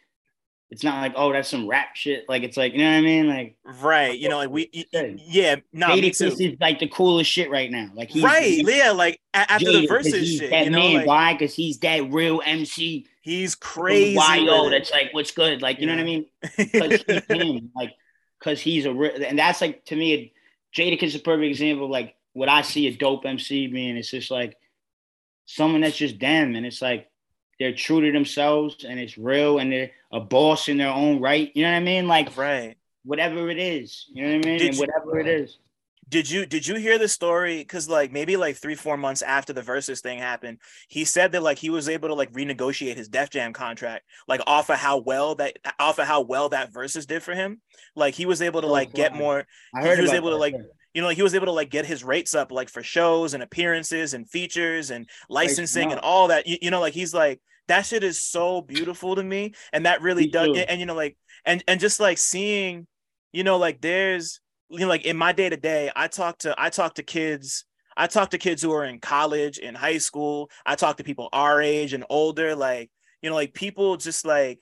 [0.72, 2.27] it's not like oh that's some rap shit.
[2.30, 3.27] Like it's like you know what I mean?
[3.27, 7.69] Like right, you know, like we yeah, no, Jadakiss is like the coolest shit right
[7.69, 7.89] now.
[7.93, 10.49] Like he's, right, he's, yeah, like after Jada, the verses shit.
[10.49, 11.34] That you know, man, like, why?
[11.34, 13.06] Because he's that real MC.
[13.22, 14.14] He's crazy.
[14.14, 15.61] Yo, that's like what's good.
[15.61, 15.95] Like you yeah.
[15.95, 16.26] know what I mean?
[16.57, 17.72] Because he's him.
[17.76, 17.93] Like
[18.39, 20.31] because he's a real, and that's like to me,
[20.73, 23.98] Jadakiss is a perfect example of like what I see a dope MC being.
[23.98, 24.56] It's just like
[25.45, 27.11] someone that's just them, and it's like
[27.61, 31.51] they're true to themselves and it's real and they're a boss in their own right.
[31.55, 32.07] You know what I mean?
[32.07, 32.77] Like right.
[33.03, 34.07] Whatever it is.
[34.13, 34.59] You know what I mean?
[34.59, 35.57] Did and whatever you, it is.
[36.07, 37.63] Did you did you hear the story?
[37.63, 41.41] Cause like maybe like three, four months after the versus thing happened, he said that
[41.41, 44.97] like he was able to like renegotiate his Def Jam contract, like off of how
[44.99, 47.61] well that off of how well that versus did for him.
[47.95, 50.38] Like he was able to oh, like get more I heard he was able to
[50.38, 50.55] like
[50.93, 53.33] you know, like he was able to like get his rates up like for shows
[53.33, 56.47] and appearances and features and licensing and all that.
[56.47, 60.01] You, you know, like he's like that shit is so beautiful to me and that
[60.01, 62.88] really me does and, and, you know like and and just like seeing
[63.31, 64.39] you know like there's
[64.69, 67.65] you know like in my day to day i talk to i talk to kids
[67.97, 71.29] i talk to kids who are in college in high school i talk to people
[71.33, 72.89] our age and older like
[73.21, 74.59] you know like people just like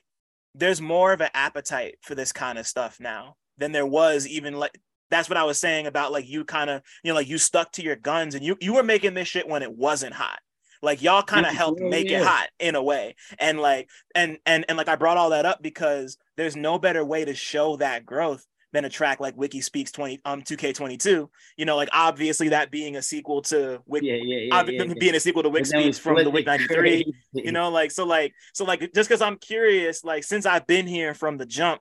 [0.54, 4.54] there's more of an appetite for this kind of stuff now than there was even
[4.54, 4.76] like
[5.10, 7.70] that's what i was saying about like you kind of you know like you stuck
[7.72, 10.38] to your guns and you you were making this shit when it wasn't hot
[10.82, 13.16] like y'all kind of helped make it hot in a way.
[13.38, 17.04] And like and and and like I brought all that up because there's no better
[17.04, 21.28] way to show that growth than a track like Wiki Speaks 20 um 2K22.
[21.56, 25.14] You know, like obviously that being a sequel to Wiki yeah, yeah, yeah, yeah, being
[25.14, 27.04] a sequel to Wiki Speaks from the Wiki93.
[27.34, 30.86] You know, like so like so like just because I'm curious, like since I've been
[30.86, 31.80] here from the jump,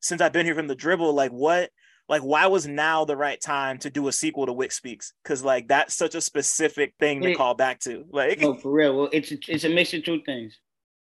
[0.00, 1.70] since I've been here from the dribble, like what
[2.08, 5.12] like why was now the right time to do a sequel to Wick Speaks?
[5.22, 8.04] Because like that's such a specific thing to call back to.
[8.10, 8.96] Like no, for real.
[8.96, 10.58] Well, it's a, it's a mix of two things.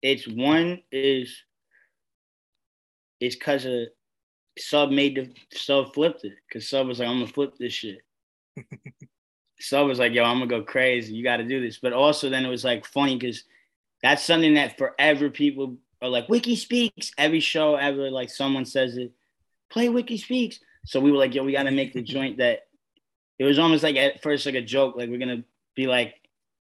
[0.02, 1.36] It's one is
[3.20, 3.88] it's because of
[4.57, 7.99] sub made the sub flipped it because sub was like I'm gonna flip this shit.
[9.72, 11.14] I was like, yo, I'm gonna go crazy.
[11.14, 11.78] You got to do this.
[11.78, 13.44] But also then it was like funny because
[14.02, 17.11] that's something that forever people are like, Wiki speaks.
[17.18, 19.14] Every show ever, like someone says it,
[19.70, 20.60] play Wiki speaks.
[20.85, 22.68] So we were like, yo, we got to make the joint that
[23.39, 25.43] it was almost like at first like a joke, like we're gonna
[25.76, 26.15] be like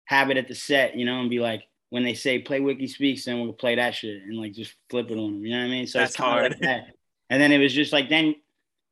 [0.05, 2.87] have it at the set, you know, and be like when they say play Wiki
[2.87, 5.45] Speaks, then we'll play that shit and like just flip it on them.
[5.45, 5.87] You know what I mean?
[5.87, 6.51] So That's it's hard.
[6.51, 6.87] Like that.
[7.29, 8.35] And then it was just like then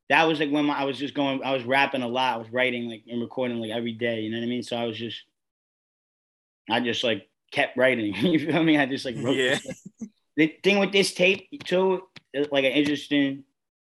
[0.10, 2.38] that was like when my, I was just going, I was rapping a lot, I
[2.38, 4.22] was writing like and recording like every day.
[4.22, 4.64] You know what I mean?
[4.64, 5.24] So I was just,
[6.70, 8.14] I just like kept writing.
[8.16, 8.78] you feel me?
[8.78, 9.36] I just like wrote.
[9.36, 9.58] Yeah.
[10.36, 12.04] The thing with this tape too,
[12.52, 13.44] like an interesting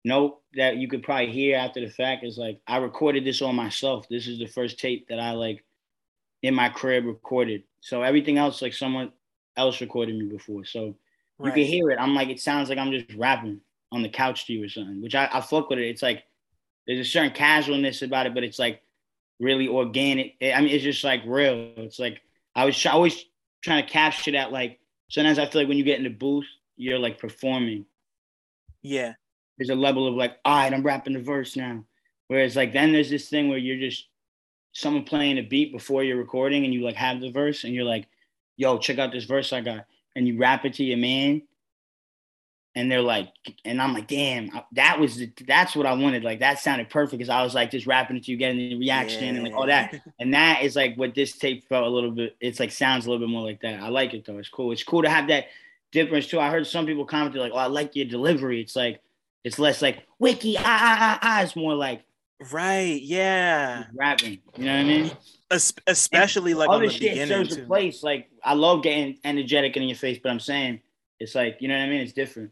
[0.05, 3.57] note that you could probably hear after the fact is like I recorded this on
[3.57, 4.09] myself.
[4.09, 5.65] This is the first tape that I like
[6.43, 7.65] in my crib recorded.
[7.81, 9.13] So everything else like someone
[9.57, 10.65] else recorded me before.
[10.65, 10.97] So
[11.39, 11.49] right.
[11.49, 11.99] you can hear it.
[11.99, 13.61] I'm like, it sounds like I'm just rapping
[13.91, 15.89] on the couch to you or something, which I, I fuck with it.
[15.89, 16.25] It's like
[16.87, 18.83] there's a certain casualness about it, but it's like
[19.41, 20.35] really organic.
[20.43, 21.73] I mean, it's just like real.
[21.79, 22.21] It's like
[22.55, 23.25] I was always
[23.63, 24.53] trying to capture that.
[24.53, 27.87] Like sometimes I feel like when you get in the booth, you're like performing.
[28.83, 29.15] Yeah
[29.59, 31.85] there's a level of like, all right, I'm rapping the verse now.
[32.29, 34.09] Whereas like then there's this thing where you're just
[34.73, 37.85] someone playing a beat before you're recording and you like have the verse and you're
[37.85, 38.07] like,
[38.57, 39.87] yo, check out this verse I got.
[40.17, 41.43] And you rap it to your man.
[42.77, 43.29] And they're like,
[43.65, 46.25] and I'm like, damn, that was the, that's what I wanted.
[46.25, 48.75] Like that sounded perfect because I was like just rapping it to you, getting the
[48.75, 49.31] reaction yeah.
[49.31, 50.01] and like all that.
[50.19, 52.37] And that is like what this tape felt a little bit.
[52.41, 53.81] It's like sounds a little bit more like that.
[53.81, 54.39] I like it though.
[54.39, 54.73] It's cool.
[54.73, 55.47] It's cool to have that
[55.93, 56.41] difference too.
[56.41, 58.61] I heard some people commented like, oh, I like your delivery.
[58.61, 59.01] It's like
[59.45, 61.43] it's less like wiki ah ah ah ah.
[61.43, 62.03] It's more like
[62.51, 64.41] right, yeah, rapping.
[64.57, 65.11] You know what I mean?
[65.51, 68.03] Es- especially and like other shit serves a place.
[68.03, 70.81] Like I love getting energetic in your face, but I'm saying
[71.21, 72.01] it's like you know what I mean.
[72.01, 72.51] It's different.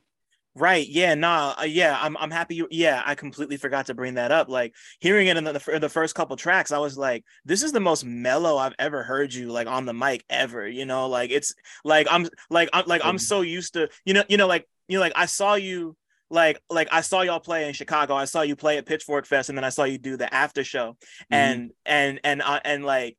[0.55, 0.86] Right.
[0.86, 1.14] Yeah.
[1.14, 1.55] Nah.
[1.59, 1.98] Uh, yeah.
[1.98, 2.14] I'm.
[2.19, 2.56] I'm happy.
[2.56, 3.02] You, yeah.
[3.06, 4.51] I completely forgot to bring that up.
[4.51, 7.73] Like hearing it in the, the, the first couple tracks, I was like, this is
[7.73, 10.69] the most mellow I've ever heard you like on the mic ever.
[10.69, 11.55] You know, like it's
[11.85, 14.98] like I'm like I'm like I'm so used to you know you know like you
[14.98, 15.97] know like I saw you
[16.32, 18.14] like like I saw y'all play in Chicago.
[18.14, 20.64] I saw you play at Pitchfork Fest, and then I saw you do the after
[20.64, 20.96] show.
[21.30, 21.34] Mm-hmm.
[21.34, 23.16] And and and uh, and like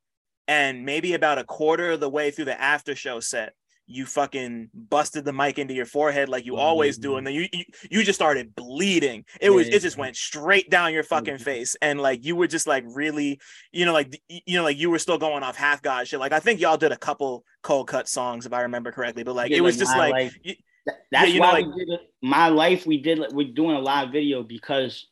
[0.47, 3.53] and maybe about a quarter of the way through the after show set,
[3.85, 6.61] you fucking busted the mic into your forehead like you mm-hmm.
[6.61, 9.25] always do, and then you, you you just started bleeding.
[9.39, 11.43] It was it just went straight down your fucking mm-hmm.
[11.43, 13.39] face, and like you were just like really,
[13.71, 16.19] you know, like you know, like you were still going off half god shit.
[16.19, 19.35] Like I think y'all did a couple cold cut songs if I remember correctly, but
[19.35, 20.33] like it was like just like.
[20.43, 22.13] You, that's yeah, why know, like, we did it.
[22.21, 23.19] My life, we did.
[23.31, 25.07] We're doing a live video because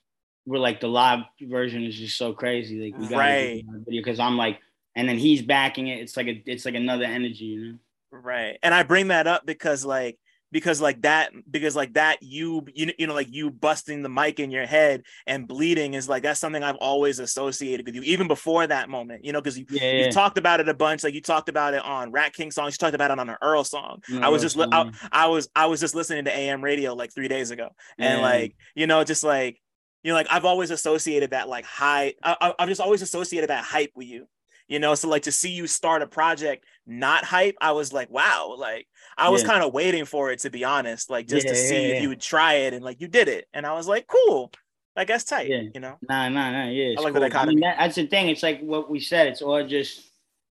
[0.45, 2.91] we're like the live version is just so crazy.
[2.91, 3.64] Like we got right.
[3.85, 4.60] video because I'm like,
[4.95, 5.99] and then he's backing it.
[5.99, 7.77] It's like a, it's like another energy, you know.
[8.11, 10.19] Right, and I bring that up because like
[10.52, 14.40] because like that because like that you you you know like you busting the mic
[14.40, 18.28] in your head and bleeding is like that's something I've always associated with you even
[18.28, 21.14] before that moment you know because you yeah, you talked about it a bunch like
[21.14, 24.03] you talked about it on Ratking songs you talked about it on an Earl song.
[24.10, 25.07] No, I was just li- I, mm-hmm.
[25.11, 27.69] I, was I was just listening to AM radio like three days ago.
[27.98, 28.26] And yeah.
[28.26, 29.60] like you know just like
[30.03, 33.64] you know like I've always associated that like high I, I've just always associated that
[33.64, 34.28] hype with you
[34.72, 38.10] you know so like to see you start a project not hype i was like
[38.10, 38.88] wow like
[39.18, 39.49] i was yeah.
[39.49, 42.02] kind of waiting for it to be honest like just yeah, to see yeah, if
[42.02, 44.49] you would try it and like you did it and i was like cool
[44.95, 45.61] i guess tight yeah.
[45.73, 45.98] you know?
[46.10, 47.41] Nah nah nah yeah I like cool.
[47.41, 50.07] I mean, that, that's the thing it's like what we said it's all just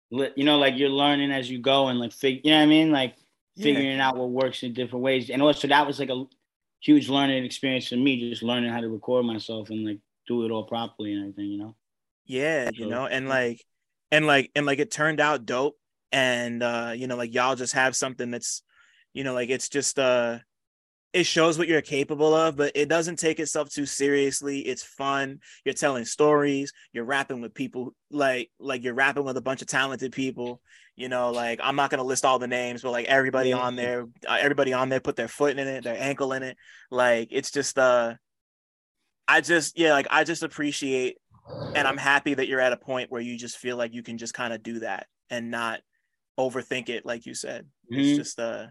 [0.10, 2.68] you know like you're learning as you go and like fig- you know what i
[2.68, 2.92] mean?
[2.92, 3.16] Like
[3.58, 6.24] figuring out what works in different ways and also that was like a
[6.82, 10.52] huge learning experience for me just learning how to record myself and like do it
[10.52, 11.76] all properly and everything you know?
[12.26, 13.64] Yeah so, you know and like
[14.12, 15.78] and like and like it turned out dope.
[16.12, 18.64] And uh you know like y'all just have something that's
[19.14, 20.40] you know like it's just uh
[21.14, 24.60] it shows what you're capable of but it doesn't take itself too seriously.
[24.60, 25.40] It's fun.
[25.64, 26.74] You're telling stories.
[26.92, 30.62] You're rapping with people like like you're rapping with a bunch of talented people.
[30.98, 33.78] You know like i'm not going to list all the names but like everybody on
[33.78, 36.58] there uh, everybody on there put their foot in it their ankle in it.
[36.92, 38.16] Like it's just uh
[39.30, 41.18] i just yeah like i just appreciate
[41.76, 44.18] and I'm happy that you're at a point where you just feel like you can
[44.18, 45.82] just kind of do that and not
[46.40, 47.66] overthink it, like you said.
[47.92, 48.02] Mm-hmm.
[48.02, 48.68] It's just uh,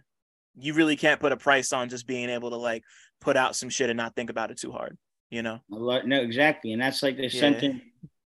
[0.59, 2.85] you really can't put a price on just being able to like
[3.21, 4.97] put out some shit and not think about it too hard,
[5.31, 5.61] you know?
[5.69, 7.41] No, exactly, and that's like there's yeah.
[7.41, 7.81] something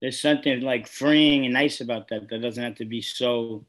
[0.01, 2.29] there's something like freeing and nice about that.
[2.29, 3.65] That doesn't have to be so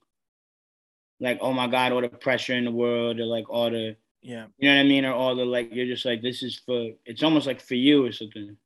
[1.21, 4.47] like oh my god, all the pressure in the world or like all the yeah,
[4.59, 6.91] you know what I mean, or all the like you're just like this is for
[7.05, 8.57] it's almost like for you or something.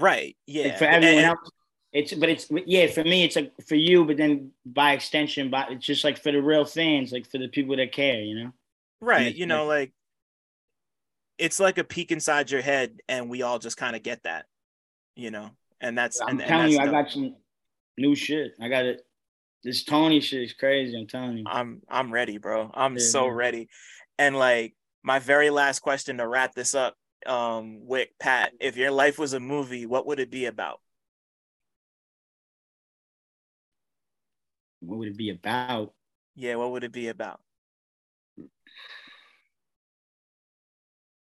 [0.00, 0.36] Right.
[0.46, 0.76] Yeah.
[0.76, 1.50] For everyone and, else,
[1.92, 5.66] it's but it's yeah for me it's like for you, but then by extension, by
[5.70, 8.52] it's just like for the real fans, like for the people that care, you know.
[9.00, 9.34] Right.
[9.34, 9.92] You know, like
[11.38, 14.46] it's like a peek inside your head, and we all just kind of get that,
[15.16, 15.50] you know.
[15.80, 17.36] And that's I'm and, telling and you, I got some.
[17.96, 18.52] new shit.
[18.60, 19.00] I got it.
[19.62, 20.98] This Tony shit is crazy.
[20.98, 21.44] I'm telling you.
[21.46, 22.70] I'm I'm ready, bro.
[22.72, 23.32] I'm Yeah, so yeah.
[23.32, 23.68] ready.
[24.18, 26.94] And like my very last question to wrap this up,
[27.26, 30.80] um, Wick, Pat, if your life was a movie, what would it be about?
[34.80, 35.92] What would it be about?
[36.34, 37.40] Yeah, what would it be about?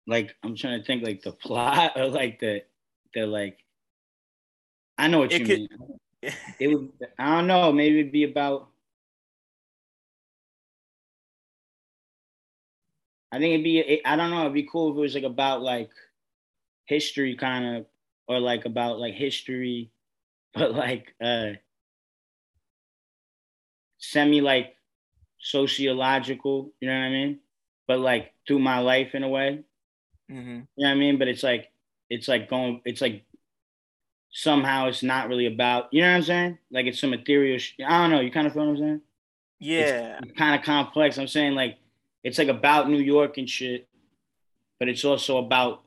[0.06, 2.62] Like I'm trying to think like the plot or like the
[3.14, 3.58] the like
[4.98, 5.68] I know what It you could- mean.
[6.58, 8.68] It would I don't know, maybe it'd be about
[13.32, 15.24] I think it'd be it, I don't know, it'd be cool if it was like
[15.24, 15.90] about like
[16.86, 17.86] history kind of
[18.28, 19.92] or like about like history
[20.54, 21.52] but like uh
[23.98, 24.76] semi like
[25.40, 27.40] sociological, you know what I mean?
[27.86, 29.64] But like through my life in a way.
[30.28, 31.18] hmm You know what I mean?
[31.18, 31.72] But it's like
[32.10, 33.24] it's like going it's like
[34.30, 36.58] somehow it's not really about you know what I'm saying?
[36.70, 39.02] Like it's some ethereal sh- I don't know, you kind of feel what I'm saying?
[39.58, 41.18] Yeah, It's kind of complex.
[41.18, 41.78] I'm saying like
[42.24, 43.86] it's like about New York and shit,
[44.80, 45.82] but it's also about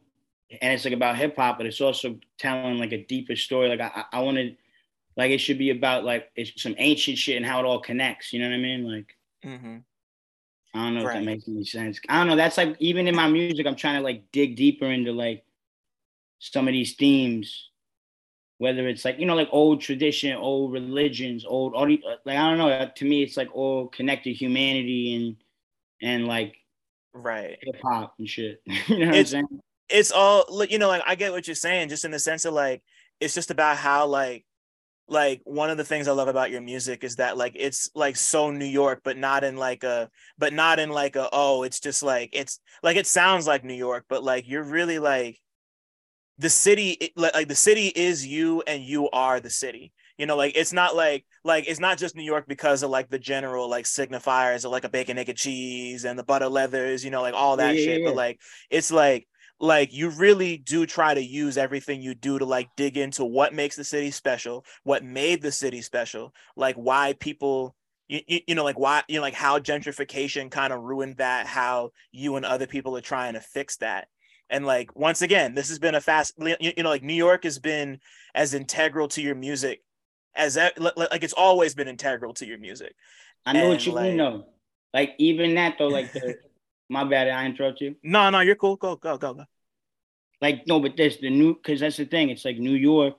[0.61, 3.67] and it's like about hip hop, but it's also telling like a deeper story.
[3.67, 4.57] Like I I- wanted
[5.17, 8.31] like it should be about like it's some ancient shit and how it all connects.
[8.31, 8.83] You know what I mean?
[8.89, 9.77] Like hmm
[10.73, 11.99] I don't know if that makes any sense.
[12.07, 12.35] I don't know.
[12.35, 15.43] That's like even in my music, I'm trying to like dig deeper into like
[16.39, 17.69] some of these themes,
[18.59, 22.57] whether it's like you know like old tradition, old religions, old all like I don't
[22.59, 22.91] know.
[22.95, 25.35] To me, it's like all connected humanity and
[26.01, 26.55] and like
[27.13, 27.57] right.
[27.61, 28.61] hip hop and shit.
[28.65, 29.61] you know what It's- I'm saying?
[29.89, 32.53] It's all you know, like I get what you're saying, just in the sense of
[32.53, 32.83] like
[33.21, 34.45] it's just about how like
[35.07, 38.17] like one of the things I love about your music is that like it's like
[38.17, 41.79] so New York, but not in like a but not in like a oh, it's
[41.79, 45.39] just like it's like it sounds like New York, but like you're really like
[46.37, 49.93] the city like like, the city is you and you are the city.
[50.17, 53.09] You know, like it's not like like it's not just New York because of like
[53.09, 57.05] the general like signifiers of like a bacon, egg, and cheese and the butter leathers,
[57.05, 58.01] you know, like all that Yeah, shit.
[58.01, 58.03] yeah.
[58.03, 58.39] But like
[58.69, 59.27] it's like
[59.59, 63.53] like you really do try to use everything you do to like dig into what
[63.53, 67.75] makes the city special, what made the city special, like why people
[68.07, 71.47] you, you, you know like why you know like how gentrification kind of ruined that,
[71.47, 74.07] how you and other people are trying to fix that.
[74.49, 77.43] And like once again, this has been a fast you, you know like New York
[77.43, 77.99] has been
[78.33, 79.81] as integral to your music
[80.37, 82.95] as that like it's always been integral to your music.
[83.45, 84.45] I know what And, you mean like- though.
[84.93, 86.37] Like even that though, like the
[86.89, 87.95] my bad, I interrupt you.
[88.03, 88.77] No, no, you're cool.
[88.77, 89.43] Go, go, go, go.
[90.41, 92.29] like no, but this the new because that's the thing.
[92.29, 93.17] It's like New York.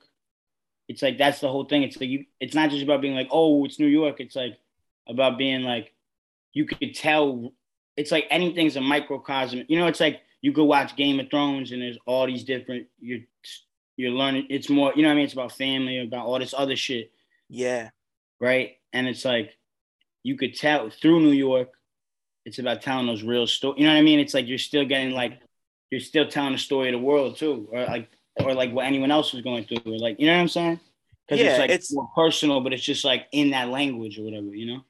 [0.87, 1.83] It's like that's the whole thing.
[1.83, 2.25] It's like you.
[2.39, 4.19] It's not just about being like, oh, it's New York.
[4.19, 4.57] It's like
[5.07, 5.93] about being like,
[6.53, 7.53] you could tell.
[7.95, 9.63] It's like anything's a microcosm.
[9.67, 12.87] You know, it's like you go watch Game of Thrones and there's all these different.
[12.99, 13.19] You're
[13.99, 14.47] you're learning.
[14.49, 14.93] It's more.
[14.95, 15.25] You know what I mean?
[15.25, 17.11] It's about family, about all this other shit,
[17.49, 17.89] Yeah,
[18.39, 18.77] right?
[18.93, 19.55] And it's like
[20.23, 21.69] you could tell through New York.
[22.45, 23.79] It's about telling those real stories.
[23.79, 24.19] You know what I mean?
[24.19, 25.39] It's like you're still getting like
[25.91, 28.09] you're still telling the story of the world too, or like
[28.43, 30.79] or like what anyone else was going through, or like you know what I'm saying?
[31.27, 34.23] Because Yeah, it's like it's- more personal, but it's just like in that language or
[34.23, 34.81] whatever, you know?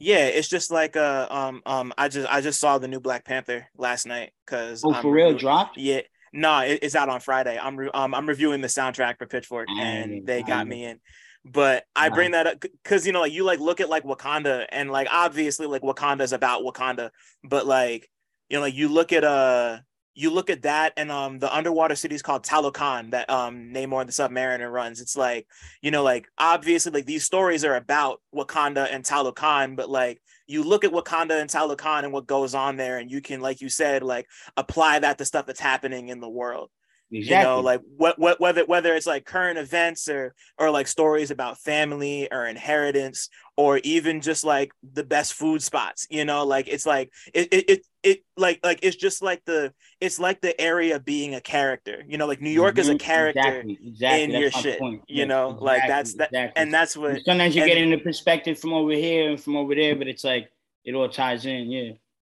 [0.00, 0.26] yeah.
[0.26, 3.68] It's just like uh um um I just I just saw the new Black Panther
[3.76, 5.76] last night because Oh, for real, dropped?
[5.76, 6.00] Yeah,
[6.32, 7.58] no, it, it's out on Friday.
[7.60, 11.00] I'm re- um I'm reviewing the soundtrack for Pitchfork, and they got me in.
[11.44, 14.66] But I bring that up because you know, like you like look at like Wakanda,
[14.70, 17.10] and like obviously like Wakanda is about Wakanda,
[17.42, 18.08] but like
[18.48, 19.78] you know, like you look at uh
[20.14, 24.04] you look at that and um the underwater city is called Talokan that um Namor
[24.04, 25.00] the Submariner runs.
[25.00, 25.46] It's like
[25.80, 30.64] you know, like obviously like these stories are about Wakanda and Talokan, but like you
[30.64, 33.68] look at Wakanda and Talokan and what goes on there, and you can, like you
[33.68, 34.26] said, like
[34.56, 36.70] apply that to stuff that's happening in the world.
[37.10, 37.36] Exactly.
[37.38, 41.30] You know, like what what whether whether it's like current events or or like stories
[41.30, 46.06] about family or inheritance or even just like the best food spots.
[46.10, 49.72] You know, like it's like it it it, it like like it's just like the
[50.02, 52.04] it's like the area being a character.
[52.06, 53.40] You know, like New York is a Mhm, character.
[53.40, 54.22] exactly, exactly.
[54.24, 55.02] in That's your shit, point.
[55.08, 56.52] you know, like, that's that-.
[56.56, 59.74] And that's what sometimes you and- get into perspective from over here and from over
[59.74, 60.50] there, but it's like
[60.84, 61.92] it all ties in, yeah.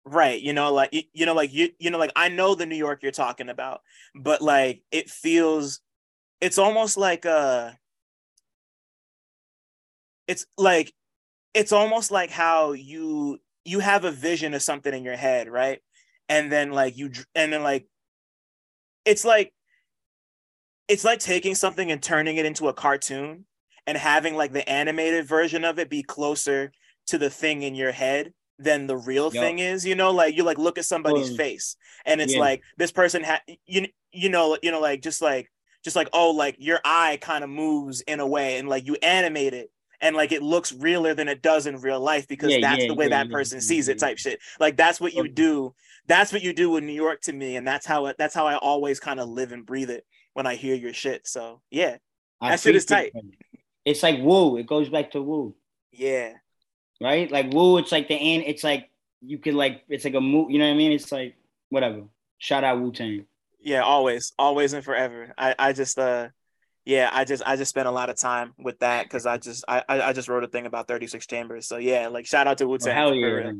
[0.05, 2.77] Right you know like you, know like you you know like i know the new
[2.77, 3.83] york you're talking about
[4.15, 5.81] but like it feels
[6.41, 7.71] it's almost like uh
[10.27, 10.93] it's like
[11.55, 15.81] it's almost like how you you have a vision of something in your head right?
[16.29, 17.87] And then like you and then like
[19.05, 19.53] it's like
[20.89, 23.45] it's like taking something and turning it into a cartoon
[23.87, 26.73] and having like the animated version of it be closer
[27.09, 29.33] to the thing in your head than the real Yup.
[29.33, 31.37] thing is you know like you like look at somebody's Totally.
[31.37, 31.77] face
[32.07, 32.41] and it's Yeah.
[32.41, 35.51] like this person had you you know you know like just like
[35.85, 38.97] just like oh like your eye kind of moves in a way and like you
[39.03, 39.71] animate it
[40.03, 42.89] and like it looks realer than it does in real life because Yeah, that's yeah,
[42.89, 45.75] the way that person sees it type shit like that's what you do
[46.07, 48.47] that's what you do in new york to me and that's how it that's how
[48.47, 50.05] i always kind of live and breathe it
[50.35, 51.97] when i hear your shit so yeah
[52.41, 53.23] I That shit is appreciate that.
[53.85, 54.57] It's like woo.
[54.57, 55.55] It goes back to woo,
[55.93, 56.35] yeah
[57.01, 57.31] right?
[57.31, 57.79] Like woo.
[57.79, 58.45] It's like the end.
[58.47, 58.91] It's like
[59.23, 59.83] you could like.
[59.89, 60.51] It's like a move.
[60.51, 60.93] You know what I mean?
[60.93, 61.37] It's like
[61.71, 62.03] whatever.
[62.39, 63.27] Shout out Wu Tang.
[63.63, 66.29] yeah always always and forever i i just uh
[66.87, 69.63] yeah i just i just spent a lot of time with that because i just
[69.69, 72.65] I, I just wrote a thing about 36 chambers so yeah like shout out to
[72.65, 73.53] Oh, wu-tang hell yeah,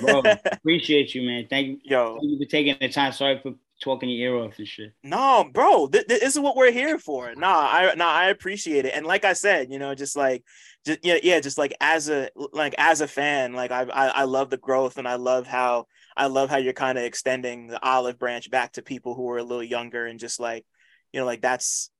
[0.00, 0.22] bro.
[0.52, 1.46] Appreciate you, man.
[1.50, 1.78] Thank you.
[1.82, 3.12] yo Thank you for taking the time.
[3.12, 4.92] Sorry for talking your ear off and shit.
[5.02, 7.34] No, bro, th- th- this is what we're here for.
[7.34, 8.94] Nah, I nah, I appreciate it.
[8.94, 10.44] And like I said, you know, just like
[10.84, 14.24] just yeah, yeah, just like as a like as a fan, like I I, I
[14.24, 15.86] love the growth and I love how
[16.16, 19.38] I love how you're kind of extending the olive branch back to people who are
[19.38, 20.66] a little younger and just like,
[21.12, 21.90] you know, like that's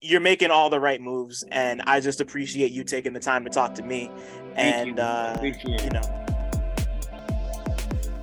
[0.00, 3.50] you're making all the right moves and I just appreciate you taking the time to
[3.50, 4.10] talk to me.
[4.54, 5.02] Thank and you.
[5.02, 6.22] uh you know.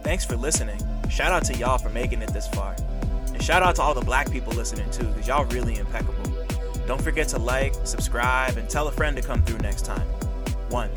[0.04, 0.80] Thanks for listening.
[1.14, 2.76] Shout out to y'all for making it this far.
[3.28, 6.24] And shout out to all the black people listening too, because y'all really impeccable.
[6.88, 10.08] Don't forget to like, subscribe, and tell a friend to come through next time.
[10.70, 10.90] One.